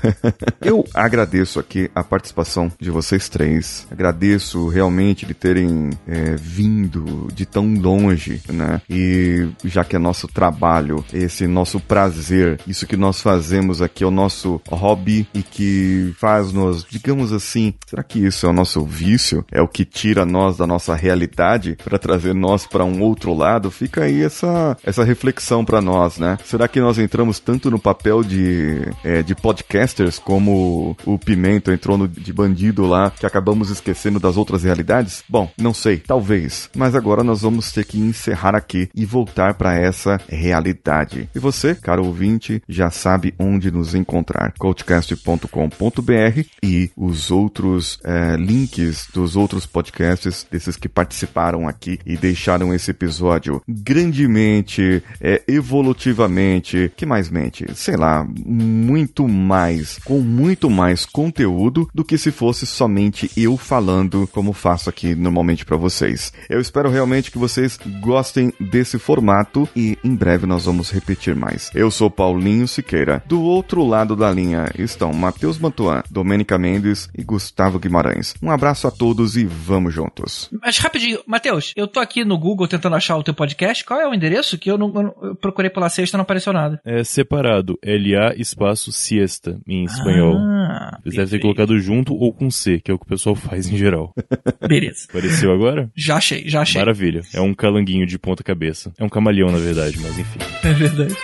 eu 0.61 0.83
agradeço 0.93 1.57
aqui 1.57 1.89
a 1.95 2.03
participação 2.03 2.69
de 2.77 2.91
vocês 2.91 3.29
três. 3.29 3.87
Agradeço 3.89 4.67
realmente 4.67 5.25
de 5.25 5.33
terem 5.33 5.91
é, 6.05 6.35
vindo 6.35 7.29
de 7.33 7.45
tão 7.45 7.73
longe, 7.75 8.40
né? 8.47 8.81
E 8.89 9.49
já 9.63 9.83
que 9.83 9.95
é 9.95 9.99
nosso 9.99 10.27
trabalho, 10.27 11.03
esse 11.13 11.47
nosso 11.47 11.79
prazer, 11.79 12.59
isso 12.67 12.87
que 12.87 12.97
nós 12.97 13.21
fazemos 13.21 13.81
aqui 13.81 14.03
é 14.03 14.07
o 14.07 14.11
nosso 14.11 14.61
hobby 14.69 15.27
e 15.33 15.43
que 15.43 16.13
faz-nos, 16.17 16.85
digamos 16.89 17.31
assim, 17.33 17.73
será 17.85 18.03
que 18.03 18.19
isso 18.19 18.45
é 18.45 18.49
o 18.49 18.53
nosso 18.53 18.83
vício? 18.83 19.45
É 19.51 19.61
o 19.61 19.67
que 19.67 19.85
tira 19.85 20.25
nós 20.25 20.57
da 20.57 20.67
nossa 20.67 20.95
realidade 20.95 21.77
para 21.83 21.99
trazer 21.99 22.33
nós 22.33 22.65
para 22.65 22.85
um 22.85 23.01
outro 23.01 23.33
lado? 23.33 23.71
Fica 23.71 24.03
aí 24.03 24.23
essa, 24.23 24.77
essa 24.83 25.03
reflexão 25.03 25.63
para 25.63 25.81
nós, 25.81 26.17
né? 26.17 26.37
Será 26.45 26.67
que 26.67 26.79
nós 26.79 26.97
entramos 26.97 27.39
tanto 27.39 27.69
no 27.69 27.79
papel 27.79 28.23
de, 28.23 28.81
é, 29.03 29.21
de 29.21 29.35
podcasters 29.35 30.19
como 30.19 30.95
o 31.05 31.17
Pimento 31.17 31.71
entrou 31.71 31.97
no, 31.97 32.07
de 32.07 32.33
bandido 32.33 32.85
lá, 32.85 33.11
que 33.11 33.25
acabamos 33.25 33.69
esquecendo 33.69 34.19
das 34.19 34.37
outras 34.37 34.63
realidades? 34.63 35.23
Bom, 35.27 35.49
não 35.57 35.73
sei, 35.73 35.97
talvez. 35.97 36.69
Mas 36.75 36.95
agora 36.95 37.23
nós 37.23 37.41
vamos 37.41 37.71
ter 37.71 37.85
que 37.85 37.99
encerrar 37.99 38.30
encerrar 38.31 38.55
aqui 38.55 38.89
e 38.95 39.05
voltar 39.05 39.53
para 39.55 39.75
essa 39.75 40.19
realidade. 40.27 41.29
E 41.35 41.39
você, 41.39 41.75
caro 41.75 42.05
ouvinte, 42.05 42.61
já 42.67 42.89
sabe 42.89 43.33
onde 43.37 43.71
nos 43.71 43.93
encontrar: 43.93 44.53
coachcast.com.br 44.57 46.41
e 46.63 46.89
os 46.95 47.29
outros 47.29 47.99
é, 48.03 48.35
links 48.37 49.07
dos 49.13 49.35
outros 49.35 49.65
podcasts 49.65 50.45
desses 50.49 50.77
que 50.77 50.89
participaram 50.89 51.67
aqui 51.67 51.99
e 52.05 52.15
deixaram 52.15 52.73
esse 52.73 52.91
episódio 52.91 53.61
grandemente, 53.67 55.03
é, 55.19 55.41
evolutivamente, 55.47 56.91
que 56.95 57.05
mais 57.05 57.29
mente? 57.29 57.65
Sei 57.75 57.95
lá, 57.95 58.25
muito 58.45 59.27
mais, 59.27 59.97
com 59.99 60.19
muito 60.19 60.69
mais 60.69 61.05
conteúdo 61.05 61.87
do 61.93 62.03
que 62.03 62.17
se 62.17 62.31
fosse 62.31 62.65
somente 62.65 63.29
eu 63.35 63.57
falando 63.57 64.27
como 64.31 64.53
faço 64.53 64.89
aqui 64.89 65.13
normalmente 65.15 65.65
para 65.65 65.77
vocês. 65.77 66.31
Eu 66.49 66.61
espero 66.61 66.89
realmente 66.89 67.31
que 67.31 67.37
vocês 67.37 67.77
gostem 67.99 68.20
desse 68.59 68.99
formato 68.99 69.67
e 69.75 69.97
em 70.03 70.15
breve 70.15 70.45
nós 70.45 70.65
vamos 70.65 70.91
repetir 70.91 71.35
mais. 71.35 71.71
Eu 71.73 71.89
sou 71.89 72.09
Paulinho 72.09 72.67
Siqueira. 72.67 73.23
Do 73.25 73.41
outro 73.41 73.83
lado 73.85 74.15
da 74.15 74.31
linha 74.31 74.69
estão 74.77 75.11
Matheus 75.13 75.57
Mantuan, 75.57 76.03
Domênica 76.09 76.57
Mendes 76.57 77.09
e 77.17 77.23
Gustavo 77.23 77.79
Guimarães. 77.79 78.35
Um 78.41 78.51
abraço 78.51 78.87
a 78.87 78.91
todos 78.91 79.35
e 79.35 79.45
vamos 79.45 79.93
juntos. 79.93 80.49
Mas 80.61 80.77
rapidinho, 80.77 81.19
Matheus, 81.25 81.73
eu 81.75 81.87
tô 81.87 81.99
aqui 81.99 82.23
no 82.23 82.37
Google 82.37 82.67
tentando 82.67 82.95
achar 82.95 83.17
o 83.17 83.23
teu 83.23 83.33
podcast. 83.33 83.83
Qual 83.85 83.99
é 83.99 84.07
o 84.07 84.13
endereço? 84.13 84.57
Que 84.57 84.69
eu 84.69 84.77
não, 84.77 84.87
eu 84.93 85.03
não- 85.03 85.15
eu 85.23 85.35
procurei 85.35 85.69
pela 85.69 85.89
sexta 85.89 86.15
e 86.15 86.17
não 86.17 86.23
apareceu 86.23 86.53
nada. 86.53 86.79
É 86.85 87.03
separado, 87.03 87.77
LA 87.83 88.35
espaço 88.37 88.91
siesta 88.91 89.59
em 89.67 89.83
espanhol. 89.85 90.35
Ah, 90.37 90.60
Vocês 91.03 91.15
devem 91.15 91.29
ter 91.29 91.39
colocado 91.39 91.79
junto 91.79 92.13
ou 92.13 92.33
com 92.33 92.49
C, 92.51 92.79
que 92.79 92.91
é 92.91 92.93
o 92.93 92.99
que 92.99 93.05
o 93.05 93.09
pessoal 93.09 93.35
faz 93.35 93.67
em 93.67 93.77
geral. 93.77 94.13
Beleza. 94.67 95.05
Apareceu 95.09 95.51
agora? 95.51 95.89
Já 95.95 96.17
achei, 96.17 96.47
já 96.47 96.61
achei. 96.61 96.79
Maravilha. 96.79 97.21
É 97.33 97.41
um 97.41 97.53
calanguinho 97.53 98.05
de 98.05 98.17
ponta 98.19 98.43
cabeça. 98.43 98.91
É 98.97 99.03
um 99.03 99.09
camaleão, 99.09 99.51
na 99.51 99.57
verdade, 99.57 99.97
mas 100.01 100.17
enfim. 100.17 100.39
É 100.63 100.73
verdade. 100.73 101.15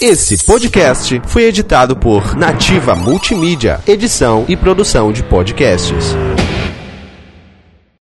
Esse 0.00 0.44
podcast 0.44 1.20
foi 1.26 1.44
editado 1.44 1.96
por 1.96 2.36
Nativa 2.36 2.94
Multimídia, 2.94 3.80
edição 3.88 4.44
e 4.46 4.54
produção 4.54 5.10
de 5.10 5.22
podcasts. 5.22 6.14